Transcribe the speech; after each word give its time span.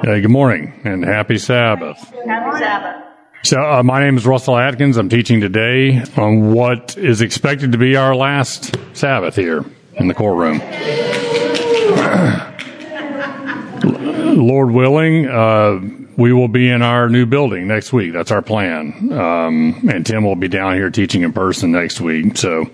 Hey, 0.00 0.20
good 0.20 0.30
morning 0.30 0.80
and 0.84 1.04
happy 1.04 1.38
Sabbath. 1.38 1.98
Happy 2.24 2.58
Sabbath. 2.58 3.04
So, 3.42 3.60
uh, 3.60 3.82
my 3.82 4.00
name 4.00 4.16
is 4.16 4.24
Russell 4.24 4.56
Atkins. 4.56 4.96
I'm 4.96 5.08
teaching 5.08 5.40
today 5.40 6.00
on 6.16 6.52
what 6.52 6.96
is 6.96 7.20
expected 7.20 7.72
to 7.72 7.78
be 7.78 7.96
our 7.96 8.14
last 8.14 8.76
Sabbath 8.92 9.34
here 9.34 9.64
in 9.94 10.06
the 10.06 10.14
courtroom. 10.14 10.60
Lord 14.36 14.70
willing, 14.70 15.26
uh, 15.26 15.80
we 16.16 16.32
will 16.32 16.46
be 16.46 16.70
in 16.70 16.82
our 16.82 17.08
new 17.08 17.26
building 17.26 17.66
next 17.66 17.92
week. 17.92 18.12
That's 18.12 18.30
our 18.30 18.42
plan. 18.42 19.12
Um, 19.12 19.88
and 19.90 20.06
Tim 20.06 20.22
will 20.22 20.36
be 20.36 20.48
down 20.48 20.74
here 20.74 20.90
teaching 20.90 21.22
in 21.22 21.32
person 21.32 21.72
next 21.72 22.00
week. 22.00 22.36
So, 22.36 22.70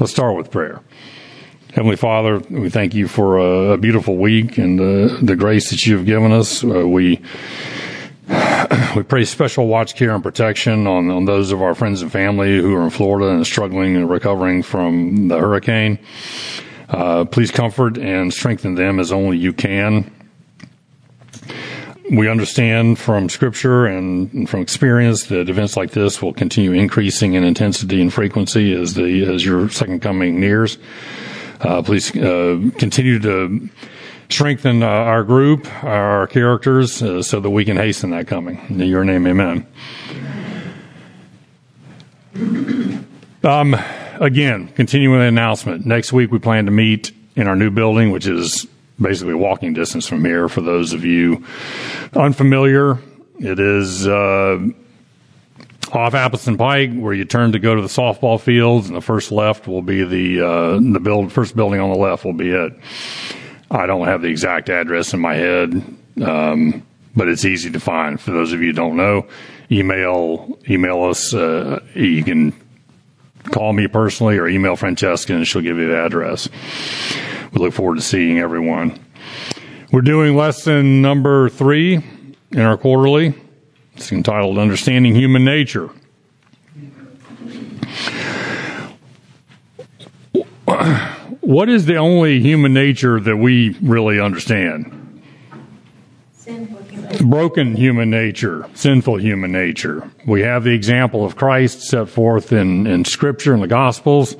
let's 0.00 0.12
start 0.12 0.36
with 0.36 0.50
prayer. 0.50 0.80
Heavenly 1.74 1.96
Father, 1.96 2.38
we 2.50 2.70
thank 2.70 2.94
you 2.94 3.08
for 3.08 3.72
a, 3.72 3.76
beautiful 3.76 4.16
week 4.16 4.58
and 4.58 4.78
uh, 4.78 5.18
the 5.20 5.34
grace 5.34 5.70
that 5.70 5.84
you 5.84 5.96
have 5.96 6.06
given 6.06 6.30
us. 6.30 6.62
Uh, 6.62 6.86
we 6.86 7.20
we 8.94 9.02
pray 9.02 9.24
special 9.24 9.66
watch 9.66 9.96
care 9.96 10.14
and 10.14 10.22
protection 10.22 10.86
on, 10.86 11.10
on 11.10 11.24
those 11.24 11.50
of 11.50 11.62
our 11.62 11.74
friends 11.74 12.00
and 12.00 12.12
family 12.12 12.60
who 12.60 12.76
are 12.76 12.84
in 12.84 12.90
Florida 12.90 13.28
and 13.34 13.44
struggling 13.44 13.96
and 13.96 14.08
recovering 14.08 14.62
from 14.62 15.26
the 15.26 15.36
hurricane. 15.36 15.98
Uh, 16.88 17.24
please 17.24 17.50
comfort 17.50 17.98
and 17.98 18.32
strengthen 18.32 18.76
them 18.76 19.00
as 19.00 19.10
only 19.10 19.36
you 19.36 19.52
can. 19.52 20.08
We 22.08 22.28
understand 22.28 23.00
from 23.00 23.28
scripture 23.28 23.84
and 23.86 24.48
from 24.48 24.60
experience 24.60 25.24
that 25.24 25.48
events 25.48 25.76
like 25.76 25.90
this 25.90 26.22
will 26.22 26.34
continue 26.34 26.70
increasing 26.70 27.34
in 27.34 27.42
intensity 27.42 28.00
and 28.00 28.14
frequency 28.14 28.72
as 28.80 28.94
the 28.94 29.24
as 29.24 29.44
your 29.44 29.68
second 29.70 30.02
coming 30.02 30.38
nears. 30.38 30.78
Uh, 31.60 31.82
please 31.82 32.14
uh, 32.16 32.70
continue 32.78 33.18
to 33.20 33.68
strengthen 34.28 34.82
uh, 34.82 34.86
our 34.86 35.22
group, 35.22 35.66
our 35.84 36.26
characters, 36.26 37.02
uh, 37.02 37.22
so 37.22 37.40
that 37.40 37.50
we 37.50 37.64
can 37.64 37.76
hasten 37.76 38.10
that 38.10 38.26
coming. 38.26 38.60
In 38.68 38.80
your 38.80 39.04
name, 39.04 39.26
amen. 39.26 39.66
Um, 43.42 43.76
again, 44.20 44.68
continuing 44.68 45.20
the 45.20 45.26
announcement. 45.26 45.86
Next 45.86 46.12
week, 46.12 46.30
we 46.30 46.38
plan 46.38 46.64
to 46.64 46.70
meet 46.70 47.12
in 47.36 47.46
our 47.46 47.56
new 47.56 47.70
building, 47.70 48.10
which 48.10 48.26
is 48.26 48.66
basically 49.00 49.34
walking 49.34 49.74
distance 49.74 50.06
from 50.06 50.24
here. 50.24 50.48
For 50.48 50.60
those 50.60 50.92
of 50.92 51.04
you 51.04 51.44
unfamiliar, 52.14 52.98
it 53.38 53.58
is 53.58 54.06
uh, 54.06 54.66
off 55.92 56.14
Appleton 56.14 56.56
Pike, 56.56 56.92
where 56.94 57.12
you 57.12 57.24
turn 57.24 57.52
to 57.52 57.58
go 57.58 57.74
to 57.74 57.82
the 57.82 57.88
softball 57.88 58.40
fields, 58.40 58.88
and 58.88 58.96
the 58.96 59.00
first 59.00 59.32
left 59.32 59.66
will 59.66 59.82
be 59.82 60.04
the 60.04 60.40
uh, 60.40 60.78
the 60.80 61.00
build 61.00 61.32
first 61.32 61.56
building 61.56 61.80
on 61.80 61.90
the 61.90 61.98
left 61.98 62.24
will 62.24 62.32
be 62.32 62.50
it. 62.50 62.72
I 63.70 63.86
don't 63.86 64.06
have 64.06 64.22
the 64.22 64.28
exact 64.28 64.68
address 64.68 65.12
in 65.14 65.20
my 65.20 65.34
head, 65.34 65.84
um, 66.22 66.86
but 67.16 67.28
it's 67.28 67.44
easy 67.44 67.70
to 67.70 67.80
find. 67.80 68.20
For 68.20 68.30
those 68.30 68.52
of 68.52 68.60
you 68.60 68.68
who 68.68 68.72
don't 68.72 68.96
know, 68.96 69.26
email 69.70 70.58
email 70.68 71.04
us. 71.04 71.34
Uh, 71.34 71.80
you 71.94 72.24
can 72.24 72.52
call 73.50 73.72
me 73.72 73.88
personally 73.88 74.38
or 74.38 74.48
email 74.48 74.76
Francesca, 74.76 75.34
and 75.34 75.46
she'll 75.46 75.62
give 75.62 75.76
you 75.76 75.88
the 75.88 75.98
address. 75.98 76.48
We 77.52 77.60
look 77.60 77.74
forward 77.74 77.96
to 77.96 78.02
seeing 78.02 78.38
everyone. 78.38 78.98
We're 79.92 80.00
doing 80.00 80.36
lesson 80.36 81.02
number 81.02 81.48
three 81.48 82.02
in 82.50 82.60
our 82.60 82.76
quarterly. 82.76 83.34
It's 83.96 84.10
entitled 84.12 84.58
Understanding 84.58 85.14
Human 85.14 85.44
Nature. 85.44 85.90
What 91.40 91.68
is 91.68 91.86
the 91.86 91.96
only 91.96 92.40
human 92.40 92.72
nature 92.72 93.20
that 93.20 93.36
we 93.36 93.76
really 93.80 94.18
understand? 94.18 95.22
Broken 97.20 97.76
human 97.76 98.10
nature, 98.10 98.68
sinful 98.74 99.20
human 99.20 99.52
nature. 99.52 100.10
We 100.26 100.40
have 100.42 100.64
the 100.64 100.72
example 100.74 101.24
of 101.24 101.36
Christ 101.36 101.82
set 101.82 102.08
forth 102.08 102.52
in, 102.52 102.86
in 102.86 103.04
Scripture 103.04 103.54
and 103.54 103.62
the 103.62 103.68
Gospels. 103.68 104.36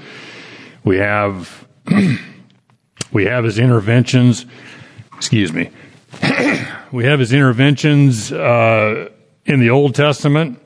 We 0.82 0.96
have 0.96 1.66
we 3.12 3.26
have 3.26 3.44
his 3.44 3.58
interventions. 3.58 4.46
Excuse 5.16 5.52
me. 5.52 5.70
we 6.92 7.04
have 7.04 7.20
his 7.20 7.32
interventions 7.32 8.32
uh, 8.32 9.10
in 9.46 9.60
the 9.60 9.70
Old 9.70 9.94
Testament, 9.94 10.60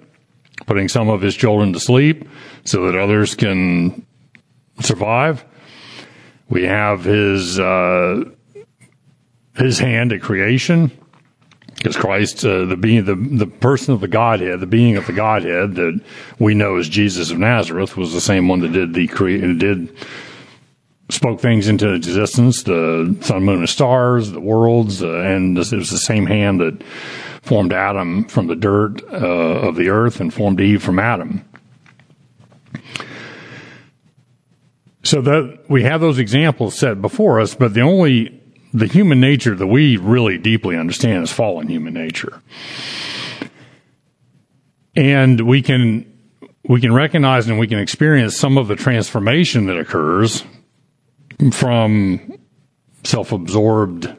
putting 0.66 0.88
some 0.88 1.08
of 1.08 1.20
his 1.20 1.34
children 1.34 1.72
to 1.72 1.80
sleep 1.80 2.28
so 2.64 2.86
that 2.86 2.98
others 2.98 3.34
can 3.34 4.06
survive. 4.80 5.44
We 6.48 6.64
have 6.64 7.04
his 7.04 7.58
uh, 7.58 8.24
his 9.56 9.78
hand 9.78 10.12
at 10.12 10.22
creation, 10.22 10.90
because 11.74 11.96
Christ, 11.96 12.44
uh, 12.44 12.64
the 12.64 12.76
being 12.76 13.04
the 13.04 13.14
the 13.14 13.46
person 13.46 13.94
of 13.94 14.00
the 14.00 14.08
Godhead, 14.08 14.60
the 14.60 14.66
being 14.66 14.96
of 14.96 15.06
the 15.06 15.12
Godhead 15.12 15.74
that 15.74 16.00
we 16.38 16.54
know 16.54 16.76
as 16.76 16.88
Jesus 16.88 17.30
of 17.30 17.38
Nazareth, 17.38 17.96
was 17.96 18.12
the 18.12 18.20
same 18.20 18.48
one 18.48 18.60
that 18.60 18.72
did 18.72 18.94
the 18.94 19.06
create 19.08 19.58
did 19.58 19.94
spoke 21.10 21.40
things 21.40 21.68
into 21.68 21.92
existence, 21.92 22.62
the 22.64 23.16
sun, 23.22 23.44
moon, 23.44 23.60
and 23.60 23.68
stars, 23.68 24.30
the 24.30 24.40
worlds, 24.40 25.02
uh, 25.02 25.20
and 25.20 25.56
it 25.56 25.72
was 25.72 25.90
the 25.90 25.98
same 25.98 26.26
hand 26.26 26.60
that 26.60 26.82
formed 27.42 27.72
Adam 27.72 28.24
from 28.24 28.46
the 28.46 28.56
dirt 28.56 29.02
uh, 29.04 29.16
of 29.16 29.76
the 29.76 29.88
earth 29.88 30.20
and 30.20 30.32
formed 30.32 30.60
Eve 30.60 30.82
from 30.82 30.98
Adam. 30.98 31.44
So 35.02 35.22
that 35.22 35.60
we 35.68 35.84
have 35.84 36.02
those 36.02 36.18
examples 36.18 36.78
set 36.78 37.00
before 37.00 37.40
us, 37.40 37.54
but 37.54 37.72
the 37.72 37.80
only 37.80 38.34
the 38.74 38.86
human 38.86 39.18
nature 39.18 39.54
that 39.54 39.66
we 39.66 39.96
really 39.96 40.36
deeply 40.36 40.76
understand 40.76 41.24
is 41.24 41.32
fallen 41.32 41.68
human 41.68 41.94
nature. 41.94 42.42
And 44.94 45.40
we 45.46 45.62
can 45.62 46.04
we 46.64 46.82
can 46.82 46.92
recognize 46.92 47.48
and 47.48 47.58
we 47.58 47.66
can 47.66 47.78
experience 47.78 48.36
some 48.36 48.58
of 48.58 48.68
the 48.68 48.76
transformation 48.76 49.66
that 49.66 49.78
occurs 49.78 50.44
from 51.52 52.38
self-absorbed 53.04 54.14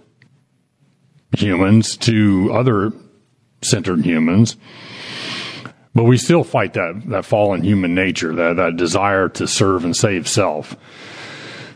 humans 1.37 1.97
to 1.97 2.49
other 2.53 2.91
centered 3.61 4.05
humans. 4.05 4.55
But 5.93 6.03
we 6.03 6.17
still 6.17 6.43
fight 6.43 6.73
that, 6.73 7.01
that 7.07 7.25
fallen 7.25 7.63
human 7.63 7.93
nature, 7.93 8.33
that, 8.33 8.55
that 8.55 8.77
desire 8.77 9.27
to 9.29 9.47
serve 9.47 9.83
and 9.83 9.95
save 9.95 10.27
self. 10.27 10.75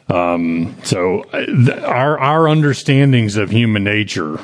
Um, 0.08 0.76
so 0.84 1.24
our, 1.34 2.20
our 2.20 2.48
understandings 2.48 3.36
of 3.36 3.50
human 3.50 3.84
nature, 3.84 4.40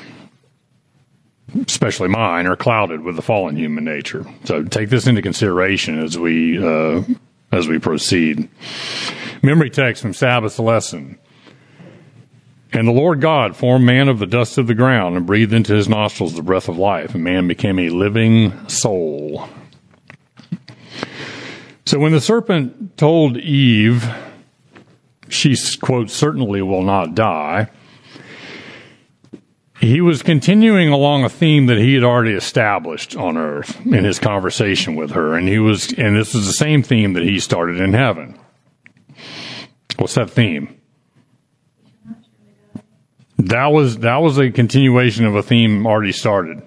especially 1.67 2.07
mine, 2.09 2.47
are 2.47 2.55
clouded 2.55 3.01
with 3.01 3.16
the 3.16 3.21
fallen 3.21 3.55
human 3.55 3.83
nature. 3.83 4.25
So 4.45 4.63
take 4.63 4.89
this 4.89 5.07
into 5.07 5.21
consideration 5.21 5.99
as 5.99 6.17
we, 6.17 6.57
uh, 6.57 7.03
as 7.51 7.67
we 7.67 7.77
proceed. 7.79 8.49
Memory 9.41 9.69
text 9.69 10.01
from 10.01 10.13
Sabbath's 10.13 10.59
lesson. 10.59 11.17
And 12.72 12.88
the 12.88 12.91
Lord 12.91 13.22
God 13.22 13.55
formed 13.55 13.85
man 13.85 14.09
of 14.09 14.19
the 14.19 14.27
dust 14.27 14.57
of 14.57 14.67
the 14.67 14.75
ground 14.75 15.17
and 15.17 15.25
breathed 15.25 15.53
into 15.53 15.73
his 15.73 15.89
nostrils 15.89 16.35
the 16.35 16.44
breath 16.44 16.69
of 16.69 16.77
life, 16.77 17.16
and 17.16 17.23
man 17.23 17.47
became 17.47 17.79
a 17.79 17.89
living 17.89 18.67
soul. 18.67 19.49
So 21.85 21.97
when 21.97 22.11
the 22.11 22.22
serpent 22.22 22.97
told 22.97 23.38
Eve, 23.38 24.07
she, 25.29 25.55
quote, 25.81 26.11
certainly 26.11 26.61
will 26.61 26.83
not 26.83 27.16
die, 27.16 27.69
he 29.79 30.01
was 30.01 30.22
continuing 30.22 30.89
along 30.89 31.23
a 31.23 31.29
theme 31.29 31.67
that 31.67 31.78
he 31.78 31.94
had 31.94 32.03
already 32.03 32.33
established 32.33 33.16
on 33.16 33.38
earth 33.38 33.79
in 33.85 34.03
his 34.03 34.19
conversation 34.19 34.95
with 34.95 35.11
her. 35.11 35.35
And 35.35 35.47
he 35.47 35.57
was, 35.57 35.94
and 35.94 36.17
this 36.17 36.35
is 36.35 36.45
the 36.45 36.53
same 36.53 36.83
theme 36.83 37.13
that 37.13 37.23
he 37.23 37.39
started 37.39 37.79
in 37.79 37.94
heaven. 37.94 38.38
What's 39.99 40.15
that 40.15 40.29
theme? 40.29 40.79
That 43.37 43.67
was 43.67 43.99
that 43.99 44.17
was 44.17 44.37
a 44.37 44.49
continuation 44.49 45.25
of 45.25 45.35
a 45.35 45.43
theme 45.43 45.85
already 45.85 46.13
started. 46.13 46.61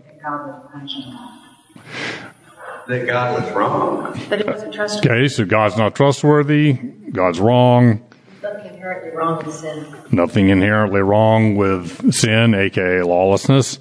That 2.89 3.07
God 3.07 3.43
was 3.43 3.53
wrong. 3.53 4.13
That 4.29 4.41
he 4.41 4.45
wasn't 4.45 4.75
trustworthy. 4.75 5.09
Okay, 5.09 5.29
so 5.29 5.47
God's 5.47 5.79
not 5.79 5.95
trustworthy. 5.95 6.75
God's 6.75 7.41
wrong. 7.41 8.05
Nothing 8.43 8.75
inherently 8.75 9.11
wrong 9.11 9.47
with 9.47 9.55
sin. 9.55 9.87
Nothing 10.11 10.49
inherently 10.51 11.01
wrong 11.01 11.55
with 11.57 12.13
sin, 12.13 12.55
aka 12.55 13.03
lawlessness. 13.03 13.79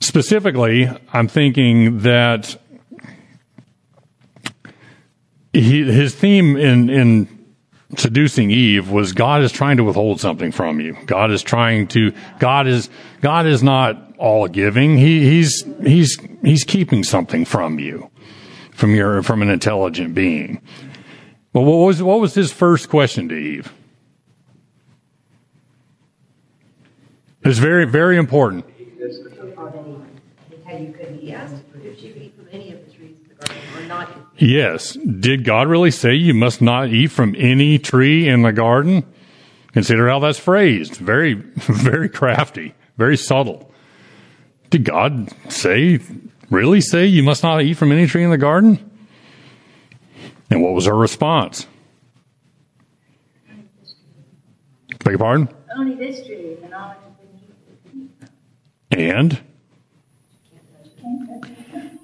Specifically, 0.00 0.88
I'm 1.12 1.28
thinking 1.28 1.98
that 2.00 2.58
he, 5.52 5.84
his 5.84 6.14
theme 6.14 6.56
in 6.56 6.88
in 6.88 7.35
seducing 7.96 8.50
Eve 8.50 8.90
was 8.90 9.12
God 9.12 9.42
is 9.42 9.52
trying 9.52 9.76
to 9.76 9.84
withhold 9.84 10.20
something 10.20 10.50
from 10.52 10.80
you. 10.80 10.96
God 11.06 11.30
is 11.30 11.42
trying 11.42 11.86
to, 11.88 12.12
God 12.38 12.66
is, 12.66 12.90
God 13.20 13.46
is 13.46 13.62
not 13.62 14.14
all 14.18 14.48
giving. 14.48 14.96
He, 14.96 15.28
he's, 15.28 15.64
he's, 15.82 16.18
he's 16.42 16.64
keeping 16.64 17.04
something 17.04 17.44
from 17.44 17.78
you, 17.78 18.10
from 18.72 18.94
your, 18.94 19.22
from 19.22 19.42
an 19.42 19.50
intelligent 19.50 20.14
being. 20.14 20.60
Well, 21.52 21.64
what 21.64 21.86
was, 21.86 22.02
what 22.02 22.20
was 22.20 22.34
his 22.34 22.52
first 22.52 22.88
question 22.88 23.28
to 23.28 23.34
Eve? 23.34 23.72
It's 27.44 27.58
very, 27.58 27.84
very 27.84 28.16
important. 28.16 28.64
Yes. 34.38 34.94
Did 34.94 35.44
God 35.44 35.68
really 35.68 35.90
say 35.90 36.14
you 36.14 36.34
must 36.34 36.60
not 36.60 36.88
eat 36.88 37.08
from 37.08 37.34
any 37.38 37.78
tree 37.78 38.28
in 38.28 38.42
the 38.42 38.52
garden? 38.52 39.04
Consider 39.72 40.08
how 40.08 40.18
that's 40.18 40.38
phrased. 40.38 40.96
Very, 40.96 41.34
very 41.56 42.08
crafty, 42.08 42.74
very 42.96 43.16
subtle. 43.16 43.70
Did 44.70 44.84
God 44.84 45.30
say, 45.50 46.00
really 46.50 46.80
say 46.80 47.06
you 47.06 47.22
must 47.22 47.42
not 47.42 47.62
eat 47.62 47.74
from 47.74 47.92
any 47.92 48.06
tree 48.06 48.24
in 48.24 48.30
the 48.30 48.38
garden? 48.38 48.90
And 50.50 50.62
what 50.62 50.74
was 50.74 50.86
her 50.86 50.96
response? 50.96 51.66
Beg 55.04 55.12
your 55.12 55.18
pardon? 55.18 55.48
Only 55.76 55.94
this 55.94 56.26
tree, 56.26 56.56
the 56.60 56.68
knowledge 56.68 56.98
of 57.06 57.16
good 57.18 57.28
and 57.92 58.10
evil. 59.00 59.14
And? 59.14 59.40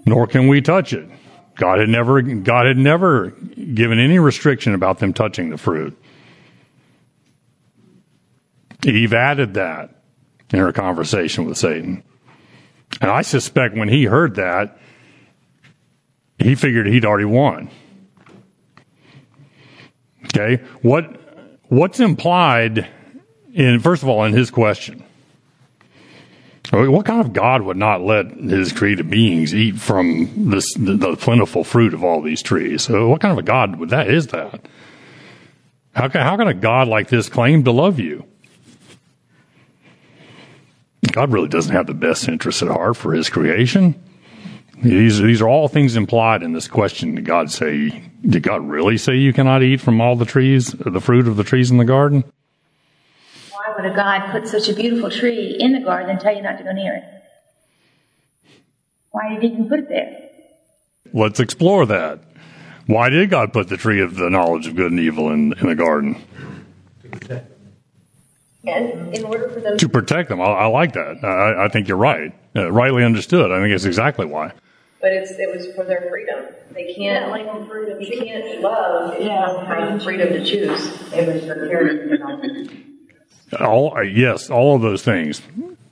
Nor 0.06 0.26
can 0.26 0.46
we 0.46 0.60
touch 0.60 0.92
it. 0.92 1.08
God 1.62 1.78
had 1.78 1.88
never, 1.88 2.20
God 2.20 2.66
had 2.66 2.76
never 2.76 3.30
given 3.30 4.00
any 4.00 4.18
restriction 4.18 4.74
about 4.74 4.98
them 4.98 5.12
touching 5.12 5.50
the 5.50 5.56
fruit. 5.56 5.96
Eve 8.84 9.12
added 9.12 9.54
that 9.54 9.94
in 10.52 10.58
her 10.58 10.72
conversation 10.72 11.44
with 11.44 11.56
Satan. 11.56 12.02
And 13.00 13.12
I 13.12 13.22
suspect 13.22 13.76
when 13.76 13.88
he 13.88 14.06
heard 14.06 14.34
that, 14.34 14.76
he 16.36 16.56
figured 16.56 16.88
he'd 16.88 17.04
already 17.04 17.26
won. 17.26 17.70
Okay? 20.24 20.64
What, 20.82 21.60
what's 21.68 22.00
implied 22.00 22.88
in, 23.54 23.78
first 23.78 24.02
of 24.02 24.08
all, 24.08 24.24
in 24.24 24.32
his 24.32 24.50
question? 24.50 25.04
What 26.72 27.04
kind 27.04 27.20
of 27.20 27.34
God 27.34 27.62
would 27.62 27.76
not 27.76 28.00
let 28.00 28.30
his 28.30 28.72
created 28.72 29.10
beings 29.10 29.54
eat 29.54 29.78
from 29.78 30.48
this, 30.50 30.72
the, 30.72 30.94
the 30.94 31.16
plentiful 31.16 31.64
fruit 31.64 31.92
of 31.92 32.02
all 32.02 32.22
these 32.22 32.40
trees? 32.40 32.82
So 32.82 33.08
what 33.08 33.20
kind 33.20 33.30
of 33.30 33.38
a 33.38 33.42
God 33.42 33.76
would 33.76 33.90
that 33.90 34.08
is 34.08 34.28
that? 34.28 34.66
How 35.94 36.08
can, 36.08 36.22
how 36.22 36.38
can 36.38 36.48
a 36.48 36.54
God 36.54 36.88
like 36.88 37.08
this 37.08 37.28
claim 37.28 37.64
to 37.64 37.72
love 37.72 38.00
you? 38.00 38.24
God 41.10 41.30
really 41.30 41.48
doesn't 41.48 41.74
have 41.74 41.86
the 41.86 41.92
best 41.92 42.26
interest 42.26 42.62
at 42.62 42.68
heart 42.68 42.96
for 42.96 43.12
his 43.12 43.28
creation. 43.28 43.94
These, 44.82 45.20
these 45.20 45.42
are 45.42 45.48
all 45.48 45.68
things 45.68 45.94
implied 45.94 46.42
in 46.42 46.54
this 46.54 46.68
question. 46.68 47.16
Did 47.16 47.26
God 47.26 47.50
say, 47.50 48.02
did 48.26 48.42
God 48.42 48.66
really 48.66 48.96
say 48.96 49.16
you 49.16 49.34
cannot 49.34 49.62
eat 49.62 49.82
from 49.82 50.00
all 50.00 50.16
the 50.16 50.24
trees, 50.24 50.68
the 50.70 51.00
fruit 51.00 51.28
of 51.28 51.36
the 51.36 51.44
trees 51.44 51.70
in 51.70 51.76
the 51.76 51.84
garden? 51.84 52.24
Why 53.72 53.82
would 53.82 53.92
a 53.92 53.94
God 53.94 54.32
put 54.32 54.48
such 54.48 54.68
a 54.68 54.74
beautiful 54.74 55.10
tree 55.10 55.56
in 55.58 55.72
the 55.72 55.80
garden 55.80 56.10
and 56.10 56.20
tell 56.20 56.34
you 56.34 56.42
not 56.42 56.58
to 56.58 56.64
go 56.64 56.72
near 56.72 56.94
it? 56.94 57.04
Why 59.10 59.30
did 59.30 59.42
he 59.42 59.48
even 59.48 59.68
put 59.68 59.78
it 59.78 59.88
there? 59.88 60.28
Let's 61.14 61.40
explore 61.40 61.86
that. 61.86 62.20
Why 62.86 63.08
did 63.08 63.30
God 63.30 63.52
put 63.52 63.68
the 63.68 63.78
tree 63.78 64.02
of 64.02 64.16
the 64.16 64.28
knowledge 64.28 64.66
of 64.66 64.76
good 64.76 64.90
and 64.90 65.00
evil 65.00 65.30
in, 65.30 65.54
in 65.54 65.68
the 65.68 65.74
garden? 65.74 66.22
And 68.64 69.14
in 69.14 69.24
order 69.24 69.48
for 69.48 69.60
them 69.60 69.78
To 69.78 69.88
protect 69.88 70.28
them. 70.28 70.40
I, 70.40 70.44
I 70.44 70.66
like 70.66 70.92
that. 70.92 71.24
I, 71.24 71.64
I 71.64 71.68
think 71.68 71.88
you're 71.88 71.96
right. 71.96 72.32
Uh, 72.54 72.70
rightly 72.70 73.04
understood. 73.04 73.50
I 73.50 73.60
think 73.60 73.72
it's 73.72 73.86
exactly 73.86 74.26
why. 74.26 74.52
But 75.00 75.12
it's, 75.12 75.30
it 75.32 75.50
was 75.50 75.74
for 75.74 75.84
their 75.84 76.08
freedom. 76.10 76.54
They 76.74 76.94
can't, 76.94 77.30
like, 77.30 77.46
you 77.46 78.22
can't 78.22 78.60
love 78.60 79.14
if 79.14 79.22
you 79.22 80.00
freedom 80.04 80.28
to 80.28 80.44
choose. 80.44 81.12
It 81.12 81.26
was 81.26 81.44
for 81.44 81.68
character 81.68 82.08
development. 82.08 82.91
All 83.60 83.96
uh, 83.96 84.00
yes, 84.02 84.50
all 84.50 84.76
of 84.76 84.82
those 84.82 85.02
things 85.02 85.42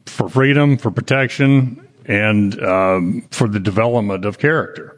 for 0.06 0.28
freedom, 0.28 0.76
for 0.78 0.90
protection, 0.90 1.86
and 2.06 2.62
um, 2.62 3.28
for 3.30 3.48
the 3.48 3.60
development 3.60 4.24
of 4.24 4.38
character. 4.38 4.96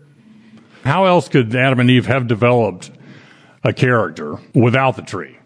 How 0.85 1.05
else 1.07 1.29
could 1.29 1.55
Adam 1.55 1.81
and 1.81 1.91
Eve 1.91 2.07
have 2.07 2.27
developed 2.27 2.91
a 3.63 3.73
character 3.73 4.39
without 4.55 4.97
the 4.97 5.03
tree? 5.03 5.39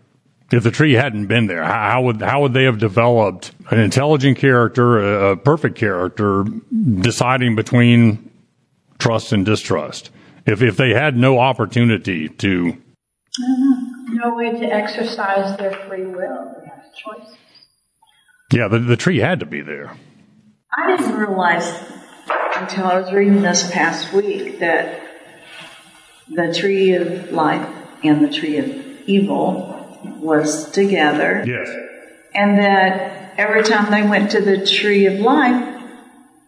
If 0.52 0.62
the 0.62 0.70
tree 0.70 0.92
hadn't 0.92 1.26
been 1.26 1.48
there, 1.48 1.64
how 1.64 2.02
would 2.02 2.22
how 2.22 2.42
would 2.42 2.52
they 2.52 2.64
have 2.64 2.78
developed 2.78 3.52
an 3.70 3.80
intelligent 3.80 4.38
character, 4.38 4.98
a, 4.98 5.32
a 5.32 5.36
perfect 5.36 5.76
character, 5.76 6.44
deciding 7.00 7.56
between 7.56 8.30
trust 8.98 9.32
and 9.32 9.44
distrust? 9.44 10.10
If 10.46 10.62
if 10.62 10.76
they 10.76 10.90
had 10.94 11.16
no 11.16 11.40
opportunity 11.40 12.28
to 12.28 12.76
No 14.08 14.34
way 14.34 14.50
to 14.52 14.64
exercise 14.64 15.56
their 15.58 15.72
free 15.72 16.06
will. 16.06 16.65
They 16.96 17.12
choice. 17.18 17.34
Yeah, 18.52 18.68
the, 18.68 18.78
the 18.78 18.96
tree 18.96 19.18
had 19.18 19.40
to 19.40 19.46
be 19.46 19.60
there. 19.60 19.96
I 20.76 20.96
didn't 20.96 21.16
realize 21.16 21.68
until 22.56 22.86
I 22.86 23.00
was 23.00 23.12
reading 23.12 23.42
this 23.42 23.70
past 23.70 24.12
week 24.12 24.58
that 24.60 25.02
the 26.28 26.54
tree 26.54 26.94
of 26.94 27.32
life 27.32 27.66
and 28.04 28.24
the 28.24 28.32
tree 28.32 28.58
of 28.58 28.66
evil 29.06 29.72
was 30.20 30.70
together, 30.70 31.44
Yes. 31.46 31.68
and 32.34 32.58
that 32.58 33.34
every 33.38 33.62
time 33.62 33.90
they 33.90 34.08
went 34.08 34.30
to 34.32 34.40
the 34.40 34.64
tree 34.66 35.06
of 35.06 35.14
life, 35.20 35.72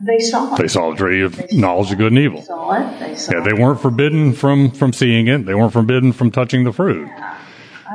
they 0.00 0.18
saw 0.20 0.54
it. 0.54 0.58
They 0.58 0.68
saw 0.68 0.90
the 0.90 0.96
tree 0.96 1.22
of 1.22 1.52
knowledge 1.52 1.90
of 1.90 1.98
good 1.98 2.12
and 2.12 2.18
evil. 2.20 2.40
They 2.40 2.46
saw 2.46 2.72
it. 2.72 3.00
They 3.00 3.14
saw 3.16 3.32
Yeah, 3.32 3.40
they 3.44 3.52
weren't 3.52 3.80
forbidden 3.80 4.32
from, 4.32 4.70
from 4.70 4.92
seeing 4.92 5.26
it. 5.26 5.44
They 5.46 5.54
weren't 5.54 5.72
forbidden 5.72 6.12
from 6.12 6.30
touching 6.30 6.62
the 6.64 6.72
fruit. 6.72 7.08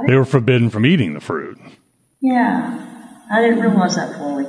They 0.07 0.15
were 0.15 0.25
forbidden 0.25 0.69
from 0.69 0.85
eating 0.85 1.13
the 1.13 1.21
fruit. 1.21 1.57
Yeah, 2.23 3.25
I 3.29 3.41
didn't 3.41 3.59
realize 3.59 3.97
that 3.97 4.15
fully. 4.15 4.45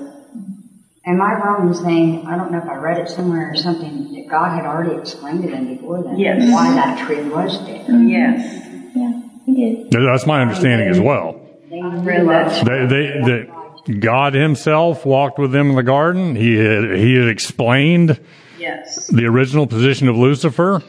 Am 1.06 1.20
I 1.20 1.34
wrong 1.34 1.66
in 1.66 1.74
saying, 1.74 2.24
I 2.24 2.36
don't 2.36 2.52
know 2.52 2.58
if 2.58 2.68
I 2.68 2.76
read 2.76 2.98
it 2.98 3.08
somewhere 3.08 3.50
or 3.50 3.56
something, 3.56 4.14
that 4.14 4.28
God 4.30 4.54
had 4.54 4.64
already 4.64 4.94
explained 4.94 5.44
it 5.44 5.52
in 5.52 5.74
before 5.76 6.04
then? 6.04 6.16
Yes. 6.16 6.52
Why 6.52 6.72
that 6.72 7.04
tree 7.04 7.28
was 7.28 7.66
there? 7.66 7.80
Mm-hmm. 7.80 8.08
Yes, 8.08 8.94
Yeah, 8.94 9.20
he 9.44 9.54
did. 9.54 9.90
That's 9.90 10.24
my 10.24 10.40
understanding 10.40 10.88
as 10.88 11.00
well. 11.00 11.40
They 11.68 11.82
read 11.82 12.28
that. 12.28 12.64
They, 12.64 12.86
they, 12.86 13.42
they, 13.88 13.98
God 13.98 14.34
himself 14.34 15.04
walked 15.04 15.40
with 15.40 15.50
them 15.50 15.70
in 15.70 15.76
the 15.76 15.82
garden. 15.82 16.36
He 16.36 16.54
had, 16.54 16.84
he 16.96 17.16
had 17.16 17.28
explained 17.28 18.20
yes, 18.56 19.08
the 19.08 19.26
original 19.26 19.66
position 19.66 20.06
of 20.08 20.16
Lucifer, 20.16 20.80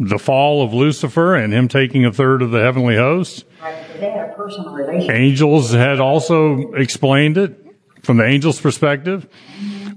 the 0.00 0.18
fall 0.18 0.64
of 0.64 0.74
Lucifer, 0.74 1.36
and 1.36 1.52
him 1.52 1.68
taking 1.68 2.04
a 2.04 2.12
third 2.12 2.42
of 2.42 2.50
the 2.50 2.60
heavenly 2.60 2.96
host. 2.96 3.44
They 4.00 4.10
had 4.10 4.30
a 4.30 4.34
personal 4.34 4.72
relationship. 4.72 5.14
Angels 5.14 5.72
had 5.72 6.00
also 6.00 6.72
explained 6.72 7.36
it 7.36 7.54
from 8.02 8.16
the 8.16 8.24
angels' 8.24 8.60
perspective. 8.60 9.28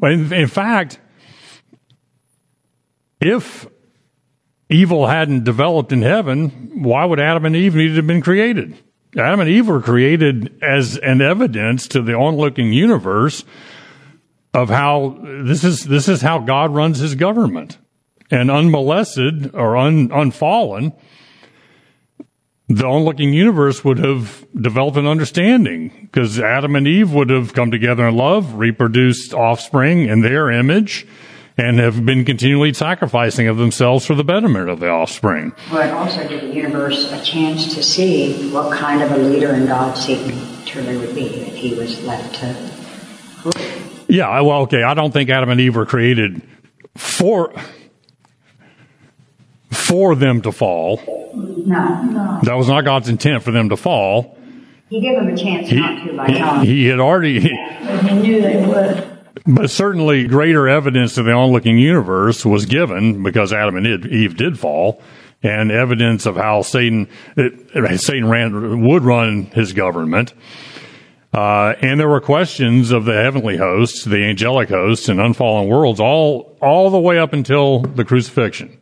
In, 0.01 0.33
in 0.33 0.47
fact, 0.47 0.99
if 3.21 3.67
evil 4.69 5.07
hadn't 5.07 5.45
developed 5.45 5.93
in 5.93 6.01
heaven, 6.01 6.71
why 6.83 7.05
would 7.05 7.19
Adam 7.19 7.45
and 7.45 7.55
Eve 7.55 7.75
need 7.75 7.89
to 7.89 7.95
have 7.95 8.07
been 8.07 8.21
created? 8.21 8.75
Adam 9.17 9.39
and 9.39 9.49
Eve 9.49 9.67
were 9.67 9.81
created 9.81 10.61
as 10.61 10.97
an 10.97 11.21
evidence 11.21 11.87
to 11.89 12.01
the 12.01 12.13
onlooking 12.13 12.73
universe 12.73 13.45
of 14.53 14.69
how 14.69 15.17
this 15.21 15.63
is 15.63 15.85
this 15.85 16.07
is 16.07 16.21
how 16.21 16.39
God 16.39 16.73
runs 16.73 16.99
his 16.99 17.15
government. 17.15 17.77
And 18.31 18.49
unmolested 18.49 19.53
or 19.53 19.77
un, 19.77 20.09
unfallen, 20.11 20.93
the 22.67 22.85
onlooking 22.85 23.33
universe 23.33 23.83
would 23.83 23.97
have 23.97 24.45
developed 24.59 24.97
an 24.97 25.05
understanding 25.05 25.91
because 26.01 26.39
Adam 26.39 26.75
and 26.75 26.87
Eve 26.87 27.13
would 27.13 27.29
have 27.29 27.53
come 27.53 27.71
together 27.71 28.07
in 28.07 28.15
love, 28.15 28.55
reproduced 28.55 29.33
offspring 29.33 30.05
in 30.05 30.21
their 30.21 30.49
image, 30.49 31.05
and 31.57 31.79
have 31.79 32.05
been 32.05 32.25
continually 32.25 32.73
sacrificing 32.73 33.47
of 33.47 33.57
themselves 33.57 34.05
for 34.05 34.15
the 34.15 34.23
betterment 34.23 34.69
of 34.69 34.79
the 34.79 34.89
offspring. 34.89 35.53
But 35.69 35.91
also 35.91 36.27
give 36.27 36.41
the 36.41 36.53
universe 36.53 37.11
a 37.11 37.21
chance 37.23 37.75
to 37.75 37.83
see 37.83 38.49
what 38.51 38.77
kind 38.77 39.03
of 39.03 39.11
a 39.11 39.17
leader 39.17 39.53
in 39.53 39.65
God 39.65 39.95
Satan 39.95 40.65
truly 40.65 40.97
would 40.97 41.13
be 41.13 41.25
if 41.25 41.55
he 41.55 41.75
was 41.75 42.01
left 42.05 42.35
to. 42.35 42.73
Yeah, 44.07 44.41
well, 44.41 44.61
okay, 44.61 44.83
I 44.83 44.93
don't 44.93 45.11
think 45.11 45.29
Adam 45.29 45.49
and 45.49 45.59
Eve 45.59 45.75
were 45.75 45.85
created 45.85 46.41
for 46.95 47.53
for 49.93 50.15
them 50.15 50.41
to 50.41 50.51
fall. 50.51 50.99
No, 51.35 52.01
no. 52.01 52.39
That 52.41 52.55
was 52.55 52.67
not 52.67 52.83
God's 52.83 53.09
intent 53.09 53.43
for 53.43 53.51
them 53.51 53.69
to 53.69 53.77
fall. 53.77 54.35
He 54.89 54.99
gave 54.99 55.17
them 55.17 55.27
a 55.27 55.37
chance 55.37 55.69
He, 55.69 55.75
not 55.75 56.03
to 56.03 56.17
by 56.17 56.27
telling 56.27 56.65
he, 56.65 56.77
he 56.77 56.85
had 56.85 56.99
already 56.99 57.39
But 57.39 58.03
he 58.03 58.15
knew 58.15 58.41
they 58.41 58.65
would. 58.65 59.19
But 59.45 59.69
certainly 59.69 60.25
greater 60.25 60.67
evidence 60.67 61.13
to 61.13 61.21
the 61.21 61.31
onlooking 61.31 61.77
universe 61.77 62.43
was 62.43 62.65
given 62.65 63.21
because 63.21 63.53
Adam 63.53 63.75
and 63.75 64.05
Eve 64.07 64.35
did 64.35 64.57
fall 64.57 64.99
and 65.43 65.71
evidence 65.71 66.25
of 66.25 66.37
how 66.37 66.63
Satan, 66.63 67.07
it, 67.37 67.99
Satan 68.01 68.27
ran, 68.27 68.87
would 68.87 69.03
run 69.03 69.43
his 69.47 69.73
government. 69.73 70.33
Uh, 71.31 71.75
and 71.81 71.99
there 71.99 72.09
were 72.09 72.21
questions 72.21 72.89
of 72.89 73.05
the 73.05 73.13
heavenly 73.13 73.57
hosts, 73.57 74.05
the 74.05 74.23
angelic 74.23 74.69
hosts 74.69 75.07
and 75.07 75.19
unfallen 75.19 75.67
worlds 75.67 75.99
all, 75.99 76.57
all 76.63 76.89
the 76.89 76.99
way 76.99 77.19
up 77.19 77.33
until 77.33 77.81
the 77.81 78.05
crucifixion. 78.05 78.79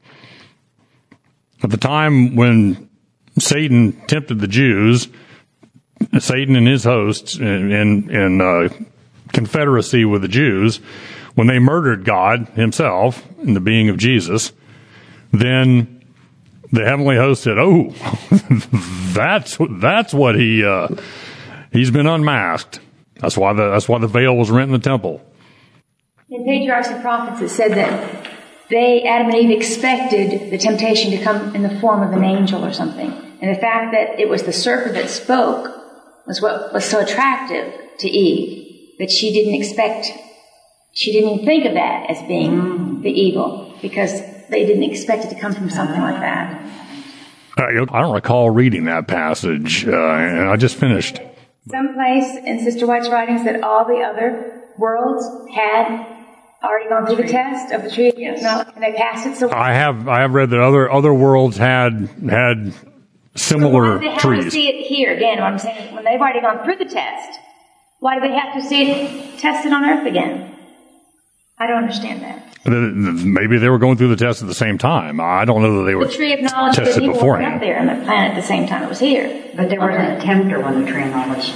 At 1.63 1.70
the 1.70 1.77
time 1.77 2.36
when 2.36 2.89
Satan 3.38 3.94
tempted 4.08 4.39
the 4.39 4.48
Jews, 4.48 5.08
Satan 6.20 6.56
and 6.56 6.68
his 6.68 6.84
hosts 6.84 7.38
in, 7.38 7.72
in, 7.72 8.10
in 8.10 8.41
uh, 8.41 8.70
confederacy 9.32 10.06
with 10.06 10.22
the 10.22 10.27
Jews, 10.27 10.77
when 11.36 11.48
they 11.48 11.60
murdered 11.60 12.03
God 12.03 12.48
himself 12.56 13.24
in 13.39 13.53
the 13.53 13.60
being 13.60 13.89
of 13.89 13.98
Jesus, 13.98 14.51
then 15.32 16.03
the 16.72 16.86
heavenly 16.86 17.15
host 17.15 17.44
said, 17.44 17.58
"Oh, 17.58 17.89
that's 19.13 19.58
that's 19.80 20.13
what 20.13 20.36
he 20.36 20.65
uh, 20.65 20.89
he's 21.72 21.91
been 21.91 22.08
unmasked. 22.08 22.80
That's 23.15 23.38
why 23.38 23.53
the 23.53 23.70
that's 23.70 23.88
why 23.88 24.00
the 24.00 24.08
veil 24.08 24.36
was 24.36 24.50
rent 24.50 24.70
in 24.70 24.74
the 24.74 24.80
temple." 24.80 25.22
In 26.30 26.46
Patriarchs 26.46 26.88
and 26.88 27.01
Prophets, 27.01 27.41
it 27.41 27.50
said 27.50 27.72
that 27.72 28.31
they, 28.72 29.04
Adam 29.04 29.28
and 29.28 29.36
Eve, 29.36 29.56
expected 29.56 30.50
the 30.50 30.58
temptation 30.58 31.12
to 31.12 31.24
come 31.24 31.56
in 31.56 31.62
the 31.62 31.80
form 31.80 32.01
of 32.01 32.13
an 32.13 32.24
angel 32.24 32.66
or 32.66 32.74
something. 32.74 33.12
And 33.42 33.56
the 33.56 33.60
fact 33.60 33.92
that 33.92 34.20
it 34.20 34.30
was 34.30 34.44
the 34.44 34.54
serpent 34.54 34.96
that 34.96 35.10
spoke 35.10 35.78
was 36.25 36.42
what 36.42 36.74
was 36.74 36.86
so 36.86 37.00
attractive 37.00 37.74
to 38.00 38.10
Eve 38.10 38.98
that 39.00 39.12
she 39.12 39.34
didn't 39.34 39.56
expect, 39.56 40.08
she 40.94 41.12
didn't 41.12 41.30
even 41.30 41.46
think 41.46 41.66
of 41.66 41.74
that 41.74 42.10
as 42.10 42.22
being 42.28 43.01
the 43.01 43.12
evil 43.12 43.75
because 43.82 44.22
they 44.50 44.66
didn't 44.66 44.84
expect 44.84 45.25
it 45.25 45.30
to 45.30 45.40
come 45.40 45.54
from 45.54 45.70
something 45.70 46.01
like 46.01 46.20
that. 46.20 46.62
Uh, 47.58 47.70
you 47.70 47.75
know, 47.75 47.88
I 47.92 48.01
don't 48.01 48.13
recall 48.13 48.50
reading 48.50 48.86
that 48.86 49.08
passage, 49.08 49.86
uh, 49.86 49.92
and 49.92 50.50
I 50.50 50.56
just 50.56 50.75
finished. 50.75 51.20
Someplace 51.68 52.38
in 52.46 52.60
Sister 52.60 52.88
White's 52.88 53.10
writings 53.10 53.44
that 53.44 53.62
all 53.63 53.86
the 53.86 54.01
other 54.01 54.63
worlds 54.78 55.25
had 55.54 56.21
already 56.63 56.89
gone 56.89 57.06
through 57.06 57.24
the 57.25 57.32
test 57.32 57.72
of 57.74 57.84
the 57.84 57.89
tree 57.89 58.10
of 58.10 58.41
knowledge, 58.41 58.68
and 58.75 58.84
they 58.84 58.94
passed 58.94 59.25
it. 59.27 59.36
So 59.36 59.51
I 59.51 59.74
have 59.74 60.08
I 60.08 60.22
have 60.22 60.34
read 60.34 60.50
that 60.51 60.60
other 60.60 60.89
other 60.91 61.13
worlds 61.13 61.58
had 61.58 62.10
had 62.30 62.74
similar 63.36 64.00
trees. 64.00 64.03
why 64.03 64.18
do 64.18 64.25
they 64.25 64.36
have 64.36 64.44
to 64.46 64.51
see 64.51 64.68
it 64.68 64.86
here 64.88 65.13
again? 65.15 65.39
What 65.39 65.46
I'm 65.46 65.60
saying 65.60 65.88
is 65.88 65.94
when 65.94 66.03
they've 66.03 66.20
already 66.20 66.41
gone 66.41 66.63
through 66.63 66.77
the 66.77 66.86
test, 66.86 67.39
why 68.00 68.15
do 68.15 68.22
they 68.22 68.34
have 68.34 68.53
to 68.56 68.62
see 68.62 68.91
it 68.91 69.39
tested 69.39 69.72
on 69.72 69.86
Earth 69.86 70.06
again? 70.06 70.56
I 71.58 71.68
don't 71.68 71.77
understand 71.77 72.24
that. 72.24 72.48
Maybe 72.65 73.58
they 73.58 73.70
were 73.70 73.77
going 73.77 73.98
through 73.98 74.10
the 74.10 74.15
test 74.15 74.41
at 74.41 74.48
the 74.48 74.56
same 74.56 74.77
time. 74.77 75.20
I 75.20 75.46
don't 75.46 75.62
know 75.62 75.80
that 75.80 75.86
they 75.86 75.96
were 75.96 76.06
The 76.06 76.13
tree 76.13 76.34
of 76.34 76.41
knowledge 76.41 76.77
of 76.77 76.86
tested 76.86 77.03
evil 77.03 77.15
beforehand. 77.15 77.56
up 77.56 77.62
there 77.62 77.80
on 77.80 77.86
the 77.86 78.03
planet 78.06 78.32
at 78.32 78.36
the 78.36 78.48
same 78.48 78.68
time 78.68 78.84
it 78.84 78.89
was 78.89 79.00
here. 79.00 79.51
But 79.56 79.70
there 79.70 79.80
wasn't 79.80 80.20
a 80.20 80.25
tempter 80.25 80.60
when 80.60 80.84
the 80.84 80.91
tree 80.91 81.03
of 81.03 81.10
knowledge, 81.10 81.53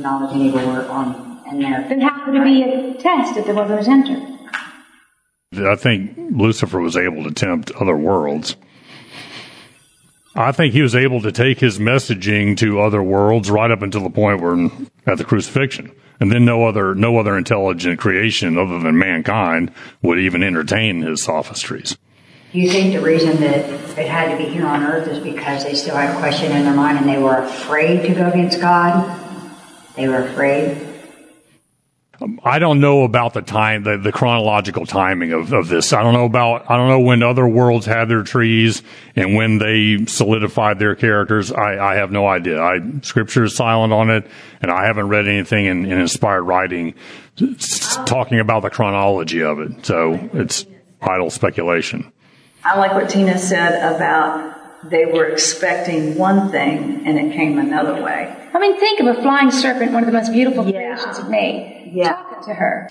knowledge 0.00 0.32
and 0.32 0.42
evil 0.42 0.60
on 0.90 1.40
in 1.50 1.60
there. 1.60 1.86
Then 1.88 2.00
how 2.00 2.24
could 2.24 2.34
it 2.34 2.44
be 2.44 2.62
a 2.62 2.94
test 2.94 3.36
if 3.36 3.44
there 3.46 3.54
wasn't 3.54 3.80
a 3.80 3.84
tempter? 3.84 4.33
I 5.58 5.76
think 5.76 6.16
Lucifer 6.16 6.80
was 6.80 6.96
able 6.96 7.24
to 7.24 7.30
tempt 7.30 7.70
other 7.72 7.96
worlds. 7.96 8.56
I 10.36 10.50
think 10.50 10.74
he 10.74 10.82
was 10.82 10.96
able 10.96 11.20
to 11.22 11.30
take 11.30 11.60
his 11.60 11.78
messaging 11.78 12.56
to 12.56 12.80
other 12.80 13.02
worlds 13.02 13.50
right 13.50 13.70
up 13.70 13.82
until 13.82 14.02
the 14.02 14.10
point 14.10 14.40
where 14.40 14.68
at 15.06 15.18
the 15.18 15.24
crucifixion. 15.24 15.92
And 16.20 16.30
then 16.30 16.44
no 16.44 16.66
other 16.66 16.94
no 16.94 17.18
other 17.18 17.36
intelligent 17.36 17.98
creation 17.98 18.56
other 18.56 18.78
than 18.78 18.98
mankind 18.98 19.72
would 20.02 20.18
even 20.18 20.42
entertain 20.42 21.02
his 21.02 21.22
sophistries. 21.22 21.98
Do 22.52 22.60
you 22.60 22.70
think 22.70 22.94
the 22.94 23.00
reason 23.00 23.40
that 23.40 23.68
it 23.98 24.08
had 24.08 24.30
to 24.30 24.36
be 24.36 24.48
here 24.48 24.64
on 24.64 24.84
earth 24.84 25.08
is 25.08 25.18
because 25.18 25.64
they 25.64 25.74
still 25.74 25.96
had 25.96 26.14
a 26.14 26.18
question 26.18 26.52
in 26.52 26.64
their 26.64 26.74
mind 26.74 26.98
and 26.98 27.08
they 27.08 27.18
were 27.18 27.38
afraid 27.38 28.02
to 28.02 28.14
go 28.14 28.28
against 28.28 28.60
God? 28.60 29.20
They 29.96 30.08
were 30.08 30.22
afraid? 30.24 30.93
I 32.42 32.58
don't 32.58 32.80
know 32.80 33.04
about 33.04 33.34
the 33.34 33.42
time, 33.42 33.82
the, 33.82 33.96
the 33.96 34.12
chronological 34.12 34.86
timing 34.86 35.32
of, 35.32 35.52
of 35.52 35.68
this. 35.68 35.92
I 35.92 36.02
don't 36.02 36.14
know 36.14 36.24
about, 36.24 36.70
I 36.70 36.76
don't 36.76 36.88
know 36.88 37.00
when 37.00 37.22
other 37.22 37.46
worlds 37.46 37.86
had 37.86 38.08
their 38.08 38.22
trees 38.22 38.82
and 39.16 39.34
when 39.34 39.58
they 39.58 40.06
solidified 40.06 40.78
their 40.78 40.94
characters. 40.94 41.52
I, 41.52 41.92
I 41.92 41.94
have 41.96 42.10
no 42.10 42.26
idea. 42.26 42.62
I, 42.62 42.80
scripture 43.02 43.44
is 43.44 43.56
silent 43.56 43.92
on 43.92 44.10
it 44.10 44.26
and 44.60 44.70
I 44.70 44.86
haven't 44.86 45.08
read 45.08 45.28
anything 45.28 45.66
in, 45.66 45.86
in 45.86 46.00
inspired 46.00 46.42
writing 46.42 46.94
talking 48.06 48.40
about 48.40 48.62
the 48.62 48.70
chronology 48.70 49.42
of 49.42 49.58
it. 49.58 49.86
So 49.86 50.30
it's 50.32 50.66
idle 51.00 51.30
speculation. 51.30 52.12
I 52.64 52.78
like 52.78 52.92
what 52.94 53.10
Tina 53.10 53.38
said 53.38 53.94
about 53.94 54.53
they 54.90 55.04
were 55.06 55.24
expecting 55.26 56.16
one 56.16 56.50
thing 56.50 57.06
and 57.06 57.18
it 57.18 57.34
came 57.34 57.58
another 57.58 58.02
way. 58.02 58.34
I 58.52 58.58
mean, 58.58 58.78
think 58.78 59.00
of 59.00 59.06
a 59.06 59.20
flying 59.22 59.50
serpent, 59.50 59.92
one 59.92 60.02
of 60.04 60.06
the 60.06 60.12
most 60.16 60.32
beautiful 60.32 60.64
Yeah. 60.66 60.72
creations 60.94 61.18
you've 61.18 61.30
made. 61.30 61.90
Yeah. 61.92 62.12
Talking 62.12 62.44
to 62.44 62.54
her. 62.54 62.88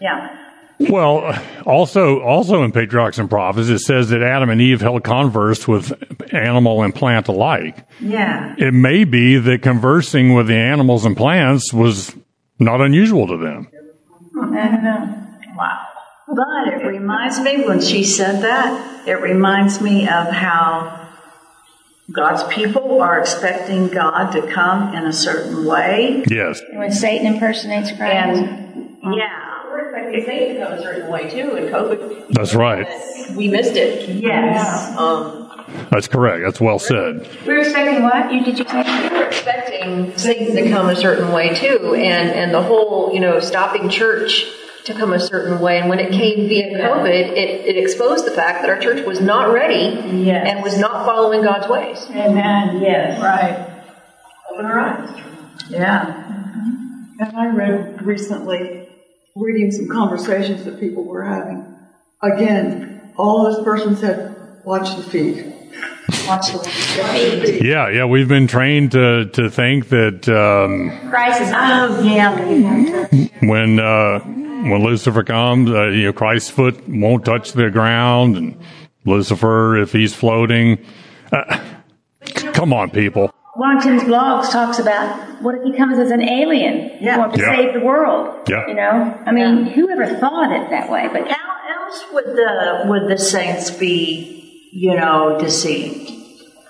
Yeah. 0.00 0.36
Well, 0.80 1.38
also, 1.64 2.20
also 2.20 2.64
in 2.64 2.72
Patriarchs 2.72 3.18
and 3.18 3.30
Prophets, 3.30 3.68
it 3.68 3.78
says 3.80 4.08
that 4.10 4.22
Adam 4.22 4.50
and 4.50 4.60
Eve 4.60 4.80
held 4.80 5.04
converse 5.04 5.68
with 5.68 5.92
animal 6.34 6.82
and 6.82 6.92
plant 6.94 7.28
alike. 7.28 7.86
Yeah. 8.00 8.54
It 8.58 8.74
may 8.74 9.04
be 9.04 9.36
that 9.38 9.62
conversing 9.62 10.34
with 10.34 10.48
the 10.48 10.56
animals 10.56 11.04
and 11.04 11.16
plants 11.16 11.72
was 11.72 12.14
not 12.58 12.80
unusual 12.80 13.26
to 13.28 13.36
them. 13.36 13.68
I 14.34 14.68
don't 14.68 14.82
know. 14.84 15.18
Wow. 15.56 15.78
But 16.28 16.74
it 16.80 16.86
reminds 16.86 17.38
me, 17.40 17.64
when 17.64 17.80
she 17.80 18.02
said 18.04 18.42
that, 18.42 19.06
it 19.06 19.20
reminds 19.20 19.80
me 19.80 20.08
of 20.08 20.28
how 20.28 21.01
God's 22.10 22.42
people 22.52 23.00
are 23.00 23.20
expecting 23.20 23.88
God 23.88 24.32
to 24.32 24.42
come 24.46 24.94
in 24.94 25.04
a 25.06 25.12
certain 25.12 25.64
way. 25.64 26.24
Yes. 26.28 26.60
When 26.72 26.90
Satan 26.90 27.26
impersonates 27.26 27.92
Christ. 27.92 28.40
And, 28.40 28.96
yeah. 29.14 29.48
We're 29.70 29.88
expecting 29.88 30.24
Satan 30.24 30.56
to 30.56 30.66
come 30.66 30.72
a 30.74 30.82
certain 30.82 31.10
way 31.10 31.30
too, 31.30 31.56
and 31.56 31.68
COVID, 31.68 32.28
That's 32.30 32.54
right. 32.54 32.86
we 33.34 33.48
missed 33.48 33.76
it. 33.76 34.08
Yes. 34.08 34.96
Um, 34.98 35.48
That's 35.90 36.08
correct. 36.08 36.42
That's 36.44 36.60
well 36.60 36.78
said. 36.78 37.26
We're 37.46 37.60
expecting 37.60 38.02
what? 38.02 38.32
You 38.32 38.44
did 38.44 38.58
you 38.58 38.66
say? 38.68 39.08
we 39.08 39.16
were 39.16 39.24
expecting 39.24 40.16
Satan 40.18 40.56
to 40.56 40.68
come 40.70 40.88
a 40.88 40.96
certain 40.96 41.32
way 41.32 41.54
too, 41.54 41.94
and, 41.94 42.30
and 42.30 42.52
the 42.52 42.62
whole, 42.62 43.14
you 43.14 43.20
know, 43.20 43.40
stopping 43.40 43.88
church 43.88 44.44
to 44.84 44.94
come 44.94 45.12
a 45.12 45.20
certain 45.20 45.60
way. 45.60 45.78
And 45.78 45.88
when 45.88 45.98
it 46.00 46.10
came 46.12 46.48
via 46.48 46.70
COVID, 46.78 47.08
it, 47.08 47.66
it 47.66 47.76
exposed 47.76 48.24
the 48.26 48.30
fact 48.32 48.62
that 48.62 48.70
our 48.70 48.78
church 48.78 49.04
was 49.06 49.20
not 49.20 49.52
ready 49.52 49.96
Yes. 50.24 50.48
and 50.48 50.62
was 50.62 50.78
not 50.78 51.06
following 51.06 51.42
God's 51.42 51.68
ways. 51.68 52.04
Amen. 52.10 52.80
Yes. 52.82 53.20
Right. 53.20 53.84
Open 54.50 54.66
our 54.66 54.78
eyes. 54.80 55.20
Yeah. 55.68 56.28
And 57.20 57.36
I 57.36 57.46
read 57.54 58.02
recently, 58.04 58.88
reading 59.36 59.70
some 59.70 59.88
conversations 59.88 60.64
that 60.64 60.80
people 60.80 61.04
were 61.04 61.24
having. 61.24 61.66
Again, 62.22 63.12
all 63.16 63.52
this 63.52 63.62
person 63.64 63.96
said, 63.96 64.34
watch 64.64 64.96
the 64.96 65.02
feed. 65.02 65.52
Watch 66.26 66.48
the 66.52 67.60
Yeah, 67.62 67.88
yeah. 67.88 68.04
We've 68.04 68.28
been 68.28 68.46
trained 68.46 68.92
to 68.92 69.26
to 69.30 69.48
think 69.50 69.88
that 69.88 70.28
um, 70.28 71.08
Christ 71.10 71.40
is 71.40 71.50
Oh, 71.54 72.02
yeah. 72.02 73.06
when 73.48 73.78
uh, 73.80 74.18
when 74.62 74.82
Lucifer 74.82 75.22
comes, 75.24 75.70
uh, 75.70 75.88
you 75.88 76.04
know, 76.04 76.12
Christ's 76.12 76.50
foot 76.50 76.88
won't 76.88 77.24
touch 77.24 77.52
the 77.52 77.70
ground, 77.70 78.36
and 78.36 78.58
Lucifer, 79.04 79.76
if 79.78 79.92
he's 79.92 80.14
floating, 80.14 80.84
uh, 81.32 81.60
come 82.52 82.72
on, 82.72 82.90
people. 82.90 83.32
One 83.54 83.76
of 83.76 83.82
Tim's 83.82 84.02
blogs 84.04 84.50
talks 84.50 84.78
about 84.78 85.42
what 85.42 85.54
if 85.56 85.62
he 85.64 85.76
comes 85.76 85.98
as 85.98 86.10
an 86.10 86.22
alien 86.22 86.90
Yeah. 87.00 87.16
going 87.16 87.32
to 87.32 87.40
Yeah. 87.40 87.56
save 87.56 87.72
the 87.74 87.80
world? 87.80 88.48
Yeah. 88.48 88.66
You 88.66 88.74
know, 88.74 89.14
I 89.26 89.32
mean, 89.32 89.66
whoever 89.66 90.06
thought 90.06 90.52
it 90.52 90.70
that 90.70 90.88
way? 90.90 91.08
But 91.12 91.28
How 91.30 91.84
else 91.84 92.04
would 92.14 92.24
the 92.24 92.84
would 92.86 93.08
the 93.08 93.18
saints 93.18 93.70
be, 93.70 94.70
you 94.72 94.94
know, 94.96 95.36
deceived, 95.38 96.10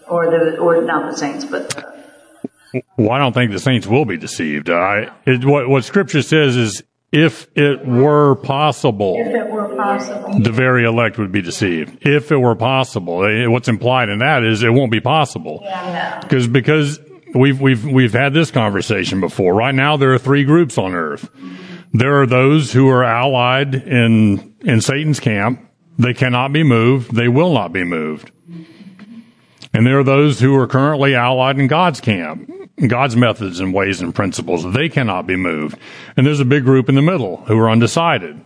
or 0.09 0.27
the 0.31 0.59
or 0.59 0.83
not 0.83 1.09
the 1.11 1.17
saints, 1.17 1.45
but 1.45 1.71
the, 1.71 2.83
Well, 2.97 3.11
I 3.13 3.19
don't 3.19 3.33
think 3.35 3.53
the 3.53 3.61
saints 3.61 3.87
will 3.87 4.05
be 4.05 4.17
deceived. 4.17 4.69
I 4.69 5.09
it, 5.25 5.45
what 5.45 5.69
what 5.69 5.85
Scripture 5.85 6.23
says 6.23 6.57
is, 6.57 6.83
if 7.12 7.47
it 7.54 7.87
were 7.87 8.35
possible, 8.37 9.14
If 9.19 9.26
it 9.35 9.50
were 9.50 9.69
possible. 9.76 10.40
the 10.40 10.50
very 10.50 10.85
elect 10.85 11.19
would 11.19 11.31
be 11.31 11.42
deceived. 11.42 11.99
If 12.07 12.33
it 12.33 12.38
were 12.38 12.54
possible, 12.57 13.25
Eh, 13.25 13.47
what's 13.47 13.69
implied 13.69 14.09
in 14.09 14.19
that 14.21 14.42
is 14.42 14.62
it 14.62 14.71
won't 14.73 14.90
be 14.90 15.00
possible. 15.00 15.62
Because 16.23 16.49
because 16.49 16.99
we've 17.35 17.61
we've 17.61 17.85
we've 17.85 18.12
had 18.14 18.33
this 18.33 18.50
conversation 18.50 19.21
before. 19.21 19.54
Right 19.54 19.75
now, 19.75 19.97
there 19.99 20.12
are 20.14 20.19
three 20.19 20.45
groups 20.45 20.78
on 20.78 20.95
Earth. 20.95 21.28
There 21.92 22.21
are 22.23 22.26
those 22.26 22.73
who 22.73 22.88
are 22.88 23.04
allied 23.04 23.75
in 23.75 24.54
in 24.62 24.81
Satan's 24.81 25.21
camp. 25.21 25.61
They 25.99 26.14
cannot 26.14 26.52
be 26.54 26.62
moved. 26.62 27.14
They 27.14 27.28
will 27.28 27.52
not 27.52 27.73
be 27.75 27.85
moved. 27.85 28.31
And 29.75 29.87
there 29.87 29.99
are 29.99 30.04
those 30.04 30.40
who 30.40 30.54
are 30.57 30.66
currently 30.66 31.14
allied 31.14 31.59
in 31.59 31.66
God's 31.66 32.00
camp, 32.00 32.50
God's 32.87 33.17
methods 33.17 33.61
and 33.61 33.73
ways 33.75 34.00
and 34.00 34.14
principles. 34.14 34.71
They 34.73 34.88
cannot 34.88 35.26
be 35.26 35.37
moved. 35.37 35.79
And 36.17 36.26
there's 36.26 36.41
a 36.41 36.45
big 36.45 36.64
group 36.64 36.88
in 36.88 36.95
the 36.95 37.02
middle 37.02 37.38
who 37.38 37.59
are 37.59 37.71
undecided. 37.71 38.45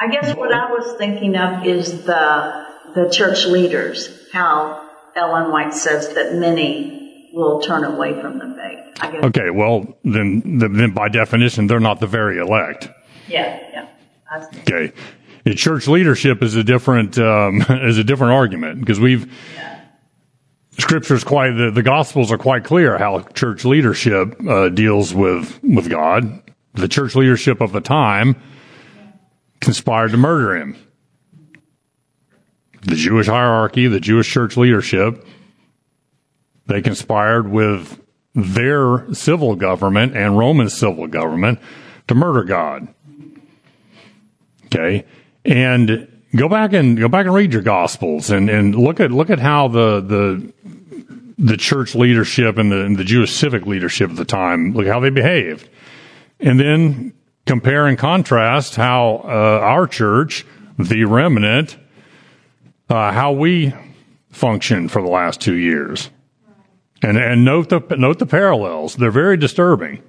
I 0.00 0.08
guess 0.08 0.36
what 0.36 0.52
I 0.52 0.70
was 0.70 0.96
thinking 0.98 1.36
of 1.36 1.66
is 1.66 2.04
the 2.04 2.66
the 2.94 3.10
church 3.10 3.46
leaders. 3.46 4.08
How 4.32 4.88
Ellen 5.16 5.50
White 5.50 5.74
says 5.74 6.14
that 6.14 6.34
many 6.34 7.30
will 7.32 7.60
turn 7.60 7.84
away 7.84 8.20
from 8.20 8.38
the 8.38 8.56
faith. 8.56 9.24
Okay, 9.24 9.50
well, 9.50 9.98
then, 10.04 10.58
then 10.58 10.92
by 10.92 11.08
definition, 11.08 11.66
they're 11.66 11.80
not 11.80 12.00
the 12.00 12.06
very 12.06 12.38
elect. 12.38 12.88
Yeah, 13.28 13.60
yeah. 13.72 14.46
Okay, 14.60 14.92
The 15.44 15.54
church 15.54 15.88
leadership 15.88 16.42
is 16.42 16.54
a 16.54 16.64
different 16.64 17.18
um, 17.18 17.62
is 17.68 17.98
a 17.98 18.04
different 18.04 18.34
argument 18.34 18.80
because 18.80 19.00
we've 19.00 19.32
scriptures 20.78 21.24
quite 21.24 21.50
the, 21.52 21.70
the 21.70 21.82
gospels 21.82 22.30
are 22.32 22.38
quite 22.38 22.64
clear 22.64 22.98
how 22.98 23.20
church 23.34 23.64
leadership 23.64 24.34
uh, 24.46 24.68
deals 24.68 25.12
with 25.14 25.62
with 25.62 25.90
God. 25.90 26.42
the 26.74 26.88
church 26.88 27.14
leadership 27.14 27.60
of 27.60 27.72
the 27.72 27.80
time 27.80 28.36
conspired 29.60 30.12
to 30.12 30.16
murder 30.16 30.56
him. 30.56 30.76
The 32.82 32.94
Jewish 32.94 33.26
hierarchy, 33.26 33.88
the 33.88 34.00
Jewish 34.00 34.30
church 34.30 34.56
leadership, 34.56 35.26
they 36.66 36.80
conspired 36.80 37.50
with 37.50 38.00
their 38.34 39.12
civil 39.12 39.56
government 39.56 40.16
and 40.16 40.38
Roman 40.38 40.68
civil 40.68 41.08
government 41.08 41.58
to 42.06 42.14
murder 42.14 42.44
God. 42.44 42.94
Okay. 44.66 45.04
And 45.44 46.17
go 46.34 46.48
back 46.48 46.72
and 46.72 46.98
go 46.98 47.08
back 47.08 47.26
and 47.26 47.34
read 47.34 47.52
your 47.52 47.62
gospels 47.62 48.30
and, 48.30 48.50
and 48.50 48.74
look 48.74 49.00
at 49.00 49.10
look 49.10 49.30
at 49.30 49.38
how 49.38 49.68
the 49.68 50.00
the 50.00 50.52
the 51.38 51.56
church 51.56 51.94
leadership 51.94 52.58
and 52.58 52.72
the, 52.72 52.84
and 52.84 52.96
the 52.96 53.04
Jewish 53.04 53.32
civic 53.32 53.64
leadership 53.64 54.10
at 54.10 54.16
the 54.16 54.24
time 54.24 54.72
look 54.74 54.86
how 54.86 55.00
they 55.00 55.10
behaved, 55.10 55.68
and 56.40 56.58
then 56.58 57.14
compare 57.46 57.86
and 57.86 57.96
contrast 57.96 58.76
how 58.76 59.22
uh, 59.24 59.60
our 59.62 59.86
church, 59.86 60.44
the 60.78 61.04
remnant, 61.04 61.76
uh, 62.90 63.12
how 63.12 63.32
we 63.32 63.72
functioned 64.30 64.90
for 64.90 65.00
the 65.00 65.08
last 65.08 65.40
two 65.40 65.54
years, 65.54 66.10
and 67.02 67.16
and 67.16 67.44
note 67.44 67.68
the 67.68 67.80
note 67.96 68.18
the 68.18 68.26
parallels. 68.26 68.96
They're 68.96 69.10
very 69.10 69.36
disturbing, 69.36 70.02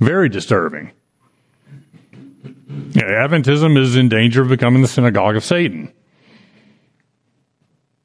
very 0.00 0.28
disturbing. 0.28 0.92
Adventism 2.94 3.76
is 3.78 3.96
in 3.96 4.08
danger 4.08 4.42
of 4.42 4.48
becoming 4.48 4.82
the 4.82 4.88
synagogue 4.88 5.36
of 5.36 5.44
Satan. 5.44 5.92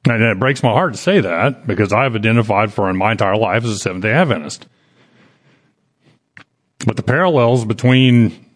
And 0.04 0.22
it 0.22 0.38
breaks 0.38 0.62
my 0.62 0.72
heart 0.72 0.94
to 0.94 0.98
say 0.98 1.20
that 1.20 1.66
because 1.66 1.92
I've 1.92 2.16
identified 2.16 2.72
for 2.72 2.92
my 2.92 3.12
entire 3.12 3.36
life 3.36 3.64
as 3.64 3.70
a 3.70 3.78
Seventh 3.78 4.02
day 4.02 4.12
Adventist. 4.12 4.66
But 6.84 6.96
the 6.96 7.04
parallels 7.04 7.64
between 7.64 8.46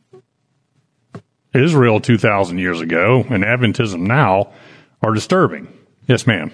Israel 1.54 2.00
2,000 2.00 2.58
years 2.58 2.80
ago 2.80 3.24
and 3.30 3.44
Adventism 3.44 4.00
now 4.00 4.52
are 5.02 5.14
disturbing. 5.14 5.68
Yes, 6.08 6.26
ma'am. 6.26 6.52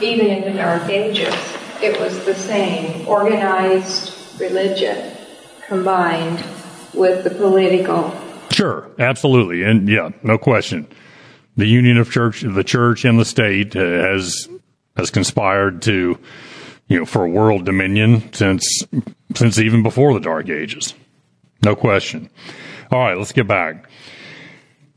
Even 0.00 0.26
in 0.26 0.42
the 0.42 0.58
Dark 0.58 0.88
Ages, 0.88 1.34
it 1.80 1.98
was 2.00 2.24
the 2.24 2.34
same 2.34 3.06
organized 3.06 4.40
religion 4.40 5.16
combined 5.66 6.44
with 6.94 7.24
the 7.24 7.30
political 7.30 8.10
Sure, 8.52 8.90
absolutely, 8.98 9.62
and 9.62 9.88
yeah, 9.88 10.10
no 10.22 10.38
question. 10.38 10.86
The 11.56 11.66
union 11.66 11.98
of 11.98 12.10
church, 12.10 12.42
the 12.42 12.64
church 12.64 13.04
and 13.04 13.18
the 13.18 13.24
state 13.24 13.74
has 13.74 14.48
has 14.96 15.10
conspired 15.10 15.82
to, 15.82 16.18
you 16.88 16.98
know, 16.98 17.06
for 17.06 17.26
world 17.26 17.64
dominion 17.64 18.32
since 18.32 18.84
since 19.34 19.58
even 19.58 19.82
before 19.82 20.12
the 20.14 20.20
Dark 20.20 20.48
Ages. 20.48 20.94
No 21.64 21.74
question. 21.74 22.28
All 22.90 22.98
right, 22.98 23.16
let's 23.16 23.32
get 23.32 23.46
back. 23.48 23.88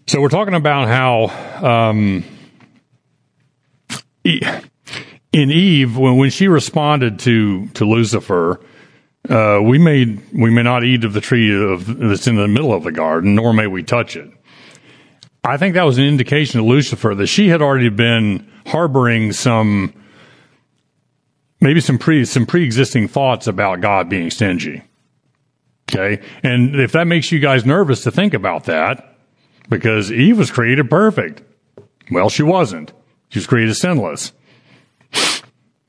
So 0.08 0.22
we're 0.22 0.30
talking 0.30 0.54
about 0.54 0.88
how 0.88 1.66
um, 1.66 2.24
in 4.24 4.52
Eve, 5.34 5.98
when 5.98 6.18
when 6.18 6.30
she 6.30 6.48
responded 6.48 7.20
to 7.20 7.68
to 7.68 7.86
Lucifer 7.86 8.60
uh, 9.30 9.60
we 9.62 9.78
may 9.78 10.18
we 10.34 10.50
may 10.50 10.64
not 10.64 10.84
eat 10.84 11.04
of 11.04 11.14
the 11.14 11.22
tree 11.22 11.54
of 11.54 11.98
that's 11.98 12.28
in 12.28 12.36
the 12.36 12.48
middle 12.48 12.74
of 12.74 12.84
the 12.84 12.92
garden, 12.92 13.36
nor 13.36 13.54
may 13.54 13.68
we 13.68 13.84
touch 13.84 14.16
it. 14.16 14.30
I 15.44 15.58
think 15.58 15.76
that 15.76 15.84
was 15.84 15.98
an 15.98 16.06
indication 16.06 16.60
to 16.60 16.66
Lucifer 16.66 17.14
that 17.16 17.28
she 17.28 17.50
had 17.50 17.62
already 17.62 17.90
been 17.90 18.52
harboring 18.66 19.32
some 19.32 19.94
maybe 21.62 21.82
some 21.82 21.98
pre 21.98 22.26
some 22.26 22.46
pre 22.46 22.64
existing 22.64 23.08
thoughts 23.08 23.48
about 23.48 23.82
God 23.82 24.10
being 24.10 24.30
stingy. 24.32 24.84
Okay, 25.92 26.24
and 26.42 26.76
if 26.76 26.94
that 26.94 27.06
makes 27.06 27.32
you 27.32 27.40
guys 27.40 27.66
nervous 27.66 28.04
to 28.04 28.12
think 28.12 28.34
about 28.34 28.66
that, 28.66 29.18
because 29.70 30.12
Eve 30.12 30.38
was 30.38 30.50
created 30.50 30.90
perfect, 30.90 31.44
well, 32.10 32.30
she 32.30 32.42
wasn't. 32.44 32.92
She 33.30 33.40
was 33.40 33.48
created 33.48 33.76
sinless. 33.76 34.32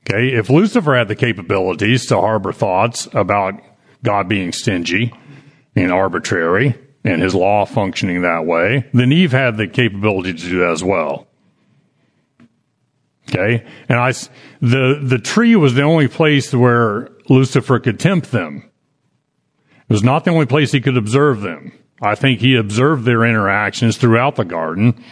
Okay, 0.09 0.33
if 0.33 0.49
Lucifer 0.49 0.95
had 0.95 1.09
the 1.09 1.15
capabilities 1.15 2.05
to 2.05 2.21
harbor 2.21 2.53
thoughts 2.53 3.09
about 3.13 3.61
God 4.03 4.29
being 4.29 4.53
stingy 4.53 5.13
and 5.75 5.91
arbitrary 5.91 6.75
and 7.03 7.21
his 7.21 7.35
law 7.35 7.65
functioning 7.65 8.21
that 8.21 8.45
way, 8.45 8.85
then 8.93 9.11
Eve 9.11 9.33
had 9.33 9.57
the 9.57 9.67
capability 9.67 10.33
to 10.33 10.39
do 10.39 10.59
that 10.59 10.71
as 10.71 10.83
well. 10.83 11.27
Okay, 13.29 13.65
and 13.89 13.99
I, 13.99 14.13
the 14.61 15.01
the 15.03 15.19
tree 15.19 15.57
was 15.57 15.73
the 15.73 15.81
only 15.81 16.07
place 16.07 16.53
where 16.53 17.09
Lucifer 17.27 17.77
could 17.79 17.99
tempt 17.99 18.31
them. 18.31 18.63
It 19.89 19.93
was 19.93 20.03
not 20.03 20.23
the 20.23 20.31
only 20.31 20.45
place 20.45 20.71
he 20.71 20.79
could 20.79 20.95
observe 20.95 21.41
them. 21.41 21.73
I 22.01 22.15
think 22.15 22.39
he 22.39 22.55
observed 22.55 23.03
their 23.03 23.25
interactions 23.25 23.97
throughout 23.97 24.37
the 24.37 24.45
garden 24.45 25.03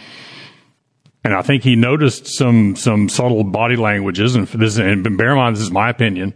and 1.26 1.34
I 1.34 1.42
think 1.42 1.64
he 1.64 1.74
noticed 1.74 2.28
some 2.28 2.76
some 2.76 3.08
subtle 3.08 3.42
body 3.42 3.74
languages. 3.74 4.36
And 4.36 4.46
this, 4.46 4.78
and 4.78 5.02
bear 5.18 5.30
in 5.30 5.36
mind, 5.36 5.56
this 5.56 5.64
is 5.64 5.72
my 5.72 5.90
opinion. 5.90 6.34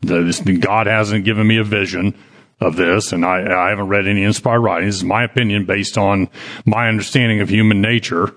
This, 0.00 0.40
God 0.40 0.88
hasn't 0.88 1.24
given 1.24 1.46
me 1.46 1.58
a 1.58 1.64
vision 1.64 2.18
of 2.58 2.74
this, 2.74 3.12
and 3.12 3.24
I, 3.24 3.66
I 3.66 3.70
haven't 3.70 3.86
read 3.86 4.08
any 4.08 4.24
inspired 4.24 4.58
writings. 4.58 4.94
This 4.94 5.02
is 5.02 5.04
my 5.04 5.22
opinion 5.22 5.66
based 5.66 5.96
on 5.96 6.28
my 6.66 6.88
understanding 6.88 7.42
of 7.42 7.48
human 7.48 7.80
nature. 7.80 8.34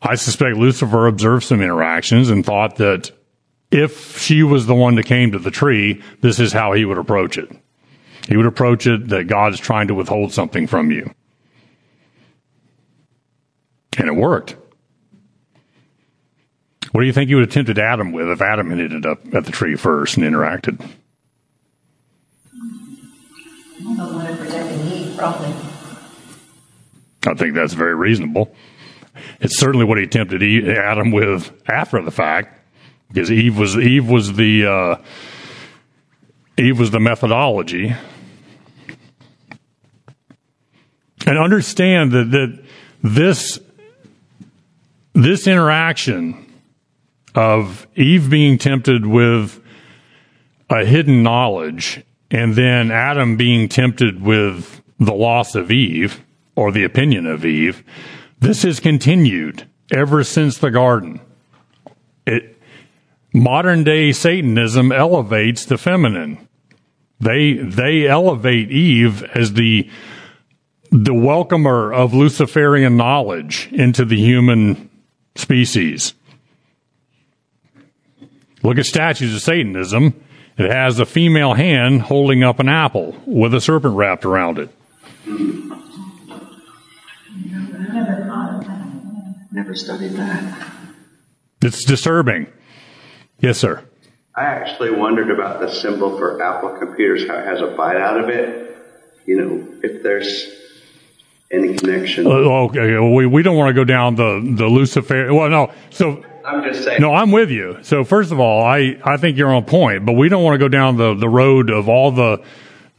I 0.00 0.14
suspect 0.14 0.56
Lucifer 0.56 1.08
observed 1.08 1.44
some 1.44 1.60
interactions 1.60 2.30
and 2.30 2.46
thought 2.46 2.76
that 2.76 3.10
if 3.72 4.20
she 4.20 4.44
was 4.44 4.66
the 4.66 4.74
one 4.76 4.94
that 4.94 5.06
came 5.06 5.32
to 5.32 5.40
the 5.40 5.50
tree, 5.50 6.00
this 6.20 6.38
is 6.38 6.52
how 6.52 6.74
he 6.74 6.84
would 6.84 6.98
approach 6.98 7.38
it. 7.38 7.50
He 8.28 8.36
would 8.36 8.46
approach 8.46 8.86
it 8.86 9.08
that 9.08 9.26
God 9.26 9.52
is 9.52 9.58
trying 9.58 9.88
to 9.88 9.94
withhold 9.94 10.32
something 10.32 10.68
from 10.68 10.92
you. 10.92 11.12
And 13.96 14.08
it 14.08 14.16
worked. 14.16 14.56
What 16.92 17.00
do 17.00 17.06
you 17.06 17.12
think 17.12 17.28
he 17.28 17.34
would 17.34 17.44
have 17.44 17.52
tempted 17.52 17.78
Adam 17.78 18.12
with 18.12 18.28
if 18.28 18.40
Adam 18.40 18.70
had 18.70 18.78
ended 18.78 19.04
up 19.04 19.34
at 19.34 19.44
the 19.44 19.52
tree 19.52 19.74
first 19.76 20.16
and 20.16 20.24
interacted? 20.24 20.80
Eve. 25.20 25.20
I 27.26 27.34
think 27.34 27.54
that's 27.54 27.72
very 27.74 27.94
reasonable. 27.94 28.54
It's 29.40 29.58
certainly 29.58 29.86
what 29.86 29.98
he 29.98 30.06
tempted 30.06 30.42
Adam 30.68 31.10
with 31.10 31.52
after 31.68 32.02
the 32.02 32.10
fact, 32.10 32.60
because 33.08 33.30
Eve 33.30 33.58
was 33.58 33.76
Eve 33.76 34.08
was 34.08 34.34
the 34.34 34.66
uh, 34.66 34.96
Eve 36.58 36.78
was 36.78 36.90
the 36.90 37.00
methodology, 37.00 37.94
and 41.26 41.38
understand 41.38 42.12
that 42.12 42.30
that 42.30 42.64
this 43.02 43.58
this 45.14 45.46
interaction 45.46 46.52
of 47.34 47.86
Eve 47.96 48.28
being 48.28 48.58
tempted 48.58 49.06
with 49.06 49.60
a 50.68 50.84
hidden 50.84 51.22
knowledge 51.22 52.02
and 52.30 52.54
then 52.54 52.90
Adam 52.90 53.36
being 53.36 53.68
tempted 53.68 54.20
with 54.20 54.82
the 54.98 55.14
loss 55.14 55.54
of 55.54 55.70
Eve 55.70 56.24
or 56.56 56.72
the 56.72 56.84
opinion 56.84 57.26
of 57.26 57.44
Eve, 57.44 57.84
this 58.40 58.62
has 58.62 58.80
continued 58.80 59.68
ever 59.92 60.24
since 60.24 60.58
the 60.58 60.70
garden. 60.70 61.20
It, 62.26 62.60
modern 63.32 63.84
day 63.84 64.12
Satanism 64.12 64.90
elevates 64.90 65.64
the 65.64 65.78
feminine. 65.78 66.48
They, 67.20 67.54
they 67.54 68.06
elevate 68.08 68.70
Eve 68.70 69.22
as 69.34 69.52
the, 69.52 69.88
the 70.90 71.14
welcomer 71.14 71.92
of 71.92 72.14
Luciferian 72.14 72.96
knowledge 72.96 73.68
into 73.72 74.04
the 74.04 74.18
human 74.18 74.90
species. 75.36 76.14
Look 78.62 78.78
at 78.78 78.86
statues 78.86 79.34
of 79.34 79.42
Satanism. 79.42 80.20
It 80.56 80.70
has 80.70 80.98
a 80.98 81.06
female 81.06 81.54
hand 81.54 82.02
holding 82.02 82.42
up 82.42 82.60
an 82.60 82.68
apple 82.68 83.16
with 83.26 83.54
a 83.54 83.60
serpent 83.60 83.96
wrapped 83.96 84.24
around 84.24 84.58
it. 84.58 84.70
Never 89.52 89.74
studied 89.74 90.12
that. 90.12 90.70
It's 91.62 91.84
disturbing. 91.84 92.46
Yes, 93.38 93.58
sir. 93.58 93.84
I 94.36 94.44
actually 94.44 94.90
wondered 94.90 95.30
about 95.30 95.60
the 95.60 95.70
symbol 95.72 96.18
for 96.18 96.42
Apple 96.42 96.76
computers, 96.78 97.26
how 97.28 97.38
it 97.38 97.46
has 97.46 97.60
a 97.60 97.68
bite 97.68 97.96
out 97.96 98.18
of 98.18 98.28
it. 98.28 98.76
You 99.26 99.36
know, 99.36 99.68
if 99.82 100.02
there's 100.02 100.50
any 101.54 101.76
connection. 101.76 102.26
Uh, 102.26 102.30
okay, 102.30 102.98
we, 102.98 103.26
we 103.26 103.42
don't 103.42 103.56
want 103.56 103.68
to 103.70 103.74
go 103.74 103.84
down 103.84 104.16
the, 104.16 104.40
the 104.56 104.66
Lucifer. 104.66 105.32
Well, 105.32 105.48
no. 105.48 105.72
So 105.90 106.24
I'm 106.44 106.62
just 106.64 106.84
saying. 106.84 107.00
No, 107.00 107.14
I'm 107.14 107.30
with 107.30 107.50
you. 107.50 107.78
So 107.82 108.04
first 108.04 108.32
of 108.32 108.40
all, 108.40 108.62
I, 108.62 108.98
I 109.04 109.16
think 109.16 109.38
you're 109.38 109.54
on 109.54 109.64
point, 109.64 110.04
but 110.04 110.12
we 110.12 110.28
don't 110.28 110.44
want 110.44 110.54
to 110.54 110.58
go 110.58 110.68
down 110.68 110.96
the, 110.96 111.14
the 111.14 111.28
road 111.28 111.70
of 111.70 111.88
all 111.88 112.10
the 112.10 112.44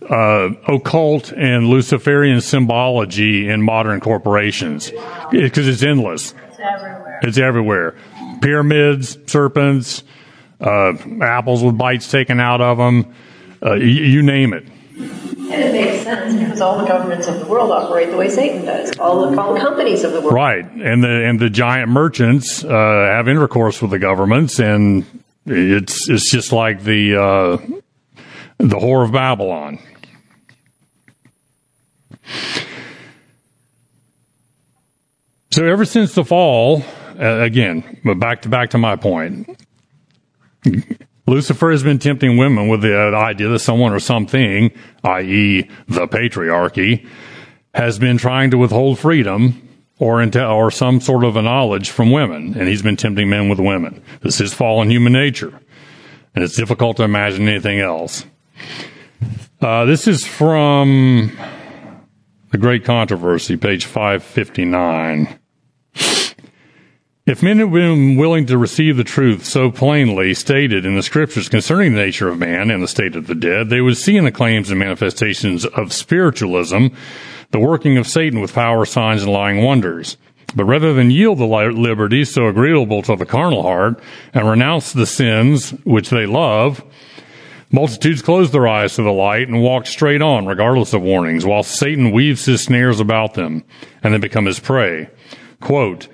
uh, 0.09 0.49
occult 0.67 1.31
and 1.31 1.67
Luciferian 1.67 2.41
symbology 2.41 3.49
in 3.49 3.61
modern 3.61 3.99
corporations 3.99 4.91
because 5.31 5.67
it's 5.67 5.83
endless. 5.83 6.33
It's 6.47 6.59
everywhere. 6.59 7.19
It's 7.23 7.37
everywhere. 7.37 7.95
Pyramids, 8.41 9.17
serpents, 9.27 10.03
uh, 10.59 10.93
apples 11.21 11.63
with 11.63 11.77
bites 11.77 12.09
taken 12.09 12.39
out 12.39 12.61
of 12.61 12.77
them, 12.77 13.13
uh, 13.63 13.73
you, 13.73 13.85
you 13.85 14.21
name 14.23 14.53
it. 14.53 14.65
Sense 16.05 16.35
because 16.35 16.61
all 16.61 16.77
the 16.77 16.85
governments 16.85 17.25
of 17.27 17.39
the 17.39 17.47
world 17.47 17.71
operate 17.71 18.11
the 18.11 18.17
way 18.17 18.29
Satan 18.29 18.63
does. 18.63 18.95
All 18.99 19.27
the, 19.27 19.41
all 19.41 19.55
the 19.55 19.59
companies 19.59 20.03
of 20.03 20.13
the 20.13 20.21
world. 20.21 20.35
Right, 20.35 20.63
and 20.63 21.03
the 21.03 21.25
and 21.25 21.39
the 21.39 21.49
giant 21.49 21.89
merchants 21.89 22.63
uh, 22.63 22.69
have 22.69 23.27
intercourse 23.27 23.81
with 23.81 23.89
the 23.89 23.97
governments, 23.97 24.59
and 24.59 25.03
it's 25.47 26.07
it's 26.07 26.31
just 26.31 26.51
like 26.51 26.83
the 26.83 27.15
uh, 27.15 27.57
the 28.59 28.75
whore 28.75 29.03
of 29.03 29.13
Babylon. 29.13 29.79
So 35.49 35.65
ever 35.65 35.85
since 35.85 36.13
the 36.13 36.23
fall, 36.23 36.83
uh, 37.19 37.39
again, 37.39 37.99
but 38.03 38.19
back 38.19 38.43
to 38.43 38.49
back 38.49 38.69
to 38.69 38.77
my 38.77 38.95
point, 38.95 39.49
Lucifer 41.27 41.71
has 41.71 41.83
been 41.83 41.99
tempting 41.99 42.37
women 42.37 42.67
with 42.67 42.81
the 42.81 42.95
idea 42.95 43.47
that 43.49 43.59
someone 43.59 43.93
or 43.93 43.99
something, 43.99 44.71
i.e., 45.03 45.67
the 45.87 46.07
patriarchy, 46.07 47.07
has 47.73 47.97
been 47.97 48.17
trying 48.17 48.51
to 48.51 48.57
withhold 48.57 48.99
freedom 48.99 49.61
or 49.97 50.21
or 50.21 50.71
some 50.71 50.99
sort 50.99 51.23
of 51.23 51.35
a 51.35 51.41
knowledge 51.41 51.89
from 51.89 52.11
women, 52.11 52.53
and 52.57 52.67
he's 52.67 52.81
been 52.81 52.97
tempting 52.97 53.29
men 53.29 53.49
with 53.49 53.59
women. 53.59 54.03
This 54.21 54.41
is 54.41 54.53
fallen 54.53 54.89
human 54.89 55.13
nature, 55.13 55.59
and 56.35 56.43
it's 56.43 56.55
difficult 56.55 56.97
to 56.97 57.03
imagine 57.03 57.47
anything 57.47 57.79
else. 57.79 58.25
Uh, 59.61 59.85
this 59.85 60.07
is 60.07 60.25
from 60.25 61.35
the 62.51 62.57
Great 62.57 62.83
Controversy, 62.83 63.57
page 63.57 63.85
559. 63.85 65.39
If 67.27 67.41
men 67.41 67.57
had 67.57 67.71
been 67.71 68.17
willing 68.17 68.45
to 68.45 68.57
receive 68.59 68.97
the 68.97 69.03
truth 69.03 69.45
so 69.45 69.71
plainly 69.71 70.35
stated 70.35 70.85
in 70.85 70.95
the 70.95 71.01
scriptures 71.01 71.49
concerning 71.49 71.93
the 71.93 72.01
nature 72.01 72.29
of 72.29 72.37
man 72.37 72.69
and 72.69 72.83
the 72.83 72.87
state 72.87 73.15
of 73.15 73.25
the 73.25 73.33
dead, 73.33 73.69
they 73.69 73.81
would 73.81 73.97
see 73.97 74.15
in 74.15 74.25
the 74.25 74.31
claims 74.31 74.69
and 74.69 74.77
manifestations 74.77 75.65
of 75.65 75.91
spiritualism 75.91 76.89
the 77.49 77.57
working 77.57 77.97
of 77.97 78.05
Satan 78.05 78.41
with 78.41 78.53
power, 78.53 78.85
signs, 78.85 79.23
and 79.23 79.31
lying 79.31 79.63
wonders. 79.63 80.17
But 80.55 80.65
rather 80.65 80.93
than 80.93 81.09
yield 81.09 81.39
the 81.39 81.47
liberty 81.47 82.25
so 82.25 82.45
agreeable 82.45 83.01
to 83.01 83.15
the 83.15 83.25
carnal 83.25 83.63
heart 83.63 83.99
and 84.31 84.47
renounce 84.47 84.93
the 84.93 85.07
sins 85.07 85.71
which 85.83 86.11
they 86.11 86.27
love, 86.27 86.83
multitudes 87.71 88.21
close 88.21 88.51
their 88.51 88.67
eyes 88.67 88.97
to 88.97 89.01
the 89.01 89.11
light 89.11 89.47
and 89.47 89.63
walk 89.63 89.87
straight 89.87 90.21
on, 90.21 90.45
regardless 90.45 90.93
of 90.93 91.01
warnings, 91.01 91.43
while 91.43 91.63
Satan 91.63 92.11
weaves 92.11 92.45
his 92.45 92.63
snares 92.63 92.99
about 92.99 93.33
them, 93.33 93.63
and 94.03 94.13
they 94.13 94.19
become 94.19 94.45
his 94.45 94.59
prey. 94.59 95.09
Quote, 95.59 96.07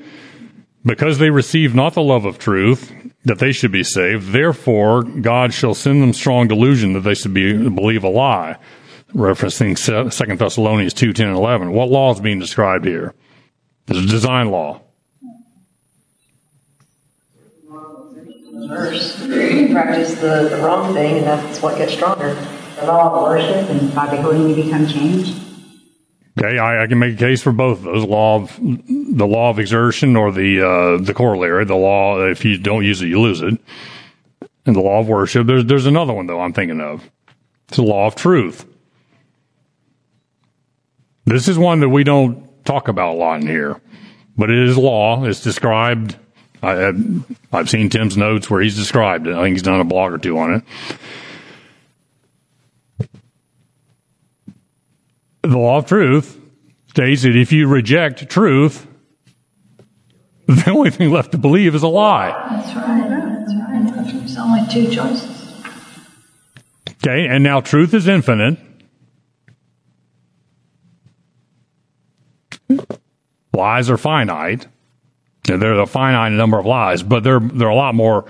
because 0.83 1.17
they 1.19 1.29
receive 1.29 1.75
not 1.75 1.93
the 1.93 2.01
love 2.01 2.25
of 2.25 2.39
truth, 2.39 2.93
that 3.23 3.39
they 3.39 3.51
should 3.51 3.71
be 3.71 3.83
saved, 3.83 4.31
therefore 4.31 5.03
God 5.03 5.53
shall 5.53 5.73
send 5.73 6.01
them 6.01 6.13
strong 6.13 6.47
delusion 6.47 6.93
that 6.93 7.01
they 7.01 7.13
should 7.13 7.33
be, 7.33 7.69
believe 7.69 8.03
a 8.03 8.09
lie. 8.09 8.57
Referencing 9.13 9.77
2 9.77 10.35
Thessalonians 10.35 10.93
2, 10.93 11.13
10, 11.13 11.27
and 11.27 11.37
11. 11.37 11.71
What 11.71 11.89
law 11.89 12.11
is 12.13 12.21
being 12.21 12.39
described 12.39 12.85
here? 12.85 13.13
It's 13.87 13.99
a 13.99 14.05
design 14.05 14.49
law. 14.49 14.81
Verse 18.67 19.17
practice 19.71 20.15
the, 20.15 20.49
the 20.49 20.61
wrong 20.63 20.93
thing, 20.93 21.17
and 21.17 21.27
that's 21.27 21.61
what 21.61 21.77
gets 21.77 21.93
stronger. 21.93 22.33
The 22.79 22.85
law 22.85 23.13
of 23.13 23.23
worship 23.23 23.69
and 23.69 23.93
by 23.93 24.09
beholding 24.09 24.49
you 24.49 24.63
become 24.63 24.87
changed. 24.87 25.50
Okay, 26.41 26.58
I, 26.58 26.84
I, 26.84 26.88
can 26.88 26.97
make 26.97 27.15
a 27.15 27.17
case 27.17 27.43
for 27.43 27.51
both 27.51 27.80
of 27.80 27.84
those. 27.84 28.04
Law 28.04 28.41
of 28.41 28.58
the 28.60 29.27
law 29.27 29.51
of 29.51 29.60
exertion 29.60 30.15
or 30.15 30.32
the 30.32 30.62
uh, 30.62 30.97
the 30.97 31.13
corollary, 31.13 31.65
the 31.65 31.75
law 31.75 32.19
if 32.21 32.43
you 32.43 32.58
don't 32.58 32.84
use 32.84 33.01
it, 33.01 33.08
you 33.08 33.21
lose 33.21 33.41
it. 33.41 33.60
And 34.65 34.75
the 34.75 34.82
law 34.82 34.99
of 34.99 35.08
worship. 35.08 35.45
There's 35.45 35.65
there's 35.65 35.86
another 35.86 36.13
one 36.13 36.25
though 36.25 36.41
I'm 36.41 36.54
thinking 36.54 36.82
of. 36.82 37.08
It's 37.67 37.77
the 37.77 37.84
law 37.84 38.08
of 38.08 38.15
truth. 38.15 38.65
This 41.25 41.47
is 41.47 41.60
one 41.60 41.80
that 41.82 41.89
we 41.89 42.04
don't 42.04 42.65
talk 42.65 42.88
about 42.88 43.13
a 43.13 43.17
lot 43.17 43.41
in 43.41 43.47
here, 43.47 43.80
but 44.36 44.49
it 44.49 44.58
is 44.67 44.77
law. 44.77 45.23
It's 45.23 45.41
described. 45.41 46.17
I, 46.63 46.93
I've 47.54 47.69
seen 47.69 47.89
Tim's 47.89 48.17
notes 48.17 48.49
where 48.49 48.62
he's 48.62 48.75
described 48.75 49.27
it. 49.27 49.36
I 49.36 49.43
think 49.43 49.54
he's 49.54 49.63
done 49.63 49.80
a 49.80 49.86
blog 49.86 50.12
or 50.12 50.17
two 50.17 50.38
on 50.39 50.56
it. 50.56 50.63
The 55.41 55.58
law 55.58 55.77
of 55.77 55.86
truth 55.86 56.39
states 56.88 57.23
that 57.23 57.36
if 57.36 57.51
you 57.51 57.67
reject 57.67 58.30
truth, 58.30 58.88
the 60.47 60.69
only 60.69 60.89
thing 60.89 61.12
left 61.12 61.32
to 61.32 61.38
believe 61.38 61.75
is 61.75 61.84
a 61.84 61.88
lie. 61.88 62.30
That's 62.30 62.75
right. 62.75 63.10
That's 63.10 63.54
right. 63.54 64.19
There's 64.19 64.38
only 64.38 64.67
two 64.69 64.89
choices. 64.93 65.41
Okay, 67.04 67.27
and 67.27 67.43
now 67.43 67.62
truth 67.62 67.93
is 67.93 68.08
infinite. 68.08 68.60
Lies 73.54 73.89
are 73.89 73.97
finite. 73.97 74.67
There's 75.43 75.80
a 75.80 75.86
finite 75.86 76.32
number 76.34 76.60
of 76.60 76.65
lies, 76.65 77.04
but 77.04 77.23
there 77.23 77.39
there 77.39 77.67
are 77.67 77.71
a 77.71 77.75
lot 77.75 77.95
more 77.95 78.25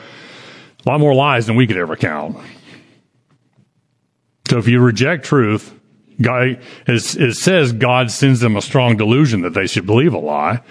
a 0.86 0.90
lot 0.90 1.00
more 1.00 1.14
lies 1.14 1.48
than 1.48 1.56
we 1.56 1.68
could 1.68 1.78
ever 1.78 1.96
count. 1.96 2.38
So 4.50 4.58
if 4.58 4.68
you 4.68 4.80
reject 4.80 5.26
truth, 5.26 5.74
God, 6.22 6.60
it, 6.88 7.16
it 7.16 7.36
says 7.36 7.74
God 7.74 8.12
sends 8.12 8.40
them 8.40 8.56
a 8.56 8.62
strong 8.62 8.98
delusion 8.98 9.42
that 9.42 9.54
they 9.54 9.68
should 9.68 9.86
believe 9.86 10.14
a 10.14 10.20
lie. 10.20 10.62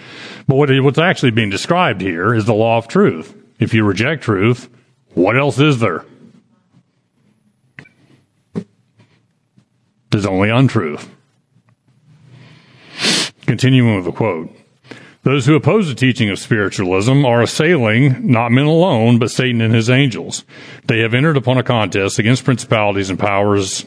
But 0.47 0.55
what, 0.55 0.69
what's 0.81 0.97
actually 0.97 1.31
being 1.31 1.49
described 1.49 2.01
here 2.01 2.33
is 2.33 2.45
the 2.45 2.53
law 2.53 2.77
of 2.77 2.87
truth. 2.87 3.35
If 3.59 3.73
you 3.73 3.83
reject 3.83 4.23
truth, 4.23 4.69
what 5.13 5.37
else 5.37 5.59
is 5.59 5.79
there? 5.79 6.05
There's 10.11 10.25
only 10.25 10.49
untruth. 10.49 11.09
Continuing 13.45 13.95
with 13.95 14.05
the 14.05 14.11
quote. 14.11 14.55
Those 15.23 15.45
who 15.45 15.55
oppose 15.55 15.87
the 15.87 15.95
teaching 15.95 16.29
of 16.29 16.39
spiritualism 16.39 17.25
are 17.25 17.41
assailing 17.41 18.31
not 18.31 18.51
men 18.51 18.65
alone, 18.65 19.19
but 19.19 19.29
Satan 19.29 19.61
and 19.61 19.73
his 19.73 19.89
angels. 19.89 20.43
They 20.85 20.99
have 20.99 21.13
entered 21.13 21.37
upon 21.37 21.57
a 21.57 21.63
contest 21.63 22.17
against 22.17 22.43
principalities 22.43 23.09
and 23.09 23.19
powers 23.19 23.85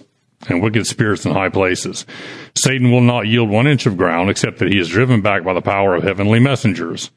and 0.48 0.62
wicked 0.62 0.86
spirits 0.86 1.24
in 1.24 1.32
high 1.32 1.48
places. 1.48 2.06
Satan 2.54 2.90
will 2.90 3.00
not 3.00 3.26
yield 3.26 3.48
one 3.48 3.66
inch 3.66 3.86
of 3.86 3.96
ground 3.96 4.30
except 4.30 4.58
that 4.58 4.72
he 4.72 4.78
is 4.78 4.88
driven 4.88 5.20
back 5.20 5.44
by 5.44 5.52
the 5.52 5.62
power 5.62 5.94
of 5.94 6.02
heavenly 6.02 6.40
messengers. 6.40 7.10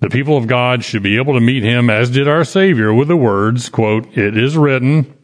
The 0.00 0.08
people 0.08 0.36
of 0.36 0.46
God 0.46 0.82
should 0.82 1.02
be 1.02 1.16
able 1.16 1.34
to 1.34 1.40
meet 1.40 1.62
him 1.62 1.90
as 1.90 2.10
did 2.10 2.26
our 2.26 2.44
Savior 2.44 2.92
with 2.92 3.08
the 3.08 3.16
words, 3.16 3.68
quote, 3.68 4.16
it 4.16 4.36
is 4.36 4.56
written. 4.56 5.14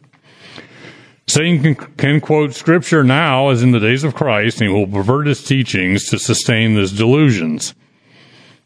Satan 1.25 1.75
can, 1.75 1.75
can 1.97 2.21
quote 2.21 2.53
scripture 2.53 3.03
now 3.03 3.49
as 3.49 3.63
in 3.63 3.71
the 3.71 3.79
days 3.79 4.03
of 4.03 4.15
Christ 4.15 4.61
and 4.61 4.69
he 4.69 4.73
will 4.73 4.87
pervert 4.87 5.27
his 5.27 5.43
teachings 5.43 6.05
to 6.09 6.19
sustain 6.19 6.75
his 6.75 6.93
delusions. 6.93 7.73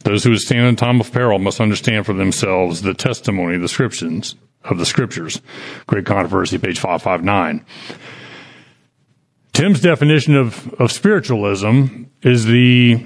Those 0.04 0.24
who 0.24 0.36
stand 0.38 0.68
in 0.68 0.76
time 0.76 1.00
of 1.00 1.12
peril 1.12 1.40
must 1.40 1.62
understand 1.62 2.06
for 2.06 2.14
themselves 2.14 2.82
the 2.82 2.94
testimony 2.94 3.56
of 3.56 3.62
the 3.62 3.68
scriptures, 3.68 4.36
of 4.64 4.78
the 4.78 4.86
scriptures. 4.86 5.42
Great 5.88 6.06
controversy, 6.06 6.58
page 6.58 6.80
559. 6.80 7.66
Tim's 9.54 9.82
definition 9.82 10.36
of, 10.36 10.74
of 10.76 10.92
spiritualism 10.92 12.06
is 12.22 12.46
the, 12.46 13.06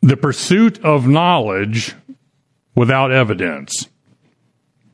the 0.00 0.16
pursuit 0.16 0.82
of 0.84 1.06
knowledge 1.08 1.94
without 2.74 3.10
evidence. 3.10 3.88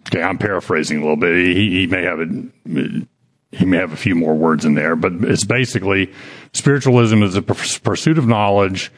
Okay, 0.08 0.22
I'm 0.22 0.38
paraphrasing 0.38 0.98
a 0.98 1.00
little 1.00 1.16
bit. 1.16 1.36
He, 1.36 1.80
he 1.80 1.86
may 1.86 2.02
have 2.02 2.20
a, 2.20 3.06
he 3.52 3.64
may 3.64 3.76
have 3.76 3.92
a 3.92 3.96
few 3.96 4.14
more 4.14 4.34
words 4.34 4.64
in 4.64 4.74
there, 4.74 4.96
but 4.96 5.12
it's 5.22 5.44
basically 5.44 6.12
spiritualism 6.52 7.22
is 7.22 7.36
a 7.36 7.42
pursuit 7.42 8.18
of 8.18 8.26
knowledge 8.26 8.90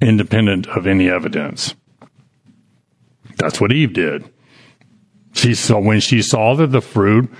independent 0.00 0.66
of 0.68 0.86
any 0.86 1.08
evidence. 1.08 1.74
That's 3.36 3.60
what 3.60 3.72
Eve 3.72 3.92
did. 3.92 4.30
She 5.32 5.54
saw 5.54 5.80
when 5.80 6.00
she 6.00 6.22
saw 6.22 6.54
that 6.56 6.68
the 6.68 6.80
fruit 6.80 7.30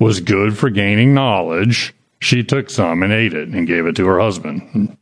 was 0.00 0.18
good 0.18 0.58
for 0.58 0.70
gaining 0.70 1.14
knowledge, 1.14 1.94
she 2.20 2.42
took 2.42 2.70
some 2.70 3.02
and 3.02 3.12
ate 3.12 3.34
it 3.34 3.48
and 3.50 3.66
gave 3.66 3.86
it 3.86 3.94
to 3.96 4.06
her 4.06 4.18
husband. 4.18 4.96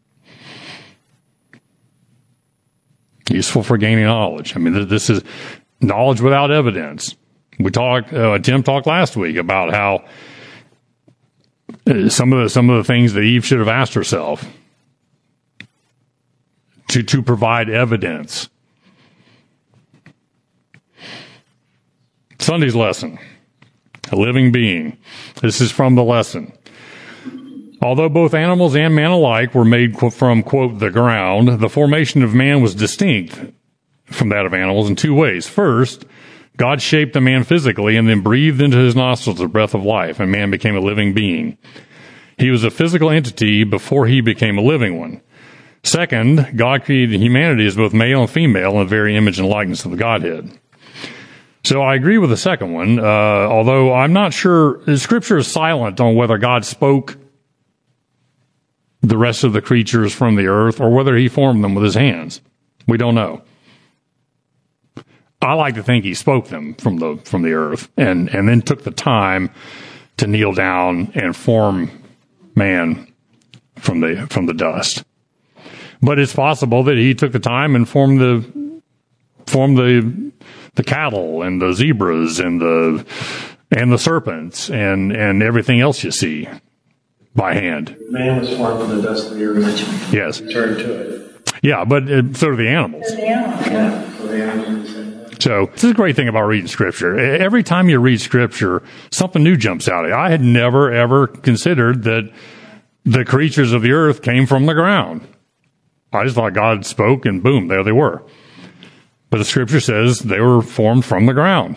Useful 3.31 3.63
for 3.63 3.79
gaining 3.79 4.05
knowledge. 4.05 4.57
I 4.57 4.59
mean, 4.59 4.89
this 4.89 5.09
is 5.09 5.23
knowledge 5.81 6.21
without 6.21 6.51
evidence. 6.51 7.15
We 7.61 7.71
talked, 7.71 8.13
uh, 8.13 8.39
Tim 8.39 8.63
talked 8.63 8.87
last 8.87 9.17
week 9.17 9.37
about 9.37 9.73
how 9.73 10.05
uh, 11.87 12.09
some 12.09 12.33
of 12.33 12.43
the 12.43 12.49
some 12.49 12.71
of 12.71 12.79
the 12.79 12.85
things 12.85 13.13
that 13.13 13.23
Eve 13.23 13.45
should 13.45 13.59
have 13.59 13.69
asked 13.69 13.95
herself 13.95 14.45
to 16.89 17.03
to 17.03 17.23
provide 17.23 17.69
evidence. 17.69 18.49
Sunday's 22.39 22.75
lesson 22.75 23.19
a 24.13 24.17
living 24.17 24.53
being. 24.53 24.99
This 25.41 25.61
is 25.61 25.71
from 25.71 25.95
the 25.95 26.05
lesson. 26.05 26.53
Although 27.81 28.09
both 28.09 28.35
animals 28.35 28.75
and 28.75 28.95
man 28.95 29.11
alike 29.11 29.55
were 29.55 29.65
made 29.65 29.97
from, 30.13 30.43
quote, 30.43 30.81
the 30.81 30.91
ground, 30.91 31.61
the 31.61 31.69
formation 31.69 32.23
of 32.23 32.35
man 32.35 32.61
was 32.61 32.75
distinct 32.75 33.39
from 34.07 34.31
that 34.31 34.47
of 34.47 34.55
animals 34.55 34.89
in 34.89 34.97
two 34.97 35.15
ways. 35.15 35.47
First, 35.47 36.05
God 36.57 36.83
shaped 36.83 37.13
the 37.13 37.21
man 37.21 37.45
physically 37.45 37.97
and 37.97 38.09
then 38.09 38.21
breathed 38.21 38.61
into 38.61 38.79
his 38.79 38.97
nostrils 38.97 39.39
the 39.39 39.47
breath 39.47 39.75
of 39.75 39.85
life, 39.85 40.19
and 40.19 40.33
man 40.33 40.51
became 40.51 40.77
a 40.77 40.81
living 40.81 41.15
being. 41.15 41.57
He 42.37 42.51
was 42.51 42.65
a 42.65 42.71
physical 42.71 43.11
entity 43.11 43.63
before 43.63 44.07
he 44.07 44.21
became 44.21 44.59
a 44.59 44.63
living 44.63 44.99
one. 44.99 45.21
Second, 45.85 46.57
God 46.57 46.85
created 46.85 47.21
humanity 47.21 47.67
as 47.67 47.77
both 47.77 47.95
male 47.95 48.23
and 48.23 48.31
female 48.31 48.73
in 48.73 48.79
the 48.81 48.85
very 48.87 49.17
image 49.17 49.39
and 49.39 49.49
likeness 49.49 49.85
of 49.85 49.93
the 49.93 49.97
Godhead. 49.97 50.51
So 51.65 51.83
I 51.83 51.95
agree 51.95 52.19
with 52.19 52.31
the 52.31 52.37
second 52.37 52.73
one, 52.73 52.99
uh, 52.99 53.03
although 53.03 53.93
I'm 53.93 54.13
not 54.13 54.33
sure, 54.33 54.79
the 54.85 54.99
scripture 54.99 55.39
is 55.39 55.49
silent 55.49 56.01
on 56.01 56.15
whether 56.15 56.39
God 56.39 56.65
spoke 56.65 57.19
the 59.03 59.19
rest 59.19 59.45
of 59.45 59.53
the 59.53 59.63
creatures 59.63 60.15
from 60.15 60.37
the 60.37 60.47
earth 60.47 60.81
or 60.81 60.91
whether 60.91 61.17
he 61.17 61.29
formed 61.29 61.63
them 61.63 61.75
with 61.75 61.85
his 61.85 61.95
hands. 61.95 62.41
We 62.87 62.97
don't 62.97 63.15
know. 63.15 63.43
I 65.41 65.55
like 65.55 65.75
to 65.77 65.83
think 65.83 66.05
he 66.05 66.15
spoke 66.15 66.49
them 66.49 66.75
from 66.75 66.97
the 66.97 67.17
from 67.25 67.43
the 67.43 67.53
earth 67.53 67.91
and 67.97 68.29
and 68.35 68.49
then 68.49 68.61
took 68.61 68.83
the 68.83 68.91
time 68.91 69.51
to 70.17 70.27
kneel 70.27 70.53
down 70.53 71.13
and 71.15 71.37
form 71.37 71.91
man 72.57 73.13
from 73.77 74.01
the 74.01 74.27
from 74.31 74.47
the 74.47 74.55
dust. 74.55 75.05
But 76.03 76.19
it's 76.19 76.35
possible 76.35 76.83
that 76.85 76.97
he 76.97 77.15
took 77.15 77.33
the 77.33 77.39
time 77.39 77.77
and 77.77 77.89
formed 77.89 78.21
the 78.21 78.83
formed 79.47 79.79
the 79.79 80.33
the 80.79 80.85
cattle 80.85 81.43
and 81.43 81.61
the 81.61 81.73
zebras 81.73 82.39
and 82.39 82.61
the 82.61 83.05
and 83.73 83.93
the 83.93 83.99
serpents 83.99 84.71
and 84.71 85.11
and 85.13 85.43
everything 85.43 85.81
else 85.81 86.05
you 86.05 86.13
see 86.13 86.49
by 87.35 87.53
hand. 87.53 87.97
Man 88.11 88.41
was 88.41 88.57
formed 88.57 88.81
from 88.81 88.97
the 88.97 89.03
dust 89.03 89.33
of 89.33 89.39
the 89.39 89.45
earth. 89.45 90.13
Yes. 90.13 90.39
Turn 90.39 90.79
to 90.79 90.93
it. 91.01 91.53
Yeah, 91.63 91.85
but 91.85 92.05
uh, 92.05 92.33
so 92.33 92.53
do 92.53 92.57
the 92.57 92.69
animals. 92.69 93.05
Yeah. 93.17 94.17
So 94.19 94.27
the 94.29 94.43
animals 94.45 94.69
are 94.69 94.83
the 94.83 94.89
same. 94.89 95.41
So 95.41 95.67
this 95.67 95.83
is 95.83 95.91
a 95.91 95.95
great 95.95 96.15
thing 96.15 96.29
about 96.29 96.43
reading 96.43 96.69
scripture. 96.69 97.19
Every 97.19 97.65
time 97.65 97.89
you 97.89 97.99
read 97.99 98.21
scripture, 98.21 98.85
something 99.11 99.43
new 99.43 99.57
jumps 99.57 99.89
out 99.89 100.05
at 100.05 100.11
you. 100.11 100.15
I 100.15 100.31
had 100.31 100.43
never 100.43 100.93
ever 100.93 101.27
considered 101.27 102.05
that 102.05 102.33
the 103.05 103.25
creatures 103.25 103.73
of 103.73 103.83
the 103.83 103.91
earth 103.91 104.23
came 104.23 104.47
from 104.47 104.67
the 104.67 104.75
ground. 104.75 105.27
I 106.13 106.23
just 106.23 106.37
thought 106.37 106.55
God 106.55 106.87
spoke 106.87 107.27
and 107.27 107.43
boom, 107.43 107.67
there 107.67 107.83
they 107.83 107.93
were. 107.93 108.23
But 109.31 109.39
the 109.39 109.45
scripture 109.45 109.81
says 109.81 110.21
they 110.21 110.41
were 110.41 110.63
formed 110.63 111.05
from 111.05 111.27
the 111.27 111.35
ground. 111.35 111.77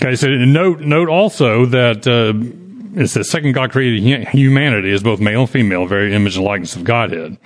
Okay, 0.00 0.16
so 0.16 0.28
note 0.28 0.80
note 0.80 1.08
also 1.08 1.66
that 1.66 2.06
uh, 2.06 3.00
it 3.00 3.08
says 3.08 3.30
second 3.30 3.52
God 3.52 3.72
created 3.72 4.28
humanity 4.28 4.92
as 4.92 5.02
both 5.02 5.20
male 5.20 5.42
and 5.42 5.50
female, 5.50 5.86
very 5.86 6.14
image 6.14 6.36
and 6.36 6.44
likeness 6.44 6.76
of 6.76 6.84
Godhead. 6.84 7.38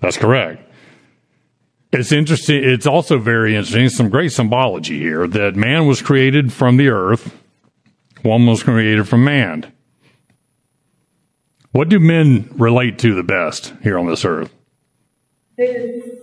That's 0.00 0.16
correct. 0.16 0.62
It's 1.92 2.12
interesting. 2.12 2.62
It's 2.62 2.86
also 2.86 3.18
very 3.18 3.56
interesting. 3.56 3.88
Some 3.88 4.10
great 4.10 4.32
symbology 4.32 4.98
here 4.98 5.26
that 5.26 5.56
man 5.56 5.86
was 5.86 6.00
created 6.00 6.52
from 6.52 6.76
the 6.76 6.88
earth, 6.88 7.34
woman 8.24 8.48
was 8.48 8.62
created 8.62 9.08
from 9.08 9.24
man. 9.24 9.72
What 11.72 11.88
do 11.88 11.98
men 11.98 12.48
relate 12.52 12.98
to 13.00 13.14
the 13.14 13.22
best 13.22 13.72
here 13.82 13.98
on 13.98 14.06
this 14.06 14.24
earth? 14.24 14.52
Food, 15.56 16.20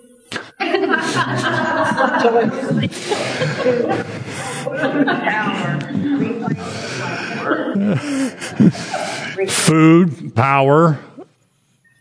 power. 10.36 11.00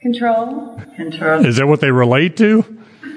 Control. 0.01 0.81
Control. 0.97 1.47
Is 1.47 1.57
that 1.57 1.67
what 1.67 1.81
they 1.81 1.91
relate 1.91 2.37
to? 2.39 2.65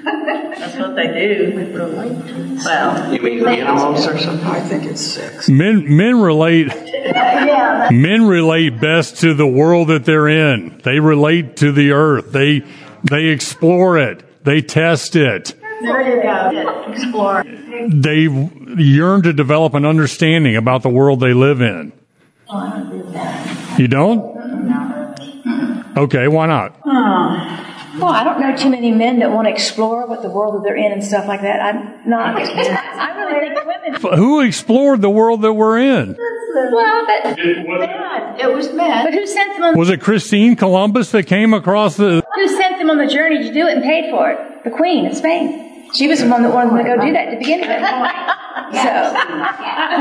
That's 0.04 0.76
what 0.76 0.96
they 0.96 1.06
do. 1.06 2.58
Well, 2.64 3.14
You 3.14 3.20
mean 3.22 3.46
animals 3.46 4.06
or 4.06 4.18
something? 4.18 4.46
I 4.46 4.60
think 4.60 4.84
it's 4.84 5.00
six. 5.00 5.48
Men 5.48 5.96
men 5.96 6.20
relate 6.20 6.68
men 7.90 8.26
relate 8.26 8.80
best 8.80 9.18
to 9.18 9.34
the 9.34 9.46
world 9.46 9.88
that 9.88 10.04
they're 10.04 10.28
in. 10.28 10.80
They 10.84 11.00
relate 11.00 11.56
to 11.58 11.72
the 11.72 11.92
earth. 11.92 12.32
They 12.32 12.62
they 13.04 13.26
explore 13.26 13.98
it. 13.98 14.24
They 14.42 14.62
test 14.62 15.16
it. 15.16 15.54
There 15.82 16.16
you 16.16 16.22
go. 16.22 16.92
Explore. 16.92 17.44
They 17.88 18.28
yearn 18.82 19.22
to 19.22 19.32
develop 19.32 19.74
an 19.74 19.84
understanding 19.86 20.56
about 20.56 20.82
the 20.82 20.88
world 20.90 21.20
they 21.20 21.32
live 21.32 21.60
in. 21.60 21.92
Oh, 22.48 22.56
I 22.56 22.70
don't 22.70 22.86
agree 23.00 23.12
that. 23.12 23.78
You 23.78 23.88
don't? 23.88 24.40
Okay, 25.96 26.28
why 26.28 26.46
not? 26.46 26.76
Well, 26.86 28.08
I 28.12 28.22
don't 28.24 28.40
know 28.40 28.56
too 28.56 28.70
many 28.70 28.92
men 28.92 29.18
that 29.18 29.30
want 29.32 29.46
to 29.48 29.52
explore 29.52 30.06
what 30.06 30.22
the 30.22 30.30
world 30.30 30.54
that 30.54 30.62
they're 30.62 30.76
in 30.76 30.92
and 30.92 31.02
stuff 31.02 31.26
like 31.26 31.42
that. 31.42 31.60
I'm 31.60 32.08
not. 32.08 32.36
I 32.38 33.24
really 33.24 33.54
think 33.54 33.66
women. 33.66 34.18
Who 34.18 34.40
explored 34.40 35.02
the 35.02 35.10
world 35.10 35.42
that 35.42 35.52
we're 35.52 35.78
in? 35.78 36.16
Well, 36.16 37.06
but, 37.06 37.38
It 37.38 38.52
was 38.54 38.72
men. 38.72 39.04
but 39.06 39.12
who 39.14 39.26
sent 39.26 39.52
them 39.54 39.64
on? 39.64 39.78
Was 39.78 39.90
it 39.90 40.00
Christine 40.00 40.56
Columbus 40.56 41.10
that 41.12 41.24
came 41.24 41.52
across 41.52 41.96
the 41.96 42.19
Who 42.34 42.48
sent 42.48 42.78
them 42.78 42.90
on 42.90 42.98
the 42.98 43.06
journey 43.06 43.42
to 43.42 43.52
do 43.52 43.66
it 43.66 43.74
and 43.74 43.82
paid 43.82 44.10
for 44.10 44.30
it? 44.30 44.64
The 44.64 44.70
Queen 44.70 45.06
of 45.06 45.16
Spain. 45.16 45.90
She 45.94 46.06
was 46.06 46.20
the 46.20 46.28
one 46.28 46.42
that 46.42 46.52
wanted 46.54 46.70
them 46.70 46.78
to 46.78 46.84
go 46.84 47.04
do 47.04 47.12
that 47.12 47.30
to 47.30 47.36
begin 47.38 47.60
with. 47.60 47.68
So, 48.72 48.88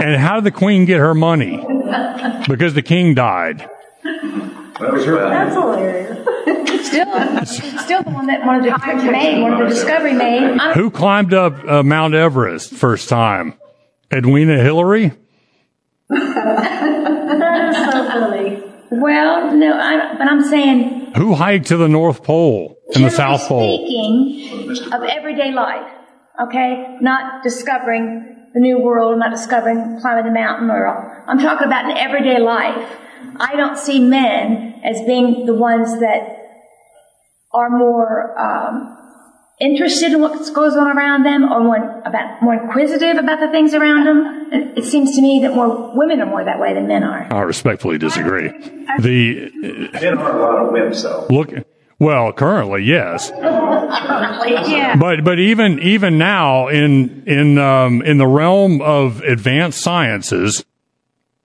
and 0.06 0.22
how 0.22 0.36
did 0.36 0.44
the 0.44 0.52
queen 0.52 0.86
get 0.86 1.00
her 1.00 1.16
money? 1.16 1.58
Because 2.48 2.76
the 2.76 2.84
king 2.84 3.16
died. 3.16 3.68
That's 4.04 5.54
hilarious. 5.54 6.88
still, 6.88 7.80
still 7.80 8.04
the 8.04 8.12
one 8.12 8.28
that 8.28 8.46
wanted 8.46 8.70
to 8.70 8.78
find 8.78 9.04
made, 9.12 9.42
wanted 9.42 9.66
the 9.66 9.70
discovery 9.70 10.14
made. 10.14 10.44
I'm, 10.44 10.74
Who 10.76 10.92
climbed 10.92 11.34
up 11.34 11.54
uh, 11.68 11.82
Mount 11.82 12.14
Everest 12.14 12.72
first 12.74 13.10
time? 13.10 13.56
Edwina 14.12 14.62
Hillary? 14.62 15.14
That 16.10 17.70
is 17.70 17.94
so 17.94 18.08
funny. 18.10 18.59
Well, 18.92 19.56
no, 19.56 19.74
I, 19.74 20.18
but 20.18 20.28
I'm 20.28 20.44
saying 20.44 21.14
Who 21.16 21.36
hiked 21.36 21.68
to 21.68 21.78
the 21.78 21.88
North 21.88 22.24
Pole 22.24 22.78
and 22.96 23.06
the 23.06 23.10
South 23.10 23.42
Pole? 23.42 23.78
Speaking 23.78 24.94
of 24.94 25.04
everyday 25.04 25.52
life, 25.52 25.92
okay, 26.42 26.98
not 27.02 27.44
discovering 27.44 28.50
the 28.54 28.60
new 28.60 28.80
world, 28.80 29.20
not 29.20 29.32
discovering 29.32 30.00
climbing 30.02 30.26
the 30.26 30.32
mountain, 30.32 30.70
or 30.72 31.24
I'm 31.28 31.40
talking 31.40 31.68
about 31.68 31.90
in 31.92 31.98
everyday 31.98 32.40
life. 32.40 32.98
I 33.40 33.56
don't 33.56 33.78
see 33.78 34.00
men 34.00 34.82
as 34.84 35.02
being 35.06 35.46
the 35.46 35.54
ones 35.54 36.00
that 36.00 36.38
are 37.54 37.70
more 37.70 38.40
um, 38.40 38.99
interested 39.60 40.14
in 40.14 40.22
what 40.22 40.38
goes 40.54 40.76
on 40.76 40.88
around 40.88 41.24
them, 41.24 41.44
or 41.52 41.60
more 41.62 42.02
about 42.06 42.42
more 42.42 42.54
inquisitive 42.54 43.18
about 43.18 43.40
the 43.40 43.50
things 43.50 43.74
around 43.74 44.06
them. 44.06 44.50
It, 44.54 44.78
it 44.80 44.84
seems 44.86 45.16
to 45.16 45.22
me 45.22 45.40
that 45.44 45.54
more 45.54 45.92
women 45.96 46.22
are 46.22 46.26
more 46.26 46.44
that 46.44 46.60
way 46.60 46.74
than 46.74 46.88
men 46.88 47.04
are. 47.04 47.28
I 47.32 47.42
respectfully 47.42 47.98
disagree. 47.98 48.48
The 49.00 49.52
Men 50.02 50.18
are 50.18 50.38
a 50.38 50.42
lot 50.42 50.66
of 50.66 50.74
wimps, 50.74 51.04
though. 51.04 51.28
look, 51.30 51.52
well, 52.00 52.32
currently, 52.34 52.84
yes, 52.84 53.32
Yeah. 53.36 54.96
but 55.00 55.24
but 55.24 55.40
even 55.40 55.80
even 55.80 56.18
now 56.18 56.68
in 56.70 57.24
in 57.28 57.58
um, 57.58 58.02
in 58.02 58.18
the 58.18 58.28
realm 58.28 58.82
of 58.82 59.22
advanced 59.22 59.82
sciences, 59.82 60.64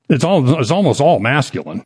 it's 0.08 0.22
all 0.24 0.58
it's 0.60 0.70
almost 0.70 1.00
all 1.00 1.18
masculine. 1.18 1.84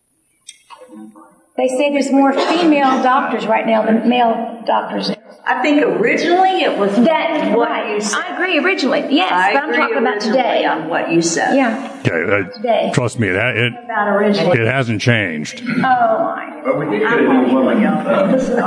They 1.59 1.69
say 1.69 1.93
there's 1.93 2.11
more 2.13 2.33
female 2.33 3.03
doctors 3.03 3.45
right 3.47 3.67
now 3.67 3.85
than 3.85 4.09
male 4.09 4.63
doctors. 4.65 5.11
I 5.45 5.61
think 5.63 5.83
originally 5.83 6.61
it 6.63 6.79
was 6.79 6.95
That 7.05 7.57
what 7.57 7.69
right. 7.71 7.95
you 7.95 8.01
said. 8.01 8.19
I 8.21 8.35
agree 8.35 8.59
originally, 8.59 9.07
yes, 9.11 9.33
I 9.33 9.55
but 9.55 9.63
I'm 9.65 9.73
talking 9.75 9.97
about 9.99 10.21
today. 10.21 10.65
on 10.67 10.89
what 10.89 11.11
you 11.11 11.21
said. 11.23 11.57
Yeah, 11.57 12.01
Okay, 12.07 12.11
uh, 12.13 12.51
Today. 12.55 12.91
trust 12.95 13.19
me, 13.19 13.29
that 13.31 13.57
it 13.57 13.73
About 13.73 14.09
originally. 14.09 14.61
it 14.61 14.67
hasn't 14.67 15.01
changed. 15.01 15.63
Oh 15.67 15.75
my. 15.81 16.61
But 16.65 16.79
we 16.79 16.85
did 16.91 17.01
get 17.01 17.19
a 17.19 17.23
new 17.23 17.55
woman. 17.55 17.83
a 17.83 17.97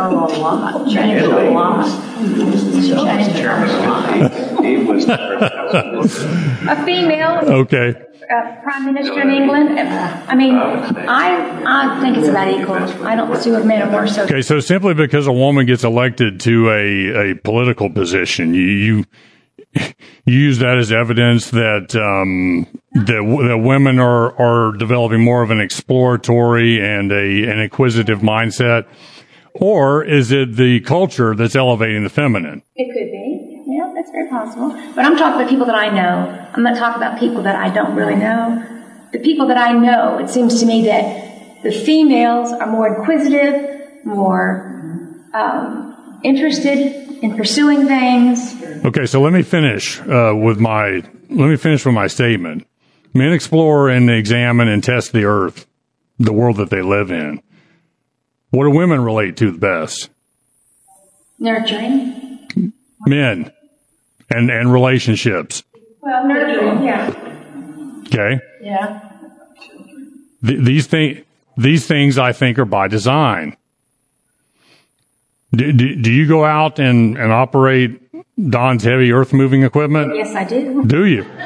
lot. 0.10 0.88
Changed 0.92 1.24
a 1.26 1.52
lot. 1.52 1.86
Changed 2.46 3.40
a 3.40 3.52
lot. 3.92 4.66
He 4.66 4.78
was 4.78 5.06
the 5.06 5.18
first 5.40 5.51
A 5.74 6.86
female 6.86 7.40
Okay, 7.64 7.90
uh, 8.30 8.56
prime 8.64 8.86
minister 8.86 9.22
in 9.22 9.30
England. 9.30 9.80
I 9.80 10.36
mean, 10.36 10.56
I 10.56 11.64
I 11.66 12.02
think 12.02 12.18
it's 12.18 12.28
about 12.28 12.48
equal. 12.48 12.76
I 13.06 13.16
don't 13.16 13.36
see 13.38 13.52
what 13.52 13.66
men 13.66 13.82
are 13.82 13.92
more 13.92 14.08
so. 14.08 14.24
okay. 14.24 14.42
So 14.42 14.60
simply 14.60 14.94
because 14.94 15.28
a 15.28 15.32
woman 15.34 15.66
gets 15.66 15.84
elected 15.84 16.40
to 16.42 16.70
a 16.70 17.32
a 17.32 17.36
political 17.36 17.90
position, 17.90 18.54
you 18.54 18.62
you, 18.64 19.06
you 20.26 20.40
use 20.40 20.60
that 20.60 20.78
as 20.78 20.92
evidence 20.92 21.52
that 21.52 21.96
um, 21.96 22.68
that 22.94 23.22
w- 23.24 23.48
that 23.48 23.58
women 23.58 24.00
are 24.00 24.36
are 24.40 24.76
developing 24.78 25.24
more 25.24 25.42
of 25.42 25.52
an 25.52 25.60
exploratory 25.62 26.80
and 26.84 27.12
a 27.12 27.50
an 27.52 27.60
inquisitive 27.60 28.20
mindset, 28.20 28.86
or 29.54 30.04
is 30.04 30.32
it 30.32 30.56
the 30.56 30.82
culture 30.82 31.36
that's 31.36 31.56
elevating 31.56 32.04
the 32.04 32.10
feminine? 32.10 32.62
It 32.76 32.88
could 32.94 33.12
be. 33.12 33.31
That's 34.02 34.14
very 34.14 34.30
possible. 34.30 34.70
But 34.96 35.06
I'm 35.06 35.16
talking 35.16 35.40
about 35.40 35.48
people 35.48 35.68
that 35.68 35.76
I 35.76 35.90
know. 35.90 36.50
I'm 36.56 36.64
not 36.64 36.76
talking 36.76 37.00
about 37.00 37.20
people 37.20 37.44
that 37.44 37.56
I 37.56 37.70
don't 37.70 37.96
really 37.96 38.16
know. 38.16 38.66
The 39.12 39.20
people 39.20 39.46
that 39.50 39.60
I 39.60 39.74
know, 39.74 40.18
it 40.18 40.28
seems 40.28 40.60
to 40.60 40.66
me 40.66 40.86
that 40.86 41.62
the 41.62 41.72
females 41.72 42.52
are 42.52 42.66
more 42.66 42.88
inquisitive, 42.88 44.04
more 44.04 45.14
um, 45.36 46.20
interested 46.24 47.20
in 47.22 47.38
pursuing 47.38 47.86
things. 47.86 48.56
Okay, 48.84 49.06
so 49.06 49.22
let 49.22 49.34
me 49.34 49.44
finish 49.44 50.02
uh, 50.02 50.34
with 50.36 50.60
my 50.60 51.04
let 51.30 51.50
me 51.50 51.56
finish 51.56 51.86
with 51.86 51.94
my 51.94 52.08
statement. 52.08 52.66
Men 53.14 53.34
explore 53.34 53.88
and 53.88 54.10
examine 54.10 54.68
and 54.68 54.84
test 54.84 55.12
the 55.12 55.26
earth. 55.26 55.68
the 56.18 56.34
world 56.34 56.58
that 56.58 56.72
they 56.72 56.82
live 56.82 57.12
in. 57.12 57.40
What 58.50 58.64
do 58.64 58.72
women 58.72 59.02
relate 59.02 59.38
to 59.38 59.52
the 59.52 59.60
best? 59.60 60.10
Nurturing. 61.38 62.42
Men 63.06 63.52
and 64.34 64.50
and 64.50 64.72
relationships. 64.72 65.64
Well, 66.02 66.28
nurturing, 66.28 66.84
yeah. 66.84 67.14
Okay, 68.08 68.40
Yeah. 68.62 69.00
Th- 70.46 70.60
these 70.60 70.88
things 70.88 71.20
these 71.58 71.86
things 71.86 72.18
I 72.18 72.32
think 72.32 72.58
are 72.60 72.66
by 72.66 72.88
design. 72.88 73.56
Do, 75.54 75.72
do, 75.74 75.96
do 76.02 76.12
you 76.12 76.28
go 76.28 76.46
out 76.46 76.80
and, 76.80 77.18
and 77.18 77.32
operate 77.32 78.00
Don's 78.50 78.84
heavy 78.84 79.12
earth 79.12 79.34
moving 79.34 79.64
equipment? 79.64 80.16
Yes, 80.16 80.34
I 80.34 80.46
do. 80.46 80.86
Do 80.86 81.06
you? 81.06 81.24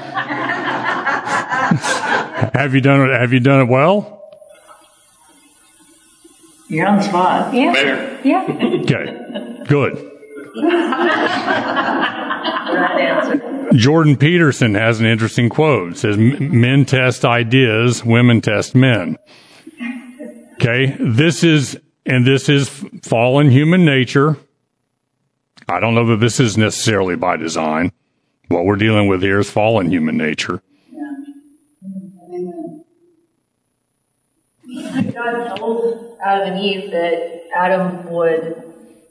have 2.53 2.75
you 2.75 2.81
done 2.81 3.09
it? 3.09 3.19
Have 3.19 3.33
you 3.33 3.39
done 3.39 3.61
it 3.61 3.65
well? 3.69 4.23
You're 6.67 6.87
on 6.87 6.97
the 6.97 7.03
spot. 7.03 7.53
Yeah. 7.53 8.21
Yeah. 8.23 8.45
Okay, 8.83 9.63
good. 9.67 10.11
Jordan 13.73 14.15
Peterson 14.15 14.75
has 14.75 14.99
an 14.99 15.05
interesting 15.05 15.49
quote. 15.49 15.93
It 15.93 15.97
says, 15.97 16.17
"Men 16.17 16.85
test 16.85 17.25
ideas, 17.25 18.05
women 18.05 18.41
test 18.41 18.75
men." 18.75 19.17
Okay, 20.53 20.95
this 20.99 21.43
is 21.43 21.77
and 22.05 22.25
this 22.25 22.49
is 22.49 22.69
fallen 23.01 23.49
human 23.49 23.83
nature. 23.83 24.37
I 25.67 25.79
don't 25.79 25.95
know 25.95 26.05
that 26.07 26.19
this 26.19 26.39
is 26.39 26.57
necessarily 26.57 27.15
by 27.15 27.37
design. 27.37 27.91
What 28.47 28.65
we're 28.65 28.75
dealing 28.75 29.07
with 29.07 29.23
here 29.23 29.39
is 29.39 29.49
fallen 29.49 29.89
human 29.89 30.17
nature. 30.17 30.61
God 35.13 35.55
told 35.55 36.17
Adam 36.23 36.53
and 36.53 36.63
Eve 36.63 36.91
that 36.91 37.43
Adam 37.55 38.09
would 38.11 38.63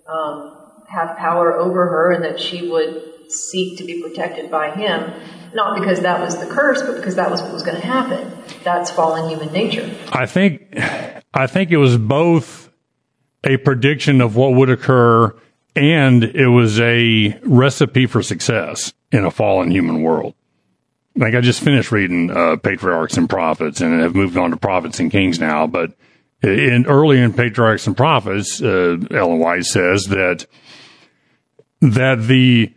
um, 0.06 0.56
have 0.88 1.16
power 1.16 1.58
over 1.58 1.88
her 1.88 2.12
and 2.12 2.24
that 2.24 2.38
she 2.38 2.68
would 2.68 3.13
seek 3.34 3.78
to 3.78 3.84
be 3.84 4.00
protected 4.00 4.50
by 4.50 4.70
him, 4.70 5.12
not 5.52 5.78
because 5.78 6.00
that 6.00 6.20
was 6.20 6.38
the 6.38 6.46
curse, 6.46 6.82
but 6.82 6.96
because 6.96 7.16
that 7.16 7.30
was 7.30 7.42
what 7.42 7.52
was 7.52 7.62
going 7.62 7.80
to 7.80 7.86
happen. 7.86 8.32
That's 8.62 8.90
fallen 8.90 9.28
human 9.28 9.52
nature. 9.52 9.94
I 10.12 10.26
think 10.26 10.62
I 11.34 11.46
think 11.46 11.70
it 11.70 11.78
was 11.78 11.96
both 11.98 12.70
a 13.44 13.56
prediction 13.58 14.20
of 14.20 14.36
what 14.36 14.54
would 14.54 14.70
occur 14.70 15.34
and 15.76 16.24
it 16.24 16.48
was 16.48 16.80
a 16.80 17.38
recipe 17.42 18.06
for 18.06 18.22
success 18.22 18.94
in 19.10 19.24
a 19.24 19.30
fallen 19.30 19.70
human 19.70 20.02
world. 20.02 20.34
Like 21.16 21.34
I 21.34 21.40
just 21.40 21.60
finished 21.60 21.92
reading 21.92 22.30
uh, 22.30 22.56
Patriarchs 22.56 23.16
and 23.16 23.28
Prophets 23.28 23.80
and 23.80 24.00
have 24.00 24.14
moved 24.14 24.36
on 24.36 24.50
to 24.50 24.56
Prophets 24.56 24.98
and 24.98 25.10
Kings 25.10 25.38
now, 25.38 25.66
but 25.66 25.92
in 26.42 26.86
early 26.86 27.20
in 27.20 27.32
Patriarchs 27.32 27.86
and 27.86 27.96
Prophets, 27.96 28.60
uh, 28.60 28.96
Ellen 29.10 29.38
White 29.38 29.64
says 29.64 30.04
that 30.06 30.46
that 31.80 32.22
the 32.26 32.72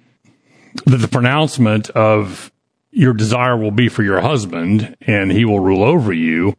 that 0.85 0.97
the 0.97 1.07
pronouncement 1.07 1.89
of 1.91 2.51
your 2.91 3.13
desire 3.13 3.57
will 3.57 3.71
be 3.71 3.89
for 3.89 4.03
your 4.03 4.21
husband 4.21 4.95
and 5.01 5.31
he 5.31 5.45
will 5.45 5.59
rule 5.59 5.83
over 5.83 6.13
you 6.13 6.55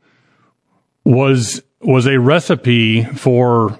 was 1.04 1.62
was 1.80 2.06
a 2.06 2.18
recipe 2.18 3.04
for 3.04 3.78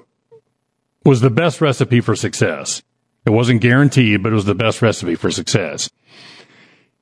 was 1.04 1.20
the 1.20 1.30
best 1.30 1.60
recipe 1.60 2.00
for 2.00 2.14
success. 2.14 2.82
It 3.26 3.30
wasn't 3.30 3.60
guaranteed, 3.60 4.22
but 4.22 4.32
it 4.32 4.34
was 4.34 4.44
the 4.44 4.54
best 4.54 4.82
recipe 4.82 5.14
for 5.14 5.30
success. 5.30 5.90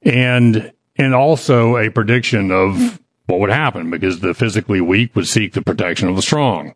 And 0.03 0.73
and 0.97 1.15
also 1.15 1.77
a 1.77 1.91
prediction 1.91 2.51
of 2.51 3.01
what 3.27 3.41
would 3.41 3.51
happen 3.51 3.91
because 3.91 4.21
the 4.21 4.35
physically 4.35 4.81
weak 4.81 5.15
would 5.15 5.27
seek 5.27 5.53
the 5.53 5.63
protection 5.63 6.09
of 6.09 6.17
the 6.17 6.23
strong. 6.23 6.75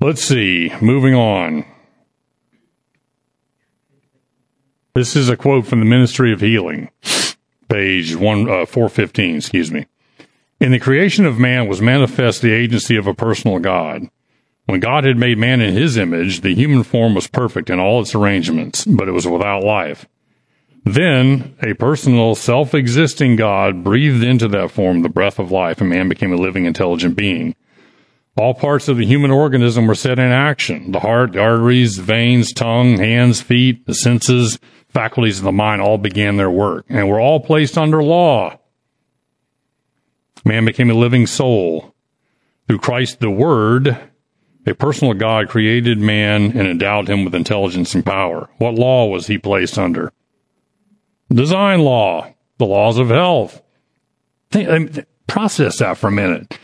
Let's 0.00 0.22
see, 0.22 0.72
moving 0.80 1.14
on. 1.14 1.64
This 4.98 5.14
is 5.14 5.28
a 5.28 5.36
quote 5.36 5.64
from 5.64 5.78
the 5.78 5.86
Ministry 5.86 6.32
of 6.32 6.40
Healing, 6.40 6.90
page 7.68 8.16
one 8.16 8.50
uh, 8.50 8.66
four 8.66 8.88
fifteen. 8.88 9.36
Excuse 9.36 9.70
me. 9.70 9.86
In 10.58 10.72
the 10.72 10.80
creation 10.80 11.24
of 11.24 11.38
man 11.38 11.68
was 11.68 11.80
manifest 11.80 12.42
the 12.42 12.50
agency 12.50 12.96
of 12.96 13.06
a 13.06 13.14
personal 13.14 13.60
God. 13.60 14.10
When 14.66 14.80
God 14.80 15.04
had 15.04 15.16
made 15.16 15.38
man 15.38 15.60
in 15.60 15.72
his 15.72 15.96
image, 15.96 16.40
the 16.40 16.52
human 16.52 16.82
form 16.82 17.14
was 17.14 17.28
perfect 17.28 17.70
in 17.70 17.78
all 17.78 18.00
its 18.00 18.12
arrangements, 18.12 18.84
but 18.86 19.06
it 19.06 19.12
was 19.12 19.24
without 19.24 19.62
life. 19.62 20.08
Then 20.84 21.54
a 21.62 21.74
personal, 21.74 22.34
self-existing 22.34 23.36
God 23.36 23.84
breathed 23.84 24.24
into 24.24 24.48
that 24.48 24.72
form 24.72 25.02
the 25.02 25.08
breath 25.08 25.38
of 25.38 25.52
life, 25.52 25.80
and 25.80 25.90
man 25.90 26.08
became 26.08 26.32
a 26.32 26.36
living, 26.36 26.64
intelligent 26.64 27.14
being. 27.16 27.54
All 28.36 28.52
parts 28.52 28.88
of 28.88 28.96
the 28.96 29.06
human 29.06 29.30
organism 29.30 29.86
were 29.86 29.94
set 29.94 30.18
in 30.18 30.32
action. 30.32 30.90
The 30.90 31.00
heart, 31.00 31.34
the 31.34 31.40
arteries, 31.40 31.98
veins, 31.98 32.52
tongue, 32.52 32.98
hands, 32.98 33.40
feet, 33.40 33.86
the 33.86 33.94
senses, 33.94 34.58
faculties 34.98 35.38
of 35.38 35.44
the 35.44 35.52
mind 35.52 35.80
all 35.80 35.96
began 35.96 36.38
their 36.38 36.50
work 36.50 36.84
and 36.88 37.08
were 37.08 37.20
all 37.20 37.38
placed 37.38 37.78
under 37.78 38.02
law. 38.02 38.58
Man 40.44 40.64
became 40.64 40.90
a 40.90 40.94
living 40.94 41.24
soul. 41.24 41.94
Through 42.66 42.80
Christ 42.80 43.20
the 43.20 43.30
Word, 43.30 43.96
a 44.66 44.74
personal 44.74 45.14
God 45.14 45.48
created 45.48 45.98
man 46.00 46.46
and 46.46 46.66
endowed 46.66 47.08
him 47.08 47.24
with 47.24 47.36
intelligence 47.36 47.94
and 47.94 48.04
power. 48.04 48.50
What 48.58 48.74
law 48.74 49.06
was 49.06 49.28
he 49.28 49.38
placed 49.38 49.78
under? 49.78 50.12
Design 51.32 51.78
law, 51.82 52.34
the 52.58 52.66
laws 52.66 52.98
of 52.98 53.10
health. 53.10 53.62
Think, 54.50 54.68
um, 54.68 55.04
process 55.28 55.78
that 55.78 55.96
for 55.96 56.08
a 56.08 56.10
minute. 56.10 56.58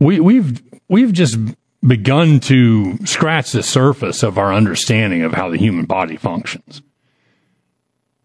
We, 0.00 0.18
we've 0.18 0.60
we've 0.88 1.12
just 1.12 1.38
begun 1.86 2.40
to 2.40 2.98
scratch 3.06 3.52
the 3.52 3.62
surface 3.62 4.24
of 4.24 4.38
our 4.38 4.52
understanding 4.52 5.22
of 5.22 5.34
how 5.34 5.50
the 5.50 5.58
human 5.58 5.84
body 5.84 6.16
functions. 6.16 6.82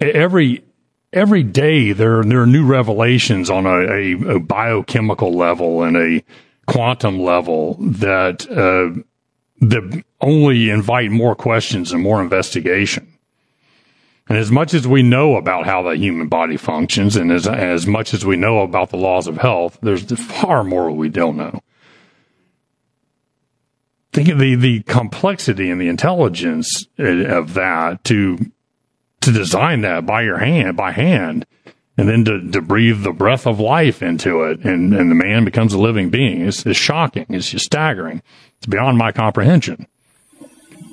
Every 0.02 0.64
every 1.14 1.44
day 1.44 1.92
there 1.92 2.24
there 2.24 2.42
are 2.42 2.48
new 2.48 2.66
revelations 2.66 3.50
on 3.50 3.66
a, 3.66 3.78
a, 3.78 4.36
a 4.36 4.40
biochemical 4.40 5.34
level 5.34 5.84
and 5.84 5.96
a 5.96 6.24
quantum 6.66 7.20
level 7.20 7.76
that 7.80 8.50
uh, 8.50 9.00
that 9.62 10.04
only 10.20 10.70
invite 10.70 11.12
more 11.12 11.36
questions 11.36 11.92
and 11.92 12.02
more 12.02 12.22
investigation. 12.22 13.08
And 14.28 14.38
as 14.38 14.52
much 14.52 14.74
as 14.74 14.88
we 14.88 15.04
know 15.04 15.36
about 15.36 15.66
how 15.66 15.84
the 15.84 15.98
human 15.98 16.30
body 16.30 16.58
functions, 16.58 17.16
and 17.16 17.32
as 17.32 17.48
as 17.48 17.86
much 17.86 18.14
as 18.14 18.26
we 18.26 18.38
know 18.38 18.62
about 18.62 18.90
the 18.90 18.98
laws 18.98 19.28
of 19.28 19.38
health, 19.38 19.78
there's 19.82 20.12
far 20.20 20.64
more 20.64 20.92
we 20.92 21.10
don't 21.10 21.38
know. 21.38 21.60
Think 24.14 24.30
of 24.30 24.40
the 24.40 24.56
the 24.56 24.82
complexity 24.84 25.70
and 25.70 25.80
the 25.80 25.90
intelligence 25.90 26.88
of 26.98 27.54
that 27.54 28.04
to 28.06 28.38
to 29.22 29.32
design 29.32 29.82
that 29.82 30.06
by 30.06 30.22
your 30.22 30.38
hand, 30.38 30.76
by 30.76 30.92
hand, 30.92 31.46
and 31.98 32.10
then 32.10 32.26
to, 32.26 32.52
to 32.52 32.62
breathe 32.62 33.04
the 33.04 33.14
breath 33.14 33.46
of 33.46 33.60
life 33.60 34.02
into 34.02 34.44
it, 34.44 34.64
and, 34.64 34.94
and 34.94 35.12
the 35.12 35.16
man 35.16 35.46
becomes 35.46 35.74
a 35.74 35.80
living 35.80 36.10
being. 36.10 36.42
It's, 36.42 36.66
it's 36.66 36.78
shocking. 36.78 37.26
It's 37.30 37.50
just 37.50 37.66
staggering. 37.66 38.22
It's 38.58 38.66
beyond 38.66 38.98
my 38.98 39.12
comprehension. 39.12 39.88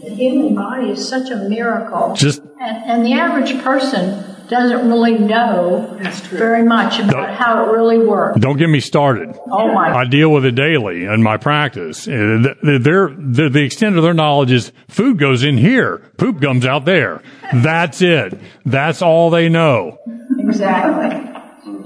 The 0.03 0.11
human 0.15 0.55
body 0.55 0.91
is 0.91 1.09
such 1.09 1.31
a 1.31 1.37
miracle. 1.37 2.15
Just 2.15 2.41
And, 2.61 2.85
and 2.85 3.07
the 3.07 3.15
average 3.15 3.63
person 3.63 4.37
doesn't 4.49 4.89
really 4.89 5.19
know 5.19 5.97
very 6.31 6.63
much 6.63 6.99
about 6.99 7.29
No. 7.29 7.35
how 7.35 7.65
it 7.65 7.73
really 7.73 7.99
works. 7.99 8.41
don't 8.41 8.57
get 8.57 8.69
me 8.69 8.81
started. 8.81 9.37
Oh 9.51 9.73
my 9.73 9.91
I 9.95 10.05
deal 10.05 10.31
with 10.33 10.45
it 10.45 10.55
daily 10.55 11.05
in 11.05 11.23
my 11.23 11.37
practice. 11.37 12.09
Uh, 12.09 12.55
th- 12.65 12.83
Their, 12.83 13.09
the, 13.11 13.49
the 13.49 13.63
extent 13.63 13.97
of 13.97 14.03
their 14.03 14.15
knowledge 14.15 14.51
is 14.53 14.73
food 14.89 15.19
goes 15.19 15.43
in 15.45 15.59
here, 15.59 15.99
poop 16.17 16.41
comes 16.41 16.65
out 16.67 16.85
there. 16.85 17.23
That's 17.53 18.01
it. 18.03 18.39
That's 18.65 19.03
all 19.03 19.31
they 19.31 19.49
know. 19.49 19.99
Exactly. 20.39 21.33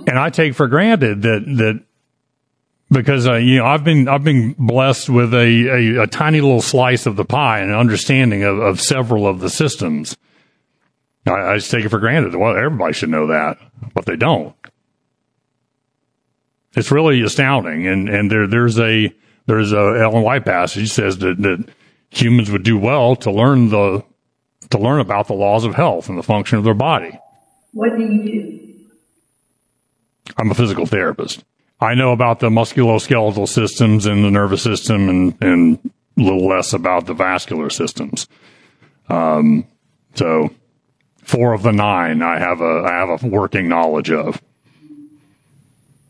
and 0.07 0.19
I 0.19 0.31
take 0.31 0.55
for 0.55 0.69
granted 0.69 1.23
that 1.23 1.45
that 1.47 1.83
because 2.91 3.27
uh, 3.27 3.35
you 3.35 3.59
know 3.59 3.67
I've 3.67 3.85
been 3.85 4.07
I've 4.09 4.25
been 4.25 4.55
blessed 4.59 5.09
with 5.09 5.33
a, 5.35 5.39
a, 5.99 6.03
a 6.03 6.07
tiny 6.07 6.41
little 6.41 6.61
slice 6.63 7.07
of 7.07 7.17
the 7.17 7.25
pie 7.25 7.61
and 7.61 7.71
an 7.71 7.77
understanding 7.77 8.43
of, 8.45 8.59
of 8.59 8.81
several 8.81 9.27
of 9.27 9.41
the 9.41 9.51
systems. 9.51 10.17
I, 11.27 11.53
I 11.53 11.57
just 11.57 11.71
take 11.71 11.85
it 11.85 11.89
for 11.89 11.99
granted. 11.99 12.35
Well, 12.35 12.57
everybody 12.57 12.93
should 12.93 13.11
know 13.11 13.29
that, 13.29 13.59
but 13.95 14.07
they 14.07 14.17
don't. 14.17 14.55
It's 16.75 16.91
really 16.91 17.21
astounding, 17.23 17.87
and 17.87 18.09
and 18.09 18.31
there 18.31 18.47
there's 18.47 18.79
a 18.79 19.13
there's 19.47 19.73
a 19.73 20.01
Ellen 20.03 20.23
White 20.23 20.45
passage 20.45 20.91
says 20.91 21.19
that 21.19 21.41
that 21.43 21.69
humans 22.11 22.51
would 22.51 22.63
do 22.63 22.79
well 22.79 23.17
to 23.17 23.31
learn 23.31 23.69
the 23.69 24.05
to 24.71 24.79
learn 24.79 25.01
about 25.01 25.27
the 25.27 25.35
laws 25.35 25.65
of 25.65 25.75
health 25.75 26.09
and 26.09 26.19
the 26.19 26.23
function 26.23 26.59
of 26.59 26.65
their 26.65 26.75
body. 26.75 27.19
What 27.73 27.97
do 27.97 28.03
you 28.03 28.25
do? 28.25 28.59
I'm 30.39 30.51
a 30.51 30.55
physical 30.55 30.87
therapist. 30.87 31.45
I 31.81 31.95
know 31.95 32.13
about 32.13 32.41
the 32.41 32.49
musculoskeletal 32.49 33.49
systems 33.49 34.07
and 34.07 34.25
the 34.25 34.31
nervous 34.31 34.63
system 34.63 35.09
and, 35.09 35.37
and 35.43 35.91
a 36.17 36.23
little 36.23 36.47
less 36.47 36.73
about 36.73 37.07
the 37.07 37.15
vascular 37.15 37.71
systems. 37.71 38.29
Um, 39.09 39.67
so 40.15 40.51
four 41.23 41.53
of 41.53 41.63
the 41.63 41.73
nine 41.73 42.23
I 42.23 42.39
have 42.39 42.61
a, 42.61 42.85
I 42.87 42.93
have 42.95 43.23
a 43.23 43.27
working 43.27 43.69
knowledge 43.69 44.11
of. 44.11 44.41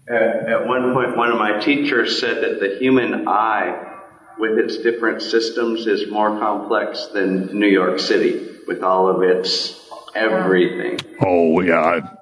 At, 0.09 0.49
at 0.49 0.67
one 0.67 0.93
point, 0.95 1.17
one 1.17 1.31
of 1.31 1.39
my 1.39 1.61
teachers 1.61 2.19
said 2.21 2.43
that 2.43 2.61
the 2.61 2.77
human 2.79 3.29
eye, 3.29 4.01
with 4.39 4.59
its 4.59 4.79
different 4.79 5.23
systems, 5.23 5.87
is 5.87 6.11
more 6.11 6.39
complex 6.39 7.07
than 7.15 7.59
New 7.59 7.69
York 7.69 8.01
City, 8.01 8.49
with 8.67 8.83
all 8.83 9.09
of 9.09 9.23
its 9.23 9.79
everything. 10.15 10.99
Oh 11.25 11.61
yeah, 11.61 11.81
I- 11.81 12.17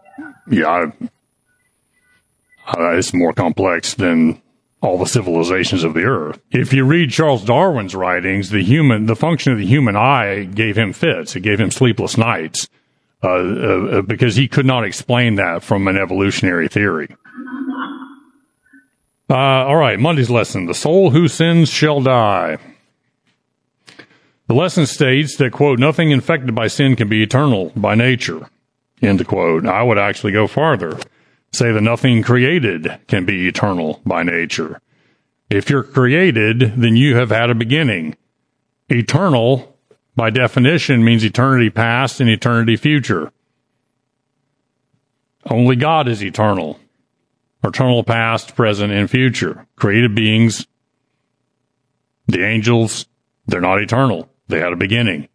yeah. 0.51 0.69
I- 0.69 0.93
Uh, 2.73 2.91
it's 2.91 3.13
more 3.13 3.33
complex 3.33 3.95
than 3.95 4.41
all 4.81 4.97
the 4.97 5.07
civilizations 5.07 5.83
of 5.83 5.93
the 5.95 6.05
earth. 6.05 6.41
If 6.53 6.73
you 6.73 6.85
read 6.85 7.11
Charles 7.11 7.45
Darwin's 7.45 7.97
writings, 7.97 8.51
the 8.51 8.63
human, 8.63 9.07
the 9.07 9.17
function 9.17 9.53
of 9.53 9.59
the 9.59 9.67
human 9.67 9.97
eye 9.97 10.45
gave 10.45 10.79
him 10.79 10.93
fits. 10.93 11.35
It 11.35 11.41
gave 11.41 11.59
him 11.59 11.71
sleepless 11.73 12.17
nights 12.17 12.69
uh, 13.23 13.29
uh, 13.29 14.03
because 14.03 14.37
he 14.37 14.49
could 14.49 14.67
not 14.67 14.85
explain 14.85 15.35
that 15.37 15.63
from 15.63 15.87
an 15.89 15.97
evolutionary 15.97 16.69
theory. 16.69 17.09
Uh, 19.29 19.35
all 19.35 19.77
right, 19.77 19.99
Monday's 19.99 20.31
lesson: 20.31 20.67
the 20.67 20.75
soul 20.75 21.11
who 21.11 21.29
sins 21.29 21.69
shall 21.69 22.01
die. 22.01 22.59
The 24.51 24.57
lesson 24.57 24.87
states 24.87 25.37
that, 25.37 25.53
quote, 25.53 25.79
nothing 25.79 26.11
infected 26.11 26.57
by 26.57 26.67
sin 26.67 26.97
can 26.97 27.09
be 27.09 27.23
eternal 27.23 27.71
by 27.77 27.95
nature, 27.95 28.49
end 29.01 29.25
quote. 29.29 29.65
I 29.65 29.85
would 29.85 29.97
actually 29.97 30.33
go 30.33 30.49
farther, 30.49 30.99
say 31.53 31.71
that 31.71 31.81
nothing 31.81 32.25
created 32.25 32.99
can 33.07 33.25
be 33.25 33.47
eternal 33.47 34.01
by 34.05 34.25
nature. 34.25 34.81
If 35.51 35.71
you're 35.71 35.85
created, 35.85 36.75
then 36.77 36.97
you 36.97 37.15
have 37.15 37.31
had 37.31 37.51
a 37.51 37.55
beginning. 37.55 38.17
Eternal, 38.89 39.70
by 40.21 40.29
definition, 40.29 41.03
means 41.03 41.25
eternity 41.25 41.71
past 41.71 42.21
and 42.21 42.29
eternity 42.29 42.77
future. 42.77 43.33
Only 45.47 45.77
God 45.77 46.09
is 46.09 46.23
eternal. 46.23 46.79
Eternal 47.65 48.05
past, 48.05 48.55
present, 48.55 48.93
and 48.93 49.09
future. 49.09 49.67
Created 49.77 50.15
beings, 50.15 50.67
the 52.27 52.45
angels, 52.45 53.07
they're 53.47 53.63
not 53.63 53.81
eternal. 53.81 54.29
They 54.47 54.61
had 54.61 54.75
a 54.75 54.77
beginning. 54.77 55.27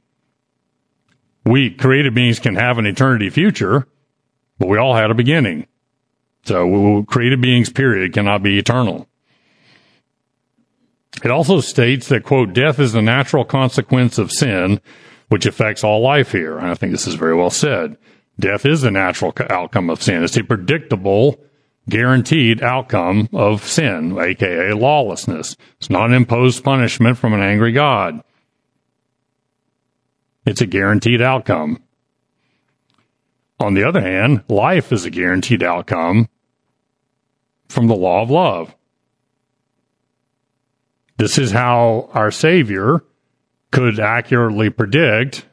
We 1.46 1.72
created 1.72 2.14
beings 2.14 2.38
can 2.38 2.54
have 2.54 2.78
an 2.78 2.86
eternity 2.86 3.32
future, 3.32 3.88
but 4.60 4.68
we 4.68 4.78
all 4.78 4.94
had 4.94 5.10
a 5.10 5.16
beginning. 5.16 5.66
So 6.44 7.04
created 7.08 7.42
beings, 7.42 7.72
period, 7.72 8.14
cannot 8.14 8.44
be 8.44 8.60
eternal. 8.60 9.08
It 11.24 11.32
also 11.32 11.62
states 11.62 12.10
that, 12.10 12.24
quote, 12.24 12.54
death 12.54 12.80
is 12.80 12.94
the 12.94 13.02
natural 13.02 13.46
consequence 13.46 14.18
of 14.18 14.32
sin, 14.32 14.82
which 15.30 15.46
affects 15.46 15.84
all 15.84 16.02
life 16.02 16.32
here. 16.32 16.58
And 16.58 16.68
I 16.68 16.76
think 16.76 16.92
this 16.92 17.08
is 17.08 17.16
very 17.16 17.36
well 17.36 17.50
said. 17.50 17.98
Death 18.40 18.66
is 18.66 18.82
the 18.82 18.92
natural 18.92 19.34
outcome 19.50 19.90
of 19.90 20.04
sin. 20.04 20.24
It's 20.24 20.38
a 20.38 20.44
predictable, 20.44 21.40
guaranteed 21.90 22.62
outcome 22.62 23.30
of 23.32 23.66
sin, 23.66 24.18
aka 24.20 24.74
lawlessness. 24.74 25.56
It's 25.78 25.90
not 25.90 26.10
an 26.10 26.14
imposed 26.14 26.64
punishment 26.64 27.18
from 27.18 27.34
an 27.34 27.42
angry 27.42 27.72
God. 27.72 28.22
It's 30.46 30.62
a 30.62 30.68
guaranteed 30.68 31.22
outcome. 31.22 31.82
On 33.60 33.74
the 33.74 33.88
other 33.88 34.02
hand, 34.02 34.44
life 34.50 34.92
is 34.92 35.06
a 35.06 35.10
guaranteed 35.10 35.64
outcome 35.64 36.28
from 37.70 37.88
the 37.88 37.96
law 37.96 38.22
of 38.22 38.30
love. 38.30 38.76
This 41.18 41.38
is 41.38 41.52
how 41.52 42.10
our 42.14 42.32
Savior 42.32 43.04
could 43.72 44.00
accurately 44.00 44.70
predict 44.70 45.46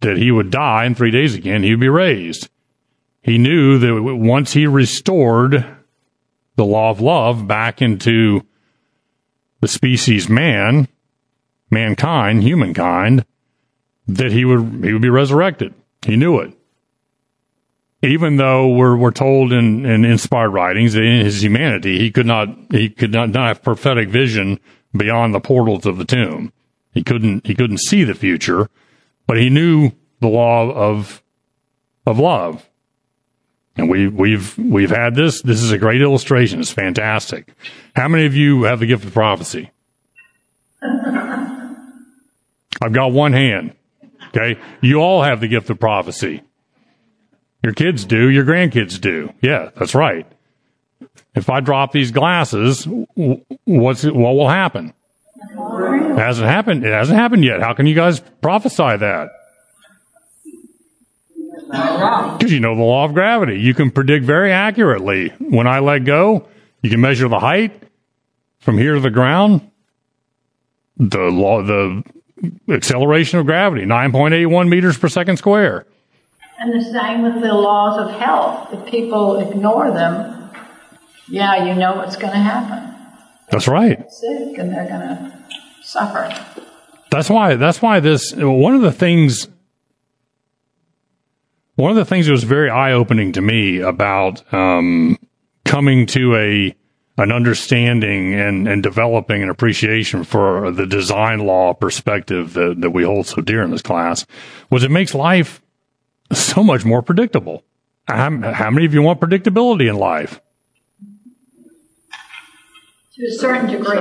that 0.00 0.16
he 0.16 0.30
would 0.30 0.50
die 0.50 0.84
and 0.84 0.96
three 0.96 1.10
days 1.10 1.34
again 1.34 1.62
he 1.62 1.70
would 1.70 1.80
be 1.80 1.88
raised. 1.88 2.48
He 3.22 3.38
knew 3.38 3.78
that 3.78 4.02
once 4.02 4.52
he 4.52 4.66
restored 4.66 5.64
the 6.56 6.64
law 6.64 6.90
of 6.90 7.00
love 7.00 7.46
back 7.46 7.82
into 7.82 8.42
the 9.60 9.68
species 9.68 10.28
man, 10.28 10.88
mankind, 11.70 12.42
humankind, 12.42 13.24
that 14.06 14.32
he 14.32 14.44
would 14.44 14.84
he 14.84 14.92
would 14.92 15.02
be 15.02 15.10
resurrected. 15.10 15.74
He 16.04 16.16
knew 16.16 16.38
it. 16.38 16.52
Even 18.02 18.36
though 18.36 18.68
we're 18.68 18.96
we're 18.96 19.10
told 19.10 19.52
in, 19.52 19.84
in 19.84 20.04
inspired 20.04 20.50
writings 20.50 20.92
that 20.92 21.02
in 21.02 21.24
his 21.24 21.42
humanity 21.42 21.98
he 21.98 22.10
could 22.10 22.26
not 22.26 22.48
he 22.70 22.88
could 22.88 23.12
not, 23.12 23.30
not 23.30 23.48
have 23.48 23.62
prophetic 23.62 24.08
vision 24.08 24.60
beyond 24.98 25.34
the 25.34 25.40
portals 25.40 25.86
of 25.86 25.98
the 25.98 26.04
tomb. 26.04 26.52
He 26.92 27.02
couldn't 27.02 27.46
he 27.46 27.54
couldn't 27.54 27.78
see 27.78 28.04
the 28.04 28.14
future, 28.14 28.68
but 29.26 29.36
he 29.36 29.50
knew 29.50 29.92
the 30.20 30.28
law 30.28 30.70
of 30.70 31.22
of 32.06 32.18
love. 32.18 32.68
And 33.76 33.90
we 33.90 34.08
we've 34.08 34.56
we've 34.56 34.90
had 34.90 35.14
this. 35.14 35.42
This 35.42 35.62
is 35.62 35.72
a 35.72 35.78
great 35.78 36.00
illustration. 36.00 36.60
It's 36.60 36.72
fantastic. 36.72 37.52
How 37.94 38.08
many 38.08 38.24
of 38.24 38.34
you 38.34 38.64
have 38.64 38.80
the 38.80 38.86
gift 38.86 39.04
of 39.04 39.12
prophecy? 39.12 39.70
I've 42.82 42.92
got 42.92 43.12
one 43.12 43.32
hand. 43.32 43.74
Okay. 44.28 44.58
You 44.80 44.98
all 44.98 45.22
have 45.22 45.40
the 45.40 45.48
gift 45.48 45.70
of 45.70 45.78
prophecy. 45.78 46.42
Your 47.62 47.72
kids 47.72 48.04
do. 48.04 48.28
Your 48.28 48.44
grandkids 48.44 49.00
do. 49.00 49.32
Yeah, 49.40 49.70
that's 49.76 49.94
right. 49.94 50.26
If 51.36 51.50
I 51.50 51.60
drop 51.60 51.92
these 51.92 52.10
glasses, 52.10 52.88
what's 53.64 54.04
what 54.04 54.34
will 54.34 54.48
happen? 54.48 54.94
It 55.34 56.18
hasn't 56.18 56.48
happened. 56.48 56.84
It 56.84 56.92
hasn't 56.92 57.18
happened 57.18 57.44
yet. 57.44 57.60
How 57.60 57.74
can 57.74 57.86
you 57.86 57.94
guys 57.94 58.20
prophesy 58.40 58.96
that? 58.96 59.28
Because 61.68 62.52
you 62.52 62.60
know 62.60 62.74
the 62.74 62.82
law 62.82 63.04
of 63.04 63.12
gravity. 63.12 63.60
You 63.60 63.74
can 63.74 63.90
predict 63.90 64.24
very 64.24 64.50
accurately. 64.50 65.28
When 65.38 65.66
I 65.66 65.80
let 65.80 66.04
go, 66.04 66.48
you 66.80 66.88
can 66.88 67.02
measure 67.02 67.28
the 67.28 67.38
height 67.38 67.82
from 68.60 68.78
here 68.78 68.94
to 68.94 69.00
the 69.00 69.10
ground. 69.10 69.70
The 70.96 71.18
law, 71.18 71.62
the 71.62 72.02
acceleration 72.68 73.38
of 73.38 73.46
gravity, 73.46 73.84
9.81 73.84 74.68
meters 74.68 74.96
per 74.96 75.08
second 75.08 75.36
square. 75.36 75.84
And 76.58 76.72
the 76.72 76.82
same 76.82 77.22
with 77.22 77.42
the 77.42 77.52
laws 77.52 77.98
of 77.98 78.18
health. 78.18 78.72
If 78.72 78.86
people 78.86 79.38
ignore 79.38 79.90
them, 79.90 80.45
yeah, 81.28 81.64
you 81.64 81.74
know 81.74 81.96
what's 81.96 82.16
going 82.16 82.32
to 82.32 82.38
happen. 82.38 82.94
That's 83.50 83.68
right. 83.68 84.10
Sick, 84.10 84.58
and 84.58 84.72
they're 84.72 84.88
going 84.88 85.00
to 85.00 85.44
suffer. 85.82 86.34
That's 87.10 87.30
why. 87.30 87.54
That's 87.56 87.80
why 87.80 88.00
this. 88.00 88.32
One 88.34 88.74
of 88.74 88.82
the 88.82 88.92
things. 88.92 89.48
One 91.76 91.90
of 91.90 91.96
the 91.96 92.06
things 92.06 92.26
that 92.26 92.32
was 92.32 92.44
very 92.44 92.70
eye 92.70 92.92
opening 92.92 93.32
to 93.32 93.42
me 93.42 93.80
about 93.80 94.42
um, 94.52 95.18
coming 95.64 96.06
to 96.06 96.34
a 96.36 96.74
an 97.18 97.32
understanding 97.32 98.34
and, 98.34 98.68
and 98.68 98.82
developing 98.82 99.42
an 99.42 99.48
appreciation 99.48 100.22
for 100.22 100.70
the 100.70 100.86
design 100.86 101.40
law 101.40 101.72
perspective 101.72 102.52
that, 102.52 102.80
that 102.80 102.90
we 102.90 103.04
hold 103.04 103.26
so 103.26 103.40
dear 103.40 103.62
in 103.62 103.70
this 103.70 103.82
class 103.82 104.26
was 104.70 104.84
it 104.84 104.90
makes 104.90 105.14
life 105.14 105.62
so 106.32 106.62
much 106.62 106.84
more 106.84 107.00
predictable. 107.02 107.64
How, 108.06 108.52
how 108.52 108.70
many 108.70 108.84
of 108.84 108.92
you 108.92 109.02
want 109.02 109.20
predictability 109.20 109.88
in 109.88 109.96
life? 109.96 110.40
To 113.16 113.24
a 113.24 113.32
certain 113.32 113.70
degree. 113.70 113.98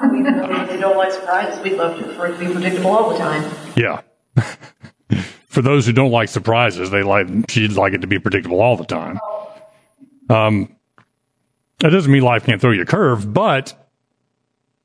I 0.00 0.08
mean, 0.08 0.26
if 0.26 0.68
they 0.68 0.76
don't 0.76 0.96
like 0.96 1.10
surprises, 1.10 1.58
we'd 1.62 1.72
love 1.72 1.98
to, 1.98 2.04
for 2.14 2.26
it 2.26 2.32
to 2.32 2.38
be 2.38 2.52
predictable 2.52 2.90
all 2.90 3.10
the 3.10 3.18
time. 3.18 3.50
Yeah. 3.76 4.02
For 5.46 5.62
those 5.62 5.86
who 5.86 5.92
don't 5.92 6.10
like 6.10 6.28
surprises, 6.28 6.90
they 6.90 7.02
like 7.02 7.26
she'd 7.48 7.72
like 7.72 7.94
it 7.94 8.02
to 8.02 8.06
be 8.06 8.18
predictable 8.18 8.60
all 8.60 8.76
the 8.76 8.84
time. 8.84 9.18
Um, 10.28 10.76
that 11.78 11.88
doesn't 11.88 12.12
mean 12.12 12.22
life 12.22 12.44
can't 12.44 12.60
throw 12.60 12.72
you 12.72 12.82
a 12.82 12.86
curve, 12.86 13.32
but 13.32 13.90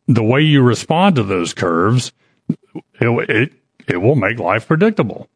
the 0.07 0.23
way 0.23 0.41
you 0.41 0.61
respond 0.61 1.17
to 1.17 1.23
those 1.23 1.53
curves, 1.53 2.13
it 3.01 3.29
it, 3.29 3.53
it 3.85 3.97
will 3.97 4.15
make 4.15 4.39
life 4.39 4.67
predictable. 4.67 5.27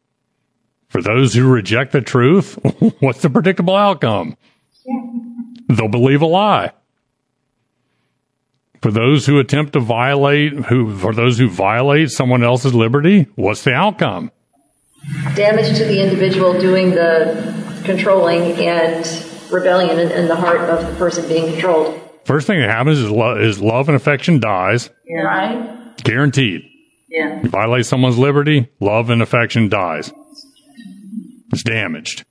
For 0.88 1.02
those 1.02 1.34
who 1.34 1.46
reject 1.46 1.92
the 1.92 2.00
truth, 2.00 2.58
what's 3.00 3.20
the 3.20 3.28
predictable 3.28 3.76
outcome? 3.76 4.38
They'll 5.68 5.88
believe 5.88 6.22
a 6.22 6.26
lie. 6.26 6.72
For 8.80 8.90
those 8.92 9.26
who 9.26 9.38
attempt 9.38 9.72
to 9.72 9.80
violate, 9.80 10.52
who 10.52 10.96
for 10.96 11.12
those 11.12 11.38
who 11.38 11.48
violate 11.48 12.10
someone 12.10 12.44
else's 12.44 12.74
liberty, 12.74 13.26
what's 13.34 13.64
the 13.64 13.72
outcome? 13.72 14.30
Damage 15.34 15.76
to 15.78 15.84
the 15.84 16.00
individual 16.02 16.60
doing 16.60 16.90
the 16.90 17.80
controlling 17.84 18.52
and 18.64 19.04
rebellion 19.50 19.98
in, 19.98 20.10
in 20.12 20.28
the 20.28 20.36
heart 20.36 20.60
of 20.60 20.86
the 20.86 20.94
person 20.96 21.26
being 21.28 21.50
controlled. 21.52 22.00
First 22.24 22.46
thing 22.46 22.60
that 22.60 22.68
happens 22.70 22.98
is, 22.98 23.10
lo- 23.10 23.36
is 23.38 23.58
love 23.60 23.88
and 23.88 23.96
affection 23.96 24.38
dies, 24.38 24.90
Yeah. 25.06 25.20
Right? 25.22 25.96
guaranteed. 26.04 26.62
Yeah. 27.08 27.42
You 27.42 27.48
violate 27.48 27.86
someone's 27.86 28.18
liberty, 28.18 28.68
love 28.80 29.08
and 29.10 29.22
affection 29.22 29.68
dies. 29.70 30.12
It's 31.52 31.62
damaged. 31.62 32.24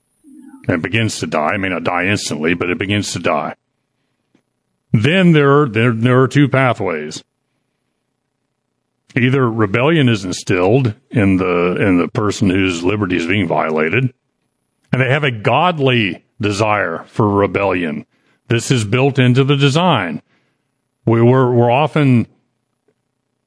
And 0.68 0.76
it 0.78 0.82
begins 0.84 1.20
to 1.20 1.28
die. 1.28 1.56
It 1.56 1.58
may 1.60 1.70
not 1.70 1.84
die 1.84 2.06
instantly, 2.06 2.54
but 2.54 2.70
it 2.70 2.78
begins 2.78 3.14
to 3.14 3.20
die. 3.20 3.56
Then 4.94 5.34
there 5.34 5.62
are, 5.62 5.70
there, 5.70 5.92
there 5.92 6.22
are 6.22 6.28
two 6.28 6.48
pathways. 6.48 7.24
Either 9.16 9.50
rebellion 9.50 10.10
is 10.10 10.26
instilled 10.26 10.94
in 11.10 11.38
the, 11.38 11.76
in 11.80 11.98
the 11.98 12.08
person 12.08 12.50
whose 12.50 12.84
liberty 12.84 13.16
is 13.16 13.28
being 13.28 13.48
violated, 13.48 14.14
and 14.92 15.02
they 15.02 15.10
have 15.10 15.24
a 15.24 15.32
godly 15.32 16.24
desire 16.40 17.04
for 17.08 17.28
rebellion. 17.28 18.06
This 18.48 18.72
is 18.72 18.86
built 18.86 19.20
into 19.20 19.44
the 19.44 19.58
design. 19.58 20.22
We 21.06 21.22
were, 21.22 21.54
we're 21.54 21.72
often, 21.72 22.28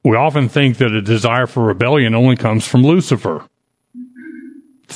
we 0.03 0.15
often 0.15 0.49
think 0.49 0.77
that 0.77 0.91
a 0.91 1.01
desire 1.01 1.47
for 1.47 1.63
rebellion 1.63 2.15
only 2.15 2.35
comes 2.35 2.67
from 2.67 2.83
Lucifer. 2.83 3.47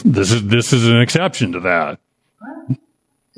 This 0.04 0.32
is, 0.32 0.48
this 0.48 0.74
is 0.74 0.88
an 0.88 1.00
exception 1.00 1.54
to 1.54 1.60
that. 1.62 2.00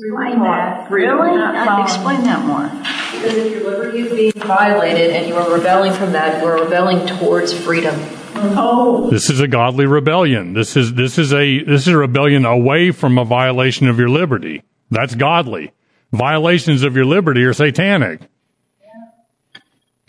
Explain 0.00 0.38
that. 0.40 0.90
Really? 0.90 1.36
Not 1.36 1.80
Uh. 1.80 1.82
Explain 1.82 2.22
that 2.22 2.44
more. 2.46 2.68
Because 3.12 3.36
if 3.36 3.50
your 3.52 3.68
liberty 3.68 3.98
is 4.00 4.12
being 4.12 4.32
violated 4.32 5.10
and 5.10 5.26
you 5.26 5.34
are 5.34 5.52
rebelling 5.52 5.92
from 5.92 6.12
that, 6.12 6.40
you 6.40 6.46
are 6.48 6.62
rebelling 6.62 7.04
towards 7.06 7.52
freedom. 7.52 7.94
Oh, 8.36 9.10
This 9.10 9.28
is 9.28 9.40
a 9.40 9.48
godly 9.48 9.86
rebellion. 9.86 10.52
This 10.54 10.76
is 10.76 10.94
this 10.94 11.18
is 11.18 11.32
a 11.32 11.64
this 11.64 11.82
is 11.82 11.88
a 11.88 11.96
rebellion 11.96 12.44
away 12.44 12.92
from 12.92 13.18
a 13.18 13.24
violation 13.24 13.88
of 13.88 13.98
your 13.98 14.08
liberty. 14.08 14.62
That's 14.90 15.16
godly. 15.16 15.72
Violations 16.12 16.84
of 16.84 16.94
your 16.94 17.04
liberty 17.04 17.42
are 17.42 17.52
satanic. 17.52 18.20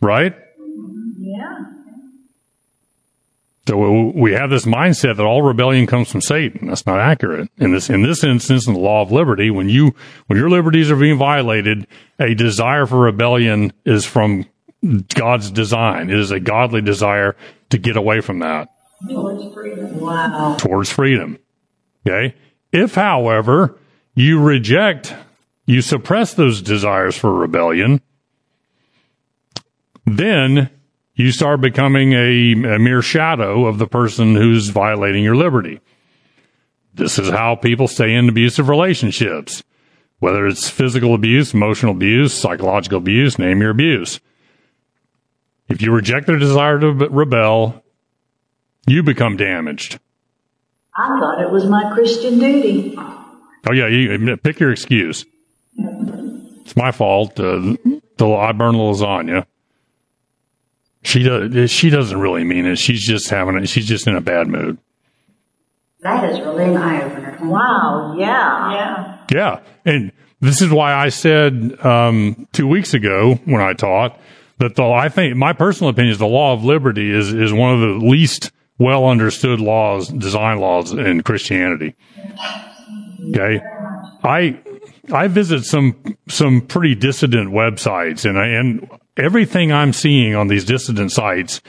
Right? 0.02 0.36
So 3.70 4.12
we 4.16 4.32
have 4.32 4.50
this 4.50 4.66
mindset 4.66 5.18
that 5.18 5.24
all 5.24 5.44
rebellion 5.44 5.86
comes 5.86 6.10
from 6.10 6.22
Satan. 6.22 6.70
That's 6.70 6.88
not 6.88 7.00
accurate. 7.00 7.52
In 7.60 7.72
this 7.72 7.88
in 7.88 8.02
this 8.02 8.24
instance, 8.24 8.66
in 8.66 8.74
the 8.74 8.80
law 8.80 9.04
of 9.04 9.12
liberty, 9.12 9.52
when 9.52 9.70
you 9.70 9.94
when 10.26 10.40
your 10.40 10.50
liberties 10.50 10.90
are 10.90 10.96
being 10.96 11.20
violated, 11.20 11.86
a 12.18 12.34
desire 12.34 12.88
for 12.88 12.98
rebellion 12.98 13.72
is 13.86 14.06
from 14.06 14.48
God's 15.14 15.52
design. 15.52 16.10
It 16.10 16.18
is 16.18 16.32
a 16.32 16.40
godly 16.40 16.82
desire 16.82 17.36
to 17.70 17.78
get 17.78 17.96
away 17.96 18.22
from 18.22 18.40
that 18.40 18.70
Towards 19.08 19.54
freedom. 19.54 20.00
Wow. 20.00 20.56
towards 20.58 20.92
freedom. 20.92 21.38
Okay. 22.08 22.34
If, 22.72 22.96
however, 22.96 23.78
you 24.16 24.42
reject, 24.42 25.14
you 25.68 25.84
suppress 25.84 26.34
those 26.34 26.64
desires 26.64 27.16
for 27.16 27.32
rebellion, 27.32 28.02
then 30.08 30.72
you 31.20 31.34
start 31.34 31.60
becoming 31.60 32.14
a, 32.14 32.54
a 32.54 32.80
mere 32.80 33.02
shadow 33.02 33.66
of 33.66 33.78
the 33.78 33.88
person 33.88 34.36
who's 34.36 34.70
violating 34.70 35.22
your 35.22 35.36
liberty. 35.36 35.82
This 36.94 37.20
is 37.20 37.30
how 37.30 37.56
people 37.56 37.90
stay 37.90 38.14
in 38.16 38.30
abusive 38.30 38.70
relationships. 38.70 39.62
Whether 40.20 40.48
it's 40.48 40.70
physical 40.70 41.14
abuse, 41.14 41.54
emotional 41.54 41.92
abuse, 41.92 42.34
psychological 42.34 43.00
abuse, 43.00 43.38
name 43.38 43.60
your 43.60 43.72
abuse. 43.72 44.22
If 45.68 45.82
you 45.82 45.92
reject 45.92 46.26
their 46.26 46.40
desire 46.40 46.80
to 46.80 46.88
rebel, 46.88 47.84
you 48.88 49.04
become 49.04 49.36
damaged. 49.36 50.00
I 50.96 51.20
thought 51.20 51.42
it 51.42 51.52
was 51.52 51.66
my 51.66 51.92
Christian 51.94 52.40
duty. 52.40 52.96
Oh 52.98 53.74
yeah, 53.74 53.88
you 53.88 54.38
pick 54.38 54.62
your 54.62 54.72
excuse. 54.72 55.26
It's 55.78 56.78
my 56.78 56.94
fault. 56.94 57.38
Uh, 57.38 57.76
the 58.16 58.30
I 58.30 58.54
burn 58.54 58.78
the 58.78 58.84
lasagna. 58.84 59.46
She 61.04 61.24
does. 61.24 61.72
She 61.72 61.90
doesn't 61.90 62.20
really 62.20 62.44
mean 62.44 62.66
it. 62.66 62.78
She's 62.78 63.06
just 63.06 63.30
having 63.30 63.58
it. 63.58 63.70
She's 63.70 63.88
just 63.88 64.08
in 64.08 64.16
a 64.16 64.22
bad 64.22 64.48
mood. 64.48 64.78
That 66.02 66.30
is 66.30 66.40
really 66.40 66.66
an 66.66 66.78
eye 66.78 67.04
opener. 67.04 67.38
Wow, 67.42 68.16
yeah. 68.18 68.72
Yeah. 68.74 69.26
Yeah, 69.32 69.60
and 69.86 70.12
this 70.40 70.62
is 70.62 70.72
why 70.72 70.94
I 70.94 71.10
said 71.10 71.78
um, 71.86 72.48
two 72.54 72.68
weeks 72.68 72.94
ago 72.94 73.36
when 73.46 73.62
I 73.62 73.74
taught 73.74 74.20
that 74.60 74.76
the 74.76 74.84
I 74.84 75.10
think 75.10 75.36
my 75.36 75.54
personal 75.54 75.90
opinion 75.90 76.12
is 76.12 76.18
the 76.18 76.28
law 76.28 76.54
of 76.54 76.64
liberty 76.64 77.12
is 77.12 77.34
is 77.34 77.54
one 77.54 77.74
of 77.74 77.80
the 77.80 78.06
least 78.06 78.52
well 78.78 79.08
understood 79.08 79.60
laws, 79.60 80.08
design 80.08 80.60
laws 80.60 80.94
in 80.94 81.22
Christianity. 81.22 81.96
Okay, 83.30 83.62
I 84.24 84.60
I 85.12 85.28
visit 85.28 85.66
some 85.66 85.96
some 86.28 86.62
pretty 86.62 86.96
dissident 86.96 87.52
websites, 87.52 88.28
and 88.28 88.40
I, 88.40 88.48
and 88.48 88.90
everything 89.20 89.72
I'm 89.72 89.94
seeing 89.94 90.36
on 90.36 90.48
these 90.48 90.66
dissident 90.66 91.12
sites 91.12 91.62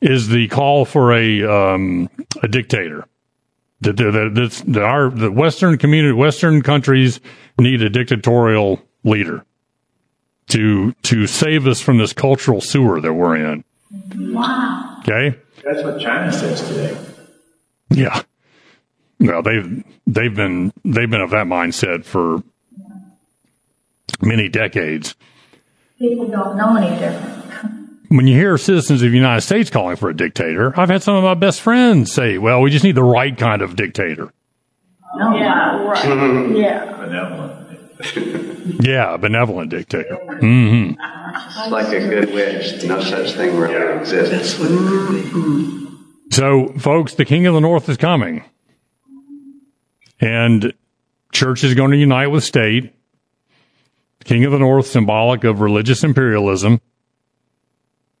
is 0.00 0.28
the 0.28 0.48
call 0.48 0.84
for 0.84 1.12
a 1.12 1.42
um, 1.44 2.08
a 2.42 2.48
dictator. 2.48 3.06
That 3.80 3.96
that, 3.96 4.10
that, 4.12 4.30
that's- 4.34 4.62
that 4.66 4.82
our 4.82 5.10
the 5.10 5.30
Western 5.30 5.78
community, 5.78 6.12
Western 6.12 6.62
countries 6.62 7.20
need 7.58 7.82
a 7.82 7.90
dictatorial 7.90 8.82
leader 9.04 9.44
to 10.48 10.92
to 11.02 11.26
save 11.26 11.66
us 11.66 11.80
from 11.80 11.98
this 11.98 12.12
cultural 12.12 12.60
sewer 12.60 13.00
that 13.00 13.12
we're 13.14 13.36
in. 13.36 13.64
Wow. 14.16 14.98
Okay. 15.00 15.38
That's 15.62 15.82
what 15.82 16.00
China 16.00 16.32
says 16.32 16.66
today. 16.68 16.98
Yeah. 17.90 18.22
Well, 19.20 19.42
they've 19.42 19.84
they've 20.06 20.34
been 20.34 20.72
they've 20.84 21.10
been 21.10 21.20
of 21.20 21.30
that 21.30 21.46
mindset 21.46 22.04
for 22.04 22.42
many 24.20 24.48
decades. 24.48 25.14
People 25.98 26.26
don't 26.28 26.56
know 26.56 26.76
any 26.76 26.98
different. 26.98 27.32
When 28.08 28.26
you 28.26 28.34
hear 28.36 28.58
citizens 28.58 29.02
of 29.02 29.10
the 29.10 29.16
United 29.16 29.40
States 29.40 29.70
calling 29.70 29.96
for 29.96 30.08
a 30.10 30.14
dictator, 30.16 30.78
I've 30.78 30.88
had 30.90 31.02
some 31.02 31.16
of 31.16 31.24
my 31.24 31.34
best 31.34 31.60
friends 31.60 32.12
say, 32.12 32.38
"Well, 32.38 32.60
we 32.60 32.70
just 32.70 32.84
need 32.84 32.94
the 32.94 33.02
right 33.02 33.36
kind 33.36 33.62
of 33.62 33.76
dictator." 33.76 34.32
No, 35.16 35.36
Yeah, 35.36 35.82
right. 35.84 36.50
Yeah. 36.56 36.96
Benevolent. 36.96 37.60
Yeah, 38.84 39.14
a 39.14 39.18
benevolent 39.18 39.70
dictator. 39.70 40.16
hmm 40.40 40.92
It's 40.98 41.70
like 41.70 41.88
a 41.94 42.00
good 42.08 42.34
witch. 42.34 42.84
No 42.84 43.00
such 43.00 43.32
thing 43.32 43.56
really 43.56 43.98
exists. 44.00 44.58
So, 46.30 46.68
folks, 46.78 47.14
the 47.14 47.24
King 47.24 47.46
of 47.46 47.54
the 47.54 47.60
North 47.60 47.88
is 47.88 47.96
coming, 47.96 48.44
and 50.20 50.72
church 51.32 51.62
is 51.64 51.74
going 51.74 51.92
to 51.92 51.96
unite 51.96 52.28
with 52.28 52.44
state. 52.44 52.92
King 54.24 54.44
of 54.44 54.52
the 54.52 54.58
North, 54.58 54.86
symbolic 54.86 55.44
of 55.44 55.60
religious 55.60 56.02
imperialism, 56.02 56.80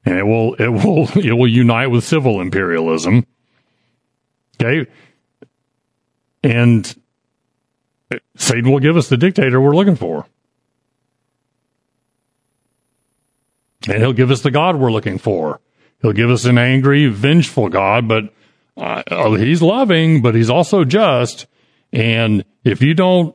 and 0.04 0.18
it 0.18 0.24
will 0.24 0.54
it 0.54 0.68
will 0.68 1.08
it 1.18 1.32
will 1.32 1.48
unite 1.48 1.88
with 1.88 2.04
civil 2.04 2.40
imperialism. 2.40 3.26
Okay, 4.60 4.90
and 6.42 6.94
Satan 8.36 8.70
will 8.70 8.80
give 8.80 8.96
us 8.96 9.08
the 9.08 9.16
dictator 9.16 9.60
we're 9.60 9.74
looking 9.74 9.96
for, 9.96 10.26
and 13.88 13.98
he'll 13.98 14.12
give 14.12 14.30
us 14.30 14.42
the 14.42 14.50
God 14.50 14.76
we're 14.76 14.92
looking 14.92 15.18
for. 15.18 15.60
He'll 16.02 16.12
give 16.12 16.30
us 16.30 16.44
an 16.44 16.58
angry, 16.58 17.06
vengeful 17.06 17.70
God, 17.70 18.06
but 18.06 18.24
uh, 18.76 19.02
oh, 19.10 19.34
he's 19.34 19.62
loving, 19.62 20.20
but 20.20 20.34
he's 20.34 20.50
also 20.50 20.84
just. 20.84 21.46
And 21.92 22.44
if 22.64 22.82
you 22.82 22.92
don't 22.92 23.34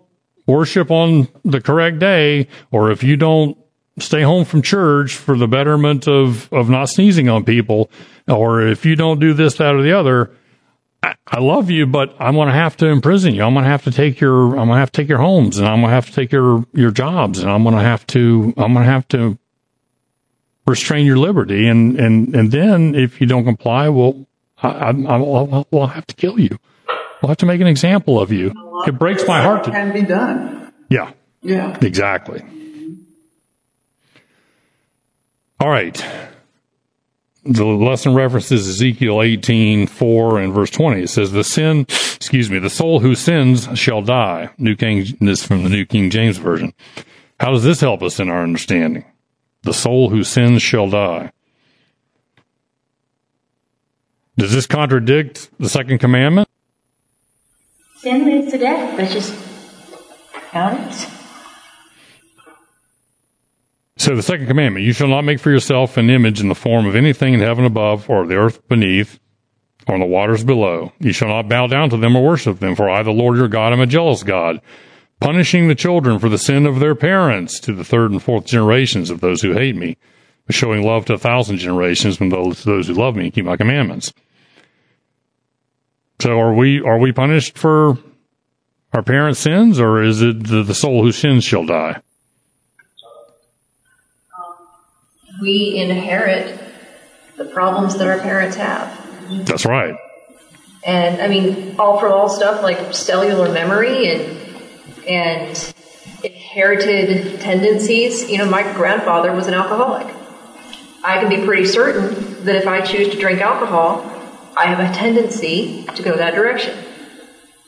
worship 0.49 0.91
on 0.91 1.27
the 1.45 1.61
correct 1.61 1.99
day, 1.99 2.47
or 2.71 2.91
if 2.91 3.03
you 3.03 3.15
don't 3.15 3.57
stay 3.99 4.21
home 4.21 4.45
from 4.45 4.61
church 4.61 5.15
for 5.15 5.37
the 5.37 5.47
betterment 5.47 6.07
of, 6.07 6.51
of 6.51 6.69
not 6.69 6.89
sneezing 6.89 7.29
on 7.29 7.43
people, 7.43 7.89
or 8.27 8.61
if 8.61 8.85
you 8.85 8.95
don't 8.95 9.19
do 9.19 9.33
this, 9.33 9.55
that, 9.55 9.75
or 9.75 9.81
the 9.81 9.93
other, 9.93 10.31
I, 11.01 11.15
I 11.27 11.39
love 11.39 11.69
you, 11.69 11.85
but 11.85 12.15
I'm 12.19 12.35
going 12.35 12.47
to 12.47 12.53
have 12.53 12.75
to 12.77 12.87
imprison 12.87 13.33
you. 13.33 13.43
I'm 13.43 13.53
going 13.53 13.63
to 13.63 13.69
have 13.69 13.83
to 13.85 13.91
take 13.91 14.19
your, 14.19 14.49
I'm 14.49 14.67
going 14.67 14.69
to 14.69 14.79
have 14.79 14.91
to 14.91 15.01
take 15.01 15.09
your 15.09 15.19
homes 15.19 15.57
and 15.57 15.67
I'm 15.67 15.79
going 15.79 15.89
to 15.89 15.95
have 15.95 16.07
to 16.07 16.13
take 16.13 16.31
your, 16.31 16.65
your 16.73 16.91
jobs 16.91 17.39
and 17.39 17.49
I'm 17.49 17.63
going 17.63 17.75
to 17.75 17.81
have 17.81 18.05
to, 18.07 18.53
I'm 18.57 18.73
going 18.73 18.85
to 18.85 18.91
have 18.91 19.07
to 19.09 19.37
restrain 20.67 21.05
your 21.05 21.17
liberty. 21.17 21.67
And, 21.67 21.99
and, 21.99 22.35
and 22.35 22.51
then 22.51 22.95
if 22.95 23.21
you 23.21 23.27
don't 23.27 23.45
comply, 23.45 23.89
well, 23.89 24.25
I, 24.61 24.69
I, 24.69 24.89
I'll, 24.89 25.67
I'll 25.71 25.87
have 25.87 26.07
to 26.07 26.15
kill 26.15 26.39
you. 26.39 26.57
I'll 27.21 27.29
have 27.29 27.37
to 27.37 27.45
make 27.45 27.61
an 27.61 27.67
example 27.67 28.19
of 28.19 28.31
you. 28.31 28.53
It 28.87 28.97
breaks 28.99 29.27
my 29.27 29.41
heart 29.41 29.63
to, 29.65 29.71
Can 29.71 29.93
be 29.93 30.01
done. 30.03 30.71
yeah, 30.89 31.11
Yeah. 31.41 31.77
exactly. 31.81 32.43
All 35.59 35.69
right. 35.69 36.03
The 37.45 37.65
lesson 37.65 38.13
references 38.13 38.67
Ezekiel 38.67 39.21
18, 39.21 39.87
4 39.87 40.39
and 40.39 40.53
verse 40.53 40.69
20. 40.69 41.03
It 41.03 41.09
says, 41.09 41.31
the 41.31 41.43
sin, 41.43 41.81
excuse 42.15 42.49
me, 42.49 42.59
the 42.59 42.69
soul 42.69 42.99
who 42.99 43.15
sins 43.15 43.67
shall 43.77 44.01
die. 44.01 44.49
New 44.57 44.75
King, 44.75 45.05
this 45.19 45.41
is 45.41 45.45
from 45.45 45.63
the 45.63 45.69
New 45.69 45.85
King 45.85 46.09
James 46.09 46.37
Version. 46.37 46.73
How 47.39 47.51
does 47.51 47.63
this 47.63 47.79
help 47.81 48.03
us 48.03 48.19
in 48.19 48.29
our 48.29 48.43
understanding? 48.43 49.05
The 49.63 49.73
soul 49.73 50.09
who 50.09 50.23
sins 50.23 50.61
shall 50.61 50.89
die. 50.89 51.31
Does 54.37 54.53
this 54.53 54.67
contradict 54.67 55.49
the 55.59 55.69
second 55.69 55.99
commandment? 55.99 56.47
Sin 58.01 58.25
leads 58.25 58.51
to 58.51 58.57
death. 58.57 58.95
That's 58.95 59.13
just 59.13 59.33
how 60.51 60.69
it. 60.69 61.09
So 63.97 64.15
the 64.15 64.23
second 64.23 64.47
commandment, 64.47 64.85
you 64.85 64.93
shall 64.93 65.09
not 65.09 65.25
make 65.25 65.41
for 65.41 65.51
yourself 65.51 65.97
an 65.97 66.09
image 66.09 66.39
in 66.39 66.47
the 66.47 66.55
form 66.55 66.85
of 66.85 66.95
anything 66.95 67.33
in 67.33 67.41
heaven 67.41 67.65
above 67.65 68.09
or 68.09 68.25
the 68.25 68.37
earth 68.37 68.65
beneath 68.69 69.19
or 69.85 69.95
in 69.95 69.99
the 70.01 70.07
waters 70.07 70.45
below. 70.45 70.93
You 70.99 71.11
shall 71.11 71.27
not 71.27 71.49
bow 71.49 71.67
down 71.67 71.89
to 71.89 71.97
them 71.97 72.15
or 72.15 72.23
worship 72.23 72.59
them, 72.59 72.73
for 72.73 72.89
I, 72.89 73.03
the 73.03 73.11
Lord 73.11 73.37
your 73.37 73.49
God, 73.49 73.73
am 73.73 73.81
a 73.81 73.85
jealous 73.85 74.23
God, 74.23 74.61
punishing 75.19 75.67
the 75.67 75.75
children 75.75 76.19
for 76.19 76.29
the 76.29 76.37
sin 76.37 76.65
of 76.65 76.79
their 76.79 76.95
parents 76.95 77.59
to 77.59 77.73
the 77.73 77.83
third 77.83 78.11
and 78.11 78.23
fourth 78.23 78.45
generations 78.45 79.09
of 79.09 79.19
those 79.19 79.41
who 79.41 79.51
hate 79.51 79.75
me, 79.75 79.97
but 80.45 80.55
showing 80.55 80.83
love 80.83 81.03
to 81.05 81.15
a 81.15 81.17
thousand 81.17 81.57
generations 81.57 82.15
from 82.15 82.29
those, 82.29 82.63
those 82.63 82.87
who 82.87 82.93
love 82.93 83.17
me 83.17 83.25
and 83.25 83.33
keep 83.33 83.43
my 83.43 83.57
commandments. 83.57 84.13
So 86.21 86.37
are 86.39 86.53
we, 86.53 86.81
are 86.81 86.97
we 86.97 87.13
punished 87.13 87.57
for 87.57 87.97
our 88.93 89.01
parents' 89.01 89.39
sins, 89.39 89.79
or 89.79 90.03
is 90.03 90.21
it 90.21 90.47
the, 90.47 90.63
the 90.63 90.75
soul 90.75 91.03
whose 91.03 91.17
sins 91.17 91.45
shall 91.45 91.65
die? 91.65 92.01
Um, 94.37 94.55
we 95.41 95.77
inherit 95.77 96.59
the 97.37 97.45
problems 97.45 97.97
that 97.97 98.07
our 98.07 98.19
parents 98.19 98.57
have. 98.57 99.45
That's 99.45 99.65
right. 99.65 99.95
And 100.83 101.21
I 101.21 101.27
mean, 101.27 101.75
all 101.79 101.99
for 101.99 102.07
all 102.07 102.29
stuff 102.29 102.63
like 102.63 102.93
cellular 102.93 103.51
memory 103.51 104.07
and 104.07 104.37
and 105.07 105.73
inherited 106.23 107.39
tendencies. 107.39 108.29
You 108.29 108.39
know, 108.39 108.49
my 108.49 108.63
grandfather 108.73 109.31
was 109.33 109.47
an 109.47 109.53
alcoholic. 109.53 110.07
I 111.03 111.19
can 111.19 111.29
be 111.29 111.45
pretty 111.45 111.65
certain 111.65 112.43
that 112.45 112.55
if 112.55 112.67
I 112.67 112.81
choose 112.81 113.09
to 113.09 113.19
drink 113.19 113.39
alcohol, 113.41 114.18
I 114.59 114.65
have 114.65 114.81
a 114.81 114.93
tendency 114.93 115.85
to 115.95 116.03
go 116.03 116.17
that 116.17 116.35
direction, 116.35 116.77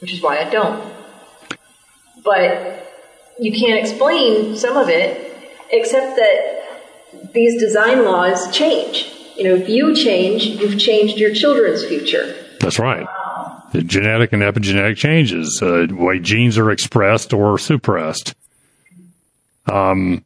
which 0.01 0.11
is 0.11 0.21
why 0.21 0.39
I 0.39 0.49
don't. 0.49 0.93
But 2.21 2.85
you 3.39 3.53
can't 3.53 3.79
explain 3.79 4.57
some 4.57 4.75
of 4.75 4.89
it 4.89 5.33
except 5.71 6.17
that 6.17 7.31
these 7.33 7.61
design 7.61 8.03
laws 8.03 8.53
change. 8.53 9.09
You 9.37 9.45
know, 9.45 9.55
if 9.55 9.69
you 9.69 9.95
change, 9.95 10.43
you've 10.43 10.77
changed 10.77 11.17
your 11.17 11.33
children's 11.33 11.85
future. 11.85 12.35
That's 12.59 12.77
right. 12.77 13.07
The 13.71 13.83
genetic 13.83 14.33
and 14.33 14.43
epigenetic 14.43 14.97
changes, 14.97 15.61
uh, 15.63 15.85
the 15.87 15.95
way 15.95 16.19
genes 16.19 16.57
are 16.57 16.71
expressed 16.71 17.31
or 17.31 17.57
suppressed. 17.57 18.35
Um, 19.65 20.25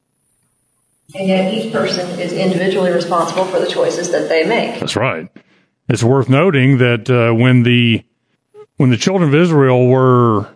And 1.13 1.27
yet 1.27 1.53
each 1.53 1.71
person 1.71 2.19
is 2.19 2.33
individually 2.33 2.91
responsible 2.91 3.45
for 3.45 3.59
the 3.59 3.67
choices 3.67 4.11
that 4.11 4.29
they 4.29 4.45
make. 4.45 4.79
That's 4.79 4.95
right. 4.95 5.29
It's 5.87 6.03
worth 6.03 6.29
noting 6.29 6.79
that 6.79 7.09
uh, 7.09 7.33
when 7.33 7.63
the 7.63 8.03
when 8.77 8.89
the 8.89 8.97
children 8.97 9.29
of 9.29 9.35
Israel 9.35 9.87
were 9.87 10.47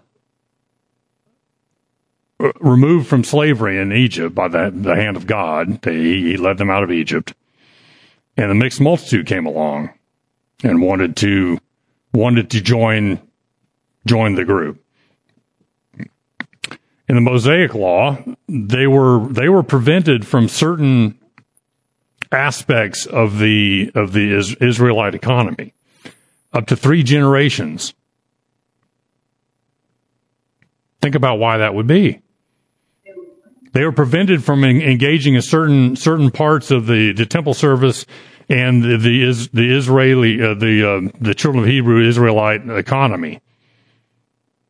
uh, 2.40 2.52
removed 2.60 3.08
from 3.08 3.24
slavery 3.24 3.80
in 3.80 3.94
Egypt 3.94 4.34
by 4.34 4.48
the, 4.48 4.72
the 4.76 4.96
hand 4.96 5.16
of 5.16 5.28
God, 5.28 5.82
they, 5.84 5.96
he 5.96 6.38
led 6.38 6.58
them 6.58 6.70
out 6.70 6.84
of 6.84 6.92
Egypt, 6.92 7.34
and 8.36 8.50
the 8.50 8.56
mixed 8.56 8.82
multitude 8.82 9.28
came 9.28 9.46
along 9.46 9.92
and 10.64 10.82
wanted 10.82 11.16
to 11.18 11.60
wanted 12.12 12.50
to 12.52 12.62
join 12.62 13.20
join 14.08 14.34
the 14.34 14.46
group. 14.46 14.84
In 17.08 17.16
the 17.16 17.22
Mosaic 17.22 17.76
law, 17.76 18.18
they 18.48 18.88
were 18.88 19.28
they 19.30 19.48
were 19.50 19.64
prevented 19.64 20.26
from 20.26 20.48
certain 20.48 21.19
aspects 22.32 23.06
of 23.06 23.40
the 23.40 23.92
of 23.96 24.14
the 24.14 24.36
Is- 24.36 24.56
Israelite 24.56 25.16
economy 25.16 25.74
up 26.54 26.68
to 26.68 26.76
three 26.76 27.04
generations. 27.04 27.94
Think 31.02 31.16
about 31.16 31.40
why 31.40 31.58
that 31.58 31.74
would 31.74 31.88
be. 31.88 32.22
They 33.72 33.86
were 33.86 33.92
prevented 33.92 34.44
from 34.44 34.64
en- 34.64 34.82
engaging 34.82 35.36
in 35.36 35.42
certain 35.42 35.96
certain 35.96 36.32
parts 36.32 36.72
of 36.72 36.88
the, 36.88 37.14
the 37.14 37.26
temple 37.26 37.54
service 37.54 38.06
and 38.50 38.84
the 38.84 38.98
the, 38.98 39.24
is, 39.24 39.50
the 39.50 39.76
Israeli 39.76 40.42
uh, 40.42 40.56
the 40.56 40.84
uh, 40.84 41.12
the 41.22 41.36
children 41.36 41.64
of 41.64 41.70
Hebrew 41.70 42.08
Israelite 42.08 42.68
economy. 42.70 43.42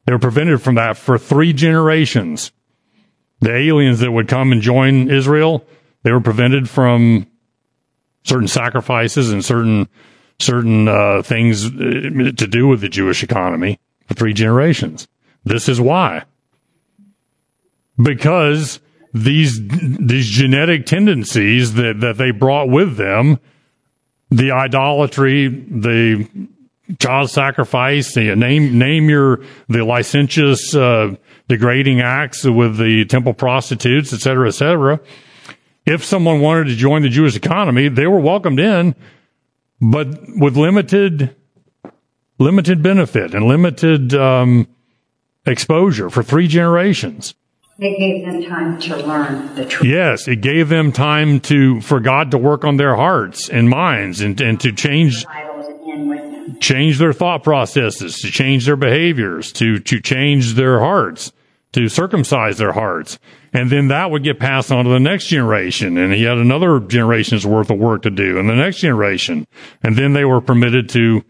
They 0.06 0.14
were 0.14 0.20
prevented 0.20 0.62
from 0.62 0.76
that 0.76 0.98
for 0.98 1.18
three 1.18 1.54
generations. 1.54 2.52
The 3.42 3.56
aliens 3.56 4.00
that 4.00 4.12
would 4.12 4.28
come 4.28 4.52
and 4.52 4.62
join 4.62 5.10
Israel, 5.10 5.66
they 6.04 6.12
were 6.12 6.20
prevented 6.20 6.70
from 6.70 7.28
certain 8.30 8.48
sacrifices 8.48 9.32
and 9.32 9.44
certain 9.44 9.90
certain 10.38 10.88
uh, 10.88 11.22
things 11.22 11.66
uh, 11.66 11.70
to 12.38 12.48
do 12.48 12.68
with 12.68 12.80
the 12.80 12.88
Jewish 12.88 13.24
economy 13.24 13.80
for 14.06 14.14
three 14.14 14.34
generations. 14.34 15.08
This 15.44 15.68
is 15.68 15.82
why, 15.82 16.24
because 18.02 18.80
these 19.14 19.60
these 19.68 20.30
genetic 20.30 20.86
tendencies 20.86 21.74
that 21.74 22.00
that 22.00 22.18
they 22.18 22.32
brought 22.32 22.70
with 22.70 22.96
them, 22.96 23.40
the 24.30 24.52
idolatry, 24.52 25.48
the 25.48 26.28
child 27.00 27.30
sacrifice, 27.30 28.14
the 28.14 28.36
name 28.36 28.78
name 28.78 29.10
your 29.10 29.42
the 29.68 29.84
licentious 29.84 30.76
uh, 30.76 31.16
degrading 31.48 32.00
acts 32.02 32.46
with 32.46 32.78
the 32.78 33.06
temple 33.06 33.34
prostitutes, 33.34 34.14
et 34.14 34.20
cetera, 34.20 34.48
et 34.48 34.52
cetera 34.52 35.00
if 35.86 36.04
someone 36.04 36.40
wanted 36.40 36.66
to 36.66 36.76
join 36.76 37.02
the 37.02 37.10
Jewish 37.10 37.36
economy, 37.36 37.90
they 37.90 38.08
were 38.08 38.20
welcomed 38.20 38.60
in, 38.60 38.96
but 39.82 40.08
with 40.38 40.56
limited 40.58 41.36
limited 42.38 42.82
benefit 42.82 43.34
and 43.34 43.46
limited 43.46 44.14
um, 44.14 44.68
exposure 45.46 46.10
for 46.10 46.24
three 46.24 46.48
generations. 46.48 47.36
It 47.80 47.98
gave 47.98 48.26
them 48.26 48.44
time 48.44 48.80
to 48.82 48.98
learn 48.98 49.56
the 49.56 49.66
truth. 49.66 49.90
Yes, 49.90 50.28
it 50.28 50.42
gave 50.42 50.68
them 50.68 50.92
time 50.92 51.40
to 51.42 51.80
for 51.80 52.02
God 52.02 52.32
to 52.32 52.38
work 52.38 52.66
on 52.66 52.76
their 52.76 52.96
hearts 52.96 53.48
and 53.50 53.70
minds 53.70 54.20
and, 54.20 54.40
and 54.42 54.60
to 54.60 54.74
change 54.74 55.26
Bibles 55.26 55.68
in 55.88 56.10
with 56.10 56.20
them. 56.20 56.60
change 56.60 56.98
their 56.98 57.14
thought 57.14 57.44
processes, 57.44 58.20
to 58.20 58.32
change 58.32 58.66
their 58.66 58.76
behaviors, 58.76 59.54
to 59.54 59.80
to 59.80 60.02
change 60.02 60.56
their 60.56 60.80
hearts, 60.80 61.32
to 61.74 61.88
circumcise 61.88 62.58
their 62.58 62.72
hearts. 62.72 63.20
And 63.54 63.70
then 63.70 63.88
that 63.90 64.12
would 64.12 64.24
get 64.24 64.40
passed 64.40 64.72
on 64.72 64.86
to 64.86 64.92
the 64.92 65.00
next 65.00 65.28
generation. 65.28 65.98
And 65.98 66.14
he 66.14 66.24
had 66.24 66.38
another 66.38 66.80
generation's 66.80 67.46
worth 67.46 67.70
of 67.70 67.78
work 67.78 68.04
to 68.04 68.10
do 68.10 68.38
and 68.40 68.50
the 68.50 68.56
next 68.56 68.78
generation. 68.78 69.48
And 69.84 69.96
then 69.96 70.14
they 70.14 70.26
were 70.26 70.42
permitted 70.42 70.90
to 70.90 71.24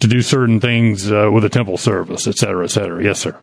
to 0.00 0.08
do 0.08 0.22
certain 0.22 0.60
things 0.60 1.12
uh, 1.12 1.28
with 1.30 1.42
the 1.42 1.50
temple 1.50 1.76
service, 1.76 2.26
et 2.26 2.38
cetera, 2.38 2.64
et 2.64 2.70
cetera. 2.70 3.04
Yes, 3.04 3.20
sir. 3.20 3.38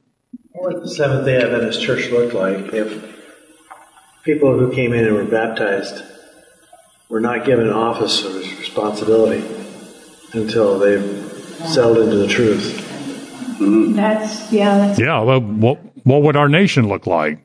What 0.54 0.82
the 0.82 0.90
Seventh 0.90 1.26
day 1.26 1.40
Adventist 1.40 1.84
church 1.84 2.10
looked 2.10 2.34
like 2.34 2.74
if 2.74 3.16
people 4.24 4.58
who 4.58 4.74
came 4.74 4.92
in 4.92 5.06
and 5.06 5.14
were 5.14 5.24
baptized 5.24 6.04
were 7.10 7.22
not 7.22 7.46
given 7.46 7.70
office 7.70 8.26
or 8.26 8.40
responsibility 8.40 9.46
until 10.34 10.80
they 10.80 11.00
settled 11.68 12.00
into 12.00 12.16
the 12.16 12.28
truth. 12.28 12.87
Mm-hmm. 13.60 13.94
That's, 13.94 14.52
yeah, 14.52 14.78
that's, 14.78 15.00
Yeah. 15.00 15.22
Well, 15.22 15.42
what 15.42 15.80
what 16.06 16.22
would 16.24 16.36
our 16.36 16.50
nation 16.50 16.88
look 16.88 17.08
like? 17.08 17.40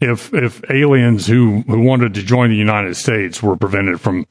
If 0.00 0.32
if 0.32 0.62
aliens 0.70 1.26
who, 1.26 1.60
who 1.62 1.80
wanted 1.80 2.14
to 2.14 2.22
join 2.22 2.50
the 2.50 2.56
United 2.56 2.96
States 2.96 3.42
were 3.42 3.56
prevented 3.56 4.00
from 4.00 4.26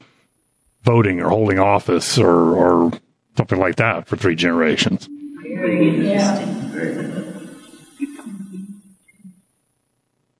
voting 0.82 1.20
or 1.20 1.28
holding 1.28 1.58
office 1.58 2.18
or, 2.18 2.28
or 2.28 2.92
something 3.36 3.58
like 3.58 3.76
that 3.76 4.08
for 4.08 4.16
three 4.16 4.34
generations. 4.34 5.08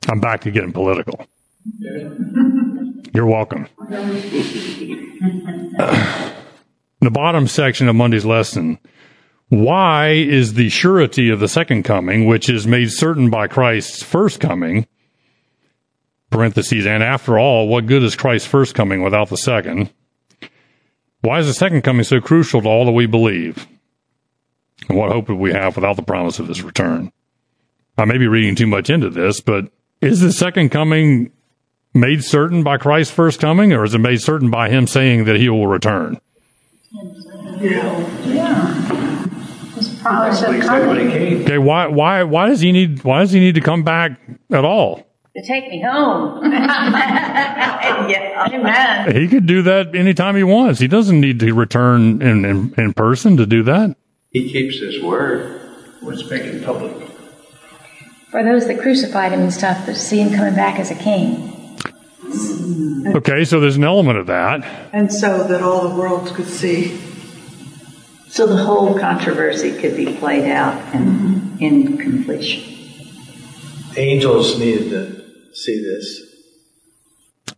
I'm 0.08 0.20
back 0.20 0.40
to 0.42 0.50
getting 0.50 0.72
political. 0.72 1.26
You're 3.12 3.26
welcome. 3.26 3.68
the 7.00 7.10
bottom 7.10 7.46
section 7.46 7.88
of 7.88 7.96
Monday's 7.96 8.26
lesson. 8.26 8.78
Why 9.48 10.10
is 10.10 10.54
the 10.54 10.68
surety 10.68 11.30
of 11.30 11.40
the 11.40 11.48
second 11.48 11.82
coming, 11.82 12.26
which 12.26 12.48
is 12.48 12.66
made 12.66 12.92
certain 12.92 13.30
by 13.30 13.48
Christ's 13.48 14.02
first 14.02 14.38
coming, 14.38 14.86
parentheses, 16.30 16.86
and 16.86 17.02
after 17.02 17.38
all, 17.38 17.66
what 17.66 17.86
good 17.86 18.02
is 18.02 18.14
Christ's 18.14 18.46
first 18.46 18.74
coming 18.74 19.02
without 19.02 19.28
the 19.28 19.36
second? 19.36 19.90
Why 21.22 21.40
is 21.40 21.46
the 21.46 21.54
second 21.54 21.82
coming 21.82 22.04
so 22.04 22.20
crucial 22.20 22.62
to 22.62 22.68
all 22.68 22.84
that 22.84 22.92
we 22.92 23.06
believe? 23.06 23.66
And 24.88 24.96
what 24.96 25.10
hope 25.10 25.26
do 25.26 25.34
we 25.34 25.52
have 25.52 25.76
without 25.76 25.96
the 25.96 26.02
promise 26.02 26.38
of 26.38 26.48
his 26.48 26.62
return? 26.62 27.12
I 27.98 28.04
may 28.04 28.18
be 28.18 28.28
reading 28.28 28.54
too 28.54 28.66
much 28.66 28.88
into 28.88 29.10
this, 29.10 29.40
but 29.40 29.70
is 30.00 30.20
the 30.20 30.32
second 30.32 30.70
coming 30.70 31.32
made 31.92 32.24
certain 32.24 32.62
by 32.62 32.78
Christ's 32.78 33.12
first 33.12 33.40
coming, 33.40 33.72
or 33.72 33.84
is 33.84 33.94
it 33.94 33.98
made 33.98 34.20
certain 34.20 34.50
by 34.50 34.70
him 34.70 34.86
saying 34.86 35.24
that 35.24 35.36
he 35.36 35.48
will 35.48 35.66
return? 35.66 36.20
Yeah. 37.60 39.26
This 39.74 40.00
promise. 40.02 40.42
Okay, 40.42 41.58
why 41.58 41.86
why 41.86 42.22
why 42.24 42.48
does 42.48 42.60
he 42.60 42.72
need 42.72 43.04
why 43.04 43.20
does 43.20 43.32
he 43.32 43.40
need 43.40 43.54
to 43.54 43.60
come 43.60 43.84
back 43.84 44.12
at 44.50 44.64
all? 44.64 45.06
To 45.36 45.42
take 45.46 45.68
me 45.68 45.82
home. 45.82 46.42
Yeah, 48.08 48.46
amen. 48.52 49.14
He 49.14 49.28
could 49.28 49.46
do 49.46 49.62
that 49.62 49.94
anytime 49.94 50.36
he 50.36 50.42
wants. 50.42 50.80
He 50.80 50.88
doesn't 50.88 51.20
need 51.20 51.40
to 51.40 51.52
return 51.52 52.22
in, 52.22 52.44
in, 52.44 52.74
in 52.76 52.92
person 52.92 53.36
to 53.36 53.46
do 53.46 53.62
that. 53.64 53.96
He 54.30 54.50
keeps 54.50 54.78
his 54.78 55.02
word. 55.02 55.60
Let's 56.02 56.28
make 56.30 56.64
public. 56.64 56.92
For 58.30 58.42
those 58.42 58.66
that 58.68 58.80
crucified 58.80 59.32
him 59.32 59.40
and 59.40 59.52
stuff, 59.52 59.86
to 59.86 59.94
see 59.94 60.20
him 60.20 60.32
coming 60.34 60.54
back 60.54 60.78
as 60.78 60.90
a 60.90 60.94
king. 60.94 61.59
Okay, 63.16 63.44
so 63.44 63.60
there's 63.60 63.76
an 63.76 63.84
element 63.84 64.18
of 64.18 64.26
that. 64.26 64.62
And 64.92 65.12
so 65.12 65.44
that 65.48 65.62
all 65.62 65.88
the 65.88 65.94
world 65.94 66.28
could 66.34 66.46
see. 66.46 66.98
So 68.28 68.46
the 68.46 68.62
whole 68.62 68.98
controversy 68.98 69.76
could 69.80 69.96
be 69.96 70.14
played 70.16 70.48
out 70.50 70.74
and 70.94 71.60
in 71.60 71.98
completion. 71.98 72.62
Angels 73.96 74.58
needed 74.58 74.90
to 74.90 75.54
see 75.54 75.82
this. 75.82 76.22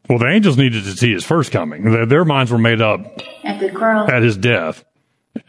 Well, 0.08 0.18
the 0.18 0.28
angels 0.28 0.56
needed 0.56 0.84
to 0.84 0.92
see 0.92 1.12
his 1.12 1.24
first 1.24 1.52
coming. 1.52 1.90
Their, 1.90 2.06
their 2.06 2.24
minds 2.24 2.50
were 2.50 2.58
made 2.58 2.80
up 2.80 3.00
At 3.44 3.60
the 3.60 3.70
cross. 3.70 4.10
at 4.10 4.22
his 4.22 4.36
death. 4.36 4.84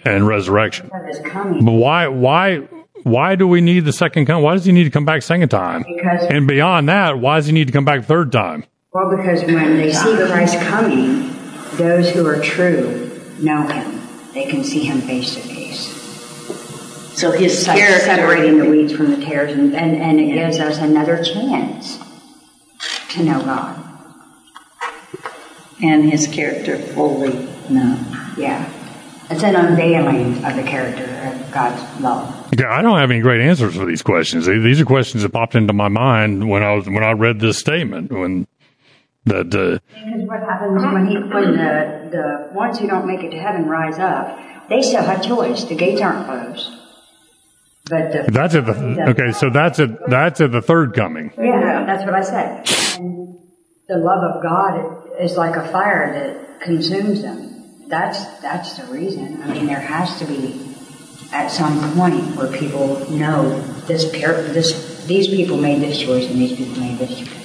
and 0.05 0.28
resurrection. 0.28 0.89
Of 0.93 1.05
his 1.05 1.20
coming. 1.20 1.64
But 1.66 1.72
why 1.74 2.07
why 2.07 2.57
why 3.03 3.36
do 3.36 3.47
we 3.47 3.59
need 3.61 3.82
the 3.86 3.91
second 3.93 4.26
coming? 4.26 4.43
Why 4.43 4.53
does 4.53 4.64
he 4.66 4.72
need 4.72 4.86
to 4.86 4.89
come 4.89 5.03
back 5.05 5.22
second 5.24 5.49
time? 5.49 5.84
Because- 5.84 6.26
and 6.30 6.47
beyond 6.47 6.88
that, 6.89 7.20
why 7.20 7.38
does 7.38 7.47
he 7.47 7.51
need 7.53 7.68
to 7.68 7.74
come 7.74 7.84
back 7.86 8.03
third 8.05 8.32
time? 8.32 8.64
Well, 8.93 9.09
because 9.15 9.43
when 9.43 9.77
they 9.77 9.91
see 9.91 10.15
Christ 10.27 10.59
coming, 10.59 11.29
those 11.77 12.11
who 12.11 12.25
are 12.27 12.39
true 12.39 13.09
know 13.39 13.65
him. 13.67 14.01
They 14.33 14.45
can 14.45 14.63
see 14.63 14.83
him 14.83 15.01
face 15.01 15.33
to 15.35 15.41
face. 15.41 15.87
So 17.17 17.31
his 17.31 17.53
It's 17.53 17.65
character, 17.65 18.05
separating 18.05 18.57
the 18.59 18.69
weeds 18.69 18.93
from 18.93 19.11
the 19.11 19.25
tares, 19.25 19.51
and, 19.53 19.75
and, 19.75 19.95
and 19.95 20.19
it 20.19 20.33
gives 20.33 20.59
us 20.59 20.77
another 20.77 21.23
chance 21.23 21.97
to 23.11 23.23
know 23.23 23.41
God. 23.43 23.79
and 25.81 26.09
his 26.09 26.27
character 26.27 26.77
fully 26.77 27.33
known. 27.69 27.99
Yeah. 28.37 28.69
It's 29.29 29.43
an 29.43 29.55
unveiling 29.55 30.43
of 30.45 30.55
the 30.55 30.63
character 30.63 31.03
of 31.03 31.51
God's 31.51 32.01
love. 32.01 32.53
Yeah, 32.57 32.71
I 32.71 32.81
don't 32.81 32.97
have 32.97 33.09
any 33.09 33.21
great 33.21 33.41
answers 33.41 33.75
for 33.75 33.85
these 33.85 34.01
questions. 34.03 34.45
These 34.45 34.81
are 34.81 34.85
questions 34.85 35.23
that 35.23 35.31
popped 35.31 35.55
into 35.55 35.73
my 35.73 35.87
mind 35.87 36.47
when 36.49 36.61
I 36.61 36.73
was 36.73 36.85
when 36.87 37.03
I 37.03 37.11
read 37.13 37.39
this 37.39 37.57
statement. 37.57 38.11
When 38.11 38.45
that 39.26 39.55
uh, 39.55 39.80
Because 39.93 40.28
what 40.28 40.39
happens 40.41 40.84
when 40.84 41.07
he, 41.07 41.17
when 41.17 41.51
the, 41.57 42.09
the 42.11 42.53
ones 42.53 42.80
who 42.80 42.88
don't 42.88 43.07
make 43.07 43.24
it 43.24 43.32
to 43.32 43.38
heaven 43.38 43.67
rise 43.67 43.99
up, 43.99 44.67
they 44.69 44.82
still 44.82 45.03
have 45.03 45.24
choice. 45.24 45.63
The 45.63 45.76
gates 45.76 46.01
aren't 46.01 46.26
closed. 46.26 46.69
But 47.89 48.11
the, 48.11 48.32
that's 48.32 48.55
at 48.55 48.65
the 48.65 49.09
okay. 49.09 49.34
So 49.34 49.49
that's 49.49 49.80
at 49.80 50.09
that's 50.09 50.39
at 50.39 50.53
the 50.53 50.61
third 50.61 50.93
coming. 50.93 51.34
Yeah, 51.38 51.84
that's 51.86 52.05
what 52.05 52.13
I 52.13 52.21
said. 52.21 52.99
And 52.99 53.38
the 53.89 53.97
love 53.97 54.24
of 54.24 54.41
God 54.41 55.19
is 55.19 55.36
like 55.36 55.57
a 55.57 55.67
fire 55.69 56.13
that 56.13 56.61
consumes 56.61 57.21
them. 57.21 57.89
That's 57.89 58.24
that's 58.39 58.78
the 58.78 58.86
reason. 58.91 59.41
I 59.43 59.53
mean, 59.53 59.65
there 59.65 59.82
has 59.82 60.17
to 60.19 60.26
be 60.26 60.76
at 61.34 61.49
some 61.49 61.93
point 61.93 62.38
where 62.38 62.51
people 62.51 63.09
know 63.11 63.59
this 63.88 64.09
this 64.11 65.05
these 65.05 65.28
people 65.28 65.57
made 65.57 65.82
this 65.82 65.99
choice 65.99 66.30
and 66.30 66.39
these 66.39 66.55
people 66.57 66.80
made 66.80 66.97
this 66.97 67.19
choice. 67.19 67.42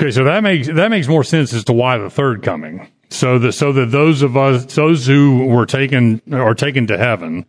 Okay, 0.00 0.12
so 0.12 0.24
that 0.24 0.42
makes 0.42 0.66
that 0.66 0.88
makes 0.90 1.08
more 1.08 1.22
sense 1.22 1.52
as 1.52 1.64
to 1.64 1.74
why 1.74 1.98
the 1.98 2.08
third 2.08 2.42
coming. 2.42 2.90
So 3.10 3.38
that 3.40 3.52
so 3.52 3.70
that 3.72 3.90
those 3.90 4.22
of 4.22 4.34
us 4.34 4.64
those 4.74 5.06
who 5.06 5.44
were 5.44 5.66
taken 5.66 6.22
are 6.32 6.54
taken 6.54 6.86
to 6.86 6.96
heaven, 6.96 7.44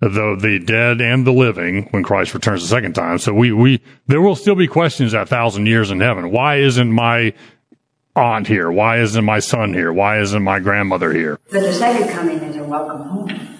the 0.00 0.36
the 0.38 0.60
dead 0.62 1.00
and 1.00 1.26
the 1.26 1.32
living, 1.32 1.88
when 1.92 2.02
Christ 2.02 2.34
returns 2.34 2.60
the 2.60 2.68
second 2.68 2.92
time. 2.92 3.16
So 3.16 3.32
we 3.32 3.50
we 3.50 3.80
there 4.08 4.20
will 4.20 4.36
still 4.36 4.54
be 4.54 4.66
questions 4.66 5.14
at 5.14 5.30
thousand 5.30 5.68
years 5.68 5.90
in 5.90 6.00
heaven. 6.00 6.30
Why 6.30 6.56
isn't 6.56 6.92
my 6.92 7.32
aunt 8.14 8.46
here? 8.46 8.70
Why 8.70 8.98
isn't 8.98 9.24
my 9.24 9.38
son 9.38 9.72
here? 9.72 9.90
Why 9.90 10.20
isn't 10.20 10.42
my 10.42 10.58
grandmother 10.58 11.14
here? 11.14 11.40
But 11.50 11.60
the 11.60 11.72
second 11.72 12.10
coming 12.10 12.40
is 12.40 12.56
a 12.56 12.64
welcome 12.64 13.08
home. 13.08 13.56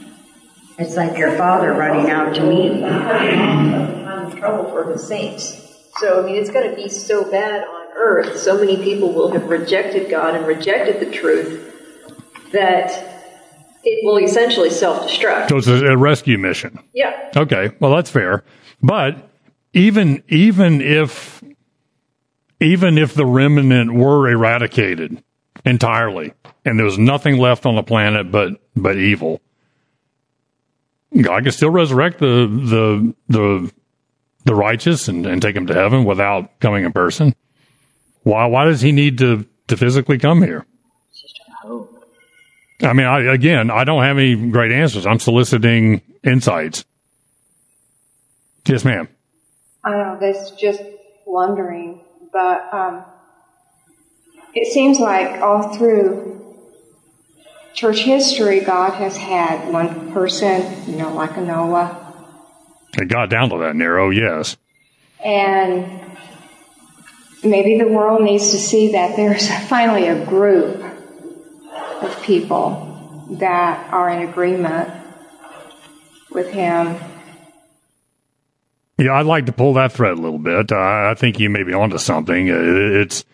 It's 0.78 0.94
like 0.94 1.16
your 1.16 1.38
father 1.38 1.72
running 1.72 2.10
out 2.10 2.34
to 2.34 2.42
meet 2.42 2.80
you. 2.80 2.84
I'm 2.84 4.30
in 4.30 4.36
trouble 4.36 4.70
for 4.70 4.92
the 4.92 4.98
saints. 4.98 5.62
So, 6.00 6.22
I 6.22 6.26
mean, 6.26 6.36
it's 6.36 6.50
going 6.50 6.68
to 6.68 6.76
be 6.76 6.90
so 6.90 7.24
bad 7.30 7.64
on 7.64 7.85
earth. 7.96 8.38
So 8.38 8.58
many 8.58 8.76
people 8.76 9.12
will 9.12 9.32
have 9.32 9.48
rejected 9.48 10.10
God 10.10 10.34
and 10.34 10.46
rejected 10.46 11.00
the 11.00 11.10
truth 11.10 11.72
that 12.52 12.90
it 13.84 14.04
will 14.04 14.18
essentially 14.18 14.70
self 14.70 15.08
destruct. 15.08 15.48
So 15.48 15.56
it's 15.58 15.66
a, 15.66 15.86
a 15.86 15.96
rescue 15.96 16.38
mission. 16.38 16.78
Yeah. 16.92 17.30
Okay, 17.36 17.70
well 17.80 17.94
that's 17.94 18.10
fair. 18.10 18.44
But 18.82 19.28
even 19.72 20.22
even 20.28 20.80
if 20.80 21.42
even 22.60 22.98
if 22.98 23.14
the 23.14 23.26
remnant 23.26 23.94
were 23.94 24.28
eradicated 24.28 25.22
entirely 25.64 26.32
and 26.64 26.78
there 26.78 26.86
was 26.86 26.98
nothing 26.98 27.38
left 27.38 27.66
on 27.66 27.76
the 27.76 27.82
planet 27.82 28.30
but 28.30 28.60
but 28.74 28.96
evil, 28.96 29.40
God 31.20 31.44
can 31.44 31.52
still 31.52 31.70
resurrect 31.70 32.18
the 32.18 32.46
the 32.46 33.14
the 33.28 33.72
the 34.44 34.54
righteous 34.54 35.08
and, 35.08 35.26
and 35.26 35.42
take 35.42 35.54
them 35.54 35.66
to 35.66 35.74
heaven 35.74 36.04
without 36.04 36.60
coming 36.60 36.84
in 36.84 36.92
person. 36.92 37.34
Why 38.26 38.46
why 38.46 38.64
does 38.64 38.80
he 38.80 38.90
need 38.90 39.18
to 39.18 39.46
to 39.68 39.76
physically 39.76 40.18
come 40.18 40.42
here? 40.42 40.66
I 42.82 42.92
mean, 42.92 43.06
I, 43.06 43.20
again, 43.32 43.70
I 43.70 43.84
don't 43.84 44.02
have 44.02 44.18
any 44.18 44.34
great 44.50 44.72
answers. 44.72 45.06
I'm 45.06 45.20
soliciting 45.20 46.02
insights. 46.24 46.84
Yes, 48.66 48.84
ma'am. 48.84 49.08
I 49.84 49.90
know, 49.90 50.18
that's 50.20 50.50
just 50.50 50.82
wondering, 51.24 52.00
but 52.32 52.74
um, 52.74 53.04
it 54.54 54.72
seems 54.72 54.98
like 54.98 55.40
all 55.40 55.76
through 55.76 56.44
church 57.74 58.00
history, 58.00 58.58
God 58.60 58.94
has 58.94 59.16
had 59.16 59.72
one 59.72 60.12
person, 60.12 60.90
you 60.90 60.96
know, 60.98 61.14
like 61.14 61.36
a 61.36 61.40
Noah, 61.40 62.12
It 62.98 63.08
got 63.08 63.30
down 63.30 63.50
to 63.50 63.58
that 63.58 63.76
narrow, 63.76 64.10
yes. 64.10 64.56
and 65.24 66.02
maybe 67.46 67.78
the 67.78 67.88
world 67.88 68.22
needs 68.22 68.50
to 68.50 68.58
see 68.58 68.92
that 68.92 69.16
there's 69.16 69.48
finally 69.68 70.06
a 70.06 70.24
group 70.26 70.82
of 72.02 72.22
people 72.22 73.26
that 73.38 73.92
are 73.92 74.08
in 74.10 74.28
agreement 74.28 74.90
with 76.30 76.50
Him. 76.50 76.96
Yeah, 78.98 79.14
I'd 79.14 79.26
like 79.26 79.46
to 79.46 79.52
pull 79.52 79.74
that 79.74 79.92
thread 79.92 80.12
a 80.12 80.20
little 80.20 80.38
bit. 80.38 80.72
I, 80.72 81.14
think 81.14 81.38
you 81.38 81.50
may 81.50 81.62
be 81.62 81.74
onto 81.74 81.98
something. 81.98 82.48
It's 82.48 83.24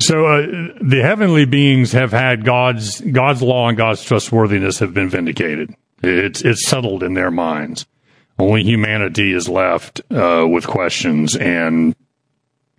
so 0.00 0.26
uh, 0.26 0.46
the 0.82 1.00
heavenly 1.02 1.46
beings 1.46 1.92
have 1.92 2.12
had 2.12 2.44
God's 2.44 3.00
God's 3.00 3.40
law 3.40 3.68
and 3.68 3.78
God's 3.78 4.04
trustworthiness 4.04 4.80
have 4.80 4.92
been 4.92 5.08
vindicated. 5.08 5.74
It's 6.02 6.42
it's 6.42 6.66
settled 6.66 7.02
in 7.02 7.14
their 7.14 7.30
minds. 7.30 7.86
Only 8.38 8.64
humanity 8.64 9.32
is 9.32 9.48
left 9.48 10.00
uh, 10.10 10.46
with 10.48 10.66
questions 10.66 11.36
and 11.36 11.94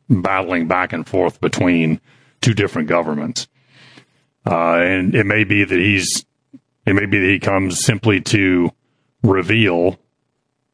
battling 0.10 0.68
back 0.68 0.93
and 0.93 1.08
forth 1.08 1.39
between 1.39 2.01
two 2.41 2.53
different 2.53 2.88
governments. 2.88 3.47
Uh, 4.45 4.76
and 4.76 5.16
it 5.16 5.26
may 5.26 5.43
be 5.43 5.64
that 5.64 5.80
he's 5.80 6.26
it 6.86 6.93
may 6.93 7.06
be 7.06 7.20
that 7.20 7.30
he 7.30 7.39
comes 7.39 7.84
simply 7.84 8.22
to 8.22 8.70
reveal 9.24 9.97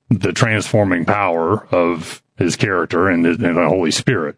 the 0.09 0.33
transforming 0.33 1.05
power 1.05 1.65
of 1.67 2.21
his 2.37 2.57
character 2.57 3.07
and, 3.07 3.25
and 3.25 3.57
the 3.57 3.69
Holy 3.69 3.91
Spirit 3.91 4.35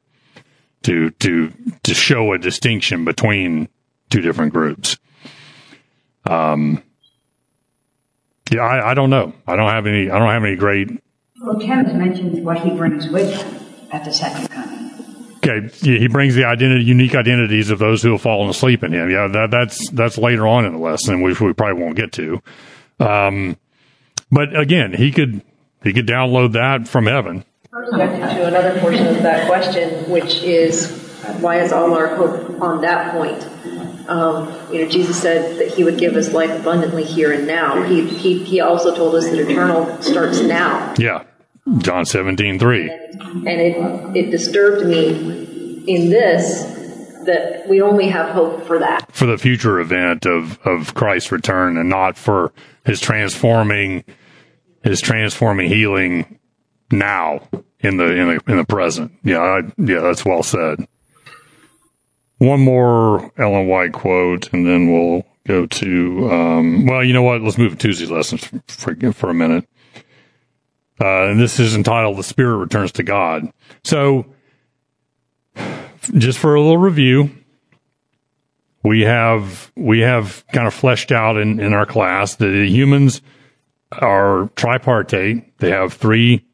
to 0.83 1.09
to 1.11 1.51
to 1.83 1.93
show 1.93 2.33
a 2.33 2.37
distinction 2.37 3.05
between 3.05 3.69
two 4.09 4.21
different 4.21 4.53
groups. 4.53 4.97
Um, 6.25 6.83
yeah, 8.51 8.61
I, 8.61 8.91
I 8.91 8.93
don't 8.93 9.09
know. 9.09 9.33
I 9.47 9.55
don't 9.55 9.69
have 9.69 9.87
any. 9.87 10.09
I 10.09 10.19
don't 10.19 10.29
have 10.29 10.43
any 10.43 10.55
great. 10.55 10.89
Well, 11.41 11.59
Tim 11.59 11.83
has 11.85 11.93
mentioned 11.93 12.45
what 12.45 12.59
he 12.59 12.71
brings 12.71 13.09
with 13.09 13.33
him 13.33 13.87
at 13.91 14.05
the 14.05 14.11
second 14.13 14.49
coming. 14.49 14.73
Okay, 15.37 15.69
yeah, 15.81 15.99
he 15.99 16.07
brings 16.07 16.35
the 16.35 16.45
identity, 16.45 16.85
unique 16.85 17.15
identities 17.15 17.69
of 17.69 17.79
those 17.79 18.01
who 18.01 18.13
have 18.13 18.21
fallen 18.21 18.49
asleep 18.49 18.81
in 18.81 18.93
him. 18.93 19.09
Yeah, 19.09 19.27
that, 19.27 19.51
that's 19.51 19.89
that's 19.89 20.17
later 20.17 20.47
on 20.47 20.65
in 20.65 20.73
the 20.73 20.79
lesson, 20.79 21.21
which 21.21 21.41
we 21.41 21.51
probably 21.51 21.83
won't 21.83 21.97
get 21.97 22.13
to. 22.13 22.41
Um, 22.99 23.57
but 24.31 24.57
again, 24.57 24.93
he 24.93 25.11
could 25.11 25.41
he 25.83 25.91
could 25.91 26.07
download 26.07 26.53
that 26.53 26.87
from 26.87 27.07
heaven. 27.07 27.43
Objected 27.73 28.19
to 28.19 28.47
another 28.47 28.79
portion 28.79 29.07
of 29.07 29.23
that 29.23 29.47
question, 29.47 30.09
which 30.09 30.43
is 30.43 30.91
why 31.39 31.59
is 31.59 31.73
all 31.73 31.93
our 31.93 32.15
hope 32.15 32.61
on 32.61 32.81
that 32.81 33.11
point? 33.11 33.43
Um, 34.07 34.47
you 34.73 34.83
know, 34.83 34.89
Jesus 34.89 35.21
said 35.21 35.59
that 35.59 35.69
He 35.69 35.83
would 35.83 35.97
give 35.97 36.15
us 36.15 36.33
life 36.33 36.49
abundantly 36.59 37.03
here 37.03 37.31
and 37.31 37.45
now. 37.47 37.83
He 37.83 38.07
He, 38.07 38.43
he 38.43 38.59
also 38.61 38.95
told 38.95 39.15
us 39.15 39.29
that 39.29 39.39
eternal 39.39 40.01
starts 40.01 40.41
now, 40.41 40.93
Yeah, 40.97 41.23
John 41.79 42.05
seventeen 42.05 42.59
three. 42.59 42.89
and 42.89 43.47
it 43.47 44.15
it 44.17 44.31
disturbed 44.31 44.85
me 44.87 45.83
in 45.87 46.09
this 46.09 46.71
that 47.25 47.67
we 47.69 47.81
only 47.81 48.09
have 48.09 48.31
hope 48.31 48.65
for 48.67 48.79
that. 48.79 49.09
for 49.15 49.25
the 49.25 49.37
future 49.37 49.79
event 49.79 50.25
of 50.25 50.59
of 50.65 50.93
Christ's 50.93 51.31
return 51.31 51.77
and 51.77 51.87
not 51.89 52.17
for 52.17 52.51
his 52.85 52.99
transforming 52.99 54.03
his 54.83 54.99
transforming 54.99 55.69
healing 55.69 56.39
now 56.91 57.47
in 57.79 57.95
the 57.97 58.05
in 58.13 58.27
the 58.27 58.39
in 58.51 58.57
the 58.57 58.65
present. 58.65 59.11
Yeah, 59.23 59.39
I, 59.39 59.57
yeah, 59.77 59.99
that's 60.01 60.25
well 60.25 60.43
said. 60.43 60.85
One 62.43 62.59
more 62.59 63.31
Ellen 63.37 63.67
White 63.67 63.93
quote, 63.93 64.51
and 64.51 64.67
then 64.67 64.91
we'll 64.91 65.25
go 65.47 65.65
to. 65.65 66.29
Um, 66.29 66.85
well, 66.85 67.01
you 67.01 67.13
know 67.13 67.23
what? 67.23 67.41
Let's 67.41 67.57
move 67.57 67.71
to 67.71 67.77
Tuesday's 67.77 68.11
lessons 68.11 68.43
for 68.67 69.13
for 69.13 69.29
a 69.29 69.33
minute. 69.33 69.65
Uh, 70.99 71.27
and 71.27 71.39
this 71.39 71.57
is 71.57 71.73
entitled 71.73 72.17
"The 72.17 72.23
Spirit 72.23 72.57
Returns 72.57 72.91
to 72.93 73.03
God." 73.03 73.49
So, 73.85 74.25
just 76.17 76.37
for 76.37 76.53
a 76.55 76.61
little 76.61 76.77
review, 76.77 77.31
we 78.83 79.03
have 79.03 79.71
we 79.77 80.01
have 80.01 80.43
kind 80.51 80.67
of 80.67 80.73
fleshed 80.73 81.13
out 81.13 81.37
in, 81.37 81.61
in 81.61 81.73
our 81.73 81.85
class 81.85 82.35
that 82.35 82.53
humans 82.67 83.21
are 83.93 84.49
tripartite. 84.57 85.57
They 85.59 85.71
have 85.71 85.93
three 85.93 86.45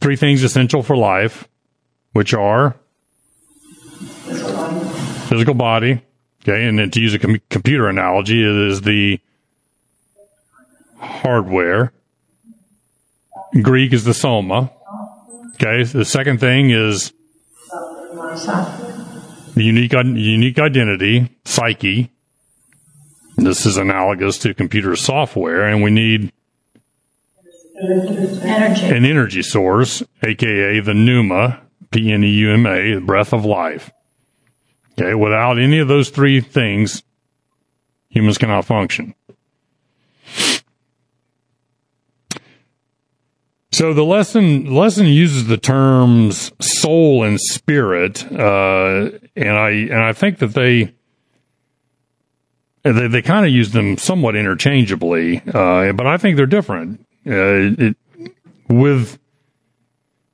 three 0.00 0.16
things 0.16 0.42
essential 0.42 0.82
for 0.82 0.96
life, 0.96 1.48
which 2.12 2.34
are 2.34 2.74
physical 5.28 5.54
body, 5.54 6.00
Okay, 6.42 6.66
and 6.66 6.78
then 6.78 6.90
to 6.90 7.00
use 7.00 7.14
a 7.14 7.18
com- 7.18 7.40
computer 7.50 7.88
analogy, 7.88 8.40
it 8.40 8.70
is 8.70 8.80
the 8.82 9.20
hardware. 10.96 11.92
Greek 13.62 13.92
is 13.92 14.04
the 14.04 14.14
soma. 14.14 14.70
Okay, 15.54 15.82
the 15.82 16.04
second 16.04 16.38
thing 16.38 16.70
is 16.70 17.12
the 19.54 19.64
unique 19.64 19.92
unique 19.92 20.58
identity, 20.58 21.36
psyche. 21.44 22.10
This 23.36 23.66
is 23.66 23.76
analogous 23.76 24.38
to 24.38 24.54
computer 24.54 24.96
software, 24.96 25.64
and 25.66 25.82
we 25.82 25.90
need 25.90 26.32
Energy. 27.80 28.86
an 28.86 29.04
energy 29.04 29.42
source, 29.42 30.02
aka 30.22 30.80
the 30.80 30.94
pneuma, 30.94 31.60
P 31.90 32.12
N 32.12 32.24
E 32.24 32.28
U 32.28 32.52
M 32.52 32.66
A, 32.66 32.94
the 32.94 33.00
breath 33.00 33.32
of 33.32 33.44
life. 33.44 33.90
Okay, 35.00 35.14
without 35.14 35.60
any 35.60 35.78
of 35.78 35.86
those 35.86 36.10
three 36.10 36.40
things, 36.40 37.04
humans 38.08 38.36
cannot 38.36 38.64
function. 38.64 39.14
So 43.70 43.94
the 43.94 44.04
lesson 44.04 44.74
lesson 44.74 45.06
uses 45.06 45.46
the 45.46 45.56
terms 45.56 46.50
soul 46.58 47.22
and 47.22 47.40
spirit, 47.40 48.24
uh, 48.32 49.10
and 49.36 49.56
I 49.56 49.70
and 49.70 50.02
I 50.02 50.12
think 50.12 50.38
that 50.38 50.54
they 50.54 50.92
they, 52.82 53.06
they 53.06 53.22
kind 53.22 53.46
of 53.46 53.52
use 53.52 53.70
them 53.70 53.98
somewhat 53.98 54.34
interchangeably, 54.34 55.42
uh, 55.46 55.92
but 55.92 56.08
I 56.08 56.16
think 56.16 56.36
they're 56.36 56.46
different. 56.46 57.06
Uh, 57.24 57.70
it, 57.78 57.96
with 58.68 59.20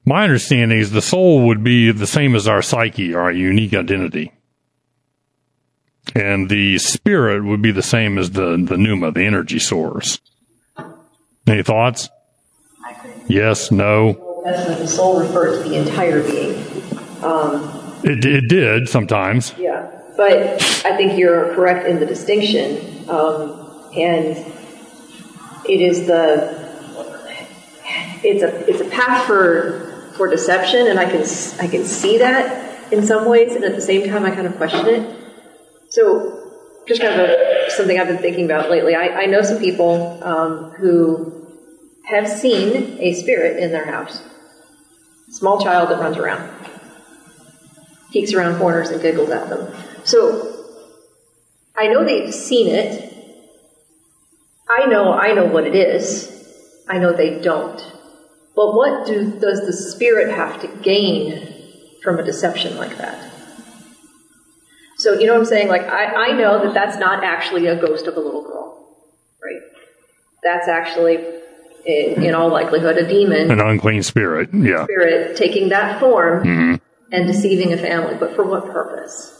my 0.07 0.25
understanding 0.25 0.79
is 0.79 0.93
the 0.93 1.03
soul 1.03 1.47
would 1.49 1.63
be 1.63 1.93
the 1.93 2.07
same 2.07 2.35
as 2.35 2.49
our 2.49 2.63
psyche, 2.63 3.15
our 3.15 3.31
unique 3.31 3.75
identity. 3.75 4.33
And 6.15 6.49
the 6.49 6.79
spirit 6.79 7.45
would 7.45 7.61
be 7.61 7.73
the 7.73 7.83
same 7.83 8.19
as 8.19 8.31
the, 8.31 8.57
the 8.57 8.77
pneuma, 8.77 9.11
the 9.11 9.25
energy 9.25 9.59
source. 9.59 10.21
Any 11.47 11.63
thoughts? 11.63 12.09
Yes, 13.27 13.71
no. 13.71 14.43
That's 14.45 14.69
what 14.69 14.79
the 14.79 14.87
soul 14.87 15.21
refers 15.21 15.63
to 15.63 15.69
the 15.69 15.77
entire 15.77 16.23
being. 16.23 16.55
Um, 17.23 17.81
It, 18.05 18.25
it 18.25 18.49
did 18.49 18.89
sometimes. 18.89 19.55
Yeah, 19.59 19.91
but 20.17 20.63
I 20.85 20.97
think 20.97 21.19
you're 21.19 21.55
correct 21.55 21.89
in 21.89 21.99
the 21.99 22.07
distinction, 22.07 23.09
um, 23.09 23.91
and 23.97 24.37
it 25.67 25.81
is 25.81 26.07
the 26.07 26.53
it's 28.23 28.43
a 28.43 28.71
it's 28.71 28.83
a 28.83 28.91
path 28.91 29.27
for 29.27 30.11
for 30.17 30.29
deception, 30.29 30.87
and 30.87 30.99
I 30.99 31.07
can 31.07 31.23
I 31.61 31.67
can 31.67 31.85
see 31.85 32.19
that 32.19 32.93
in 32.93 33.07
some 33.07 33.25
ways, 33.27 33.55
and 33.55 33.65
at 33.65 33.75
the 33.75 33.81
same 33.81 34.07
time 34.07 34.27
I 34.27 34.31
kind 34.31 34.47
of 34.47 34.57
question 34.57 34.87
it. 34.87 35.24
So, 35.95 36.51
just 36.89 37.01
kind 37.01 37.21
of 37.21 37.29
a, 37.29 37.71
something 37.71 38.01
I've 38.01 38.09
been 38.09 38.19
thinking 38.19 38.47
about 38.47 38.69
lately. 38.69 38.97
I, 38.97 39.23
I 39.23 39.27
know 39.27 39.43
some 39.43 39.61
people 39.61 40.21
um, 40.25 40.71
who 40.73 41.47
have 42.03 42.29
seen 42.29 42.99
a 43.01 43.15
spirit 43.15 43.63
in 43.63 43.71
their 43.71 43.85
house, 43.85 44.21
small 45.31 45.63
child 45.63 45.91
that 45.91 46.01
runs 46.01 46.17
around 46.17 46.51
peeks 48.11 48.33
around 48.33 48.59
corners 48.59 48.91
and 48.91 49.01
giggles 49.01 49.31
at 49.31 49.49
them. 49.49 49.73
So 50.03 50.67
I 51.77 51.87
know 51.87 52.05
they've 52.05 52.35
seen 52.35 52.75
it. 52.75 53.13
I 54.69 54.87
know 54.87 55.13
I 55.13 55.33
know 55.33 55.47
what 55.47 55.65
it 55.65 55.77
is. 55.77 56.29
I 56.89 56.99
know 56.99 57.13
they 57.13 57.41
don't. 57.41 57.79
But 58.57 58.75
what 58.75 59.07
do, 59.07 59.39
does 59.39 59.65
the 59.65 59.73
spirit 59.73 60.35
have 60.35 60.61
to 60.63 60.67
gain 60.83 61.49
from 62.03 62.19
a 62.19 62.25
deception 62.25 62.77
like 62.77 62.99
that? 62.99 63.34
So 65.05 65.13
you 65.13 65.27
know 65.27 65.35
what 65.35 65.41
I'm 65.41 65.45
saying? 65.45 65.69
Like 65.69 65.83
I, 65.83 66.29
I 66.29 66.33
know 66.33 66.65
that 66.65 66.73
that's 66.73 66.97
not 66.97 67.23
actually 67.23 67.67
a 67.67 67.77
ghost 67.79 68.07
of 68.07 68.17
a 68.17 68.21
little 68.21 68.43
girl, 68.43 68.89
right? 69.45 69.61
That's 70.43 70.67
actually, 70.67 71.17
in, 71.85 72.25
in 72.25 72.35
all 72.35 72.49
likelihood, 72.49 72.97
a 72.97 73.07
demon 73.07 73.51
An 73.51 73.61
unclean 73.61 74.03
spirit. 74.03 74.49
Yeah. 74.55 74.85
spirit 74.85 75.37
taking 75.37 75.69
that 75.69 76.01
form 76.01 76.45
Mhm. 76.45 76.81
and 77.13 77.27
deceiving 77.27 77.75
a 77.75 77.77
family. 77.77 78.15
But 78.19 78.35
for 78.35 78.45
what 78.45 78.65
purpose? 78.73 79.31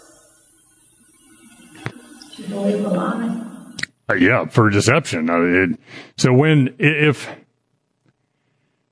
To 2.37 2.43
believe 2.43 2.85
a 2.85 2.89
lie. 2.91 3.41
Uh, 4.11 4.15
yeah, 4.17 4.45
for 4.45 4.69
deception. 4.69 5.31
Uh, 5.31 5.41
it, 5.41 5.81
so 6.19 6.31
when, 6.35 6.75
if, 6.79 7.27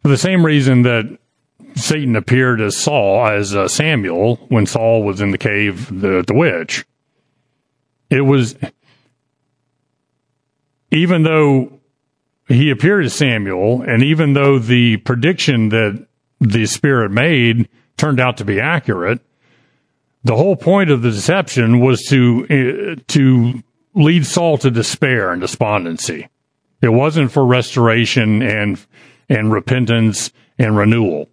for 0.00 0.08
the 0.08 0.16
same 0.16 0.42
reason 0.46 0.82
that 0.84 1.18
Satan 1.74 2.16
appeared 2.16 2.60
as 2.60 2.76
Saul, 2.76 3.26
as 3.26 3.54
uh, 3.54 3.68
Samuel, 3.68 4.36
when 4.48 4.66
Saul 4.66 5.02
was 5.02 5.20
in 5.20 5.30
the 5.30 5.38
cave, 5.38 5.88
the, 5.88 6.24
the 6.26 6.34
witch, 6.34 6.84
it 8.10 8.22
was, 8.22 8.56
even 10.90 11.22
though 11.22 11.80
he 12.48 12.70
appeared 12.70 13.04
as 13.04 13.14
Samuel, 13.14 13.82
and 13.82 14.02
even 14.02 14.34
though 14.34 14.58
the 14.58 14.98
prediction 14.98 15.70
that 15.70 16.06
the 16.40 16.66
Spirit 16.66 17.10
made 17.10 17.68
turned 17.96 18.20
out 18.20 18.36
to 18.38 18.44
be 18.44 18.60
accurate, 18.60 19.20
the 20.24 20.36
whole 20.36 20.56
point 20.56 20.90
of 20.90 21.02
the 21.02 21.10
deception 21.10 21.80
was 21.80 22.02
to 22.04 22.46
uh, 22.48 23.02
to 23.08 23.62
lead 23.94 24.26
Saul 24.26 24.58
to 24.58 24.70
despair 24.70 25.32
and 25.32 25.40
despondency. 25.40 26.28
It 26.80 26.90
wasn't 26.90 27.32
for 27.32 27.44
restoration 27.44 28.42
and 28.42 28.84
and 29.28 29.52
repentance 29.52 30.32
and 30.58 30.76
renewal. 30.76 31.28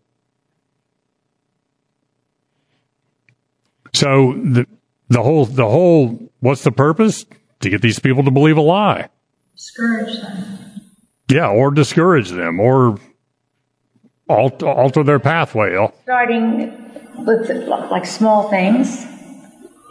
So 3.94 4.34
the 4.34 4.68
the 5.10 5.24
whole 5.24 5.46
the 5.46 5.68
whole 5.68 6.32
what's 6.40 6.64
the 6.64 6.72
purpose? 6.72 7.26
To 7.62 7.70
get 7.70 7.82
these 7.82 8.00
people 8.00 8.24
to 8.24 8.32
believe 8.32 8.56
a 8.58 8.62
lie. 8.62 9.10
Discourage 9.56 10.22
them. 10.22 10.60
Yeah, 11.30 11.50
or 11.50 11.72
discourage 11.72 12.30
them 12.30 12.60
or 12.60 12.98
alter, 14.30 14.68
alter 14.68 15.04
their 15.04 15.20
pathway. 15.20 15.76
starting 16.04 16.90
with 17.26 17.50
like 17.68 18.06
small 18.06 18.50
things. 18.50 19.06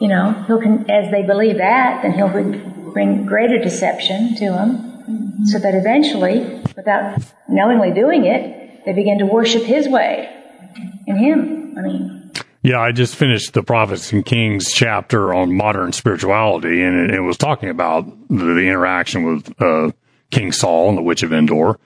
You 0.01 0.09
know, 0.09 0.45
he'll 0.47 0.61
can, 0.61 0.89
as 0.91 1.11
they 1.11 1.23
believe 1.23 1.59
that, 1.59 2.03
then 2.03 2.13
he'll 2.13 2.29
bring, 2.29 2.93
bring 2.93 3.27
greater 3.27 3.59
deception 3.59 4.37
to 4.37 4.51
them, 4.51 5.45
so 5.47 5.59
that 5.59 5.75
eventually, 5.75 6.63
without 6.77 7.21
knowingly 7.49 7.93
doing 7.93 8.25
it, 8.25 8.85
they 8.85 8.93
begin 8.93 9.19
to 9.19 9.27
worship 9.27 9.65
his 9.65 9.89
way 9.89 10.29
and 11.09 11.19
him. 11.19 11.75
I 11.77 11.83
mean, 11.83 12.18
Yeah, 12.63 12.81
I 12.81 12.91
just 12.91 13.15
finished 13.15 13.55
the 13.55 13.63
Prophets 13.63 14.13
and 14.13 14.25
Kings 14.25 14.73
chapter 14.73 15.33
on 15.33 15.57
modern 15.57 15.93
spirituality, 15.93 16.83
and 16.83 17.11
it, 17.11 17.15
it 17.17 17.21
was 17.21 17.37
talking 17.37 17.69
about 17.69 18.05
the, 18.29 18.45
the 18.45 18.67
interaction 18.67 19.23
with 19.23 19.63
uh, 19.63 19.93
King 20.31 20.51
Saul 20.51 20.89
and 20.89 20.99
the 20.99 21.03
Witch 21.03 21.23
of 21.23 21.33
Endor. 21.33 21.79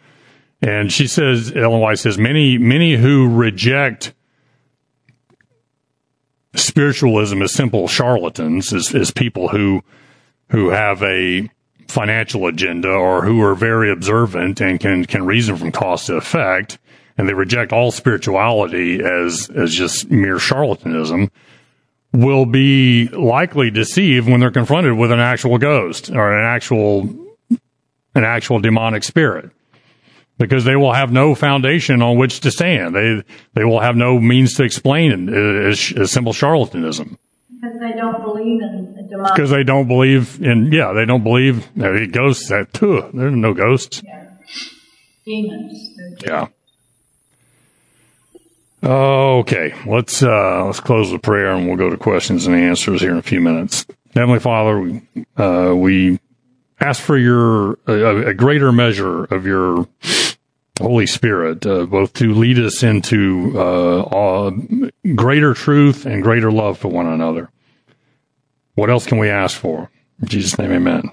And 0.62 0.92
she 0.92 1.06
says, 1.06 1.52
Ellen 1.54 1.80
White 1.80 1.98
says, 1.98 2.16
many, 2.16 2.56
many 2.56 2.96
who 2.96 3.28
reject 3.28 4.14
spiritualism 6.54 7.42
as 7.42 7.52
simple 7.52 7.88
charlatans, 7.88 8.72
as, 8.72 8.94
as 8.94 9.10
people 9.10 9.48
who 9.48 9.82
who 10.50 10.68
have 10.68 11.02
a 11.02 11.48
financial 11.88 12.46
agenda 12.46 12.90
or 12.90 13.24
who 13.24 13.42
are 13.42 13.54
very 13.54 13.90
observant 13.90 14.60
and 14.60 14.78
can 14.78 15.04
can 15.04 15.24
reason 15.24 15.56
from 15.56 15.72
cause 15.72 16.06
to 16.06 16.16
effect, 16.16 16.78
and 17.18 17.28
they 17.28 17.34
reject 17.34 17.72
all 17.72 17.90
spirituality 17.90 19.00
as 19.02 19.50
as 19.54 19.72
just 19.74 20.10
mere 20.10 20.36
charlatanism, 20.36 21.30
will 22.12 22.46
be 22.46 23.08
likely 23.08 23.70
deceived 23.70 24.28
when 24.28 24.40
they're 24.40 24.50
confronted 24.50 24.94
with 24.96 25.12
an 25.12 25.20
actual 25.20 25.58
ghost 25.58 26.10
or 26.10 26.36
an 26.36 26.44
actual 26.44 27.02
an 28.14 28.24
actual 28.24 28.60
demonic 28.60 29.02
spirit 29.02 29.50
because 30.38 30.64
they 30.64 30.76
will 30.76 30.92
have 30.92 31.12
no 31.12 31.34
foundation 31.34 32.02
on 32.02 32.18
which 32.18 32.40
to 32.40 32.50
stand. 32.50 32.94
They 32.94 33.22
they 33.54 33.64
will 33.64 33.80
have 33.80 33.96
no 33.96 34.18
means 34.18 34.54
to 34.54 34.64
explain 34.64 35.28
it 35.28 35.66
as, 35.68 35.92
as 35.96 36.10
simple 36.10 36.32
charlatanism 36.32 37.16
Because 37.60 37.78
they 37.80 37.92
don't 37.92 38.22
believe 38.22 38.60
in 38.62 39.06
demonic. 39.08 39.34
because 39.34 39.50
they 39.50 39.62
don't 39.64 39.88
believe 39.88 40.42
in 40.42 40.72
yeah 40.72 40.92
they 40.92 41.04
don't 41.06 41.22
believe 41.22 41.66
uh, 41.80 42.06
ghosts. 42.10 42.48
That 42.48 42.72
too, 42.74 43.08
there's 43.14 43.34
no 43.34 43.54
ghosts. 43.54 44.02
demons. 45.24 45.90
Yeah. 46.24 46.48
Okay, 48.82 49.74
let's 49.86 50.22
uh, 50.22 50.64
let's 50.64 50.80
close 50.80 51.12
with 51.12 51.22
prayer 51.22 51.52
and 51.52 51.68
we'll 51.68 51.76
go 51.76 51.88
to 51.88 51.96
questions 51.96 52.46
and 52.46 52.56
answers 52.56 53.00
here 53.00 53.12
in 53.12 53.18
a 53.18 53.22
few 53.22 53.40
minutes. 53.40 53.86
Heavenly 54.12 54.40
Father, 54.40 54.80
we, 54.80 55.02
uh, 55.36 55.72
we 55.76 56.18
ask 56.80 57.00
for 57.00 57.16
your 57.16 57.78
a, 57.86 58.30
a 58.30 58.34
greater 58.34 58.72
measure 58.72 59.24
of 59.24 59.46
your 59.46 59.86
Holy 60.80 61.06
Spirit, 61.06 61.64
uh, 61.64 61.86
both 61.86 62.12
to 62.14 62.34
lead 62.34 62.58
us 62.58 62.82
into 62.82 63.56
uh, 63.56 64.50
greater 65.14 65.54
truth 65.54 66.04
and 66.04 66.22
greater 66.22 66.50
love 66.50 66.76
for 66.76 66.88
one 66.88 67.06
another. 67.06 67.50
What 68.74 68.90
else 68.90 69.06
can 69.06 69.18
we 69.18 69.28
ask 69.28 69.56
for? 69.56 69.90
In 70.20 70.28
Jesus' 70.28 70.58
name, 70.58 70.72
Amen. 70.72 71.12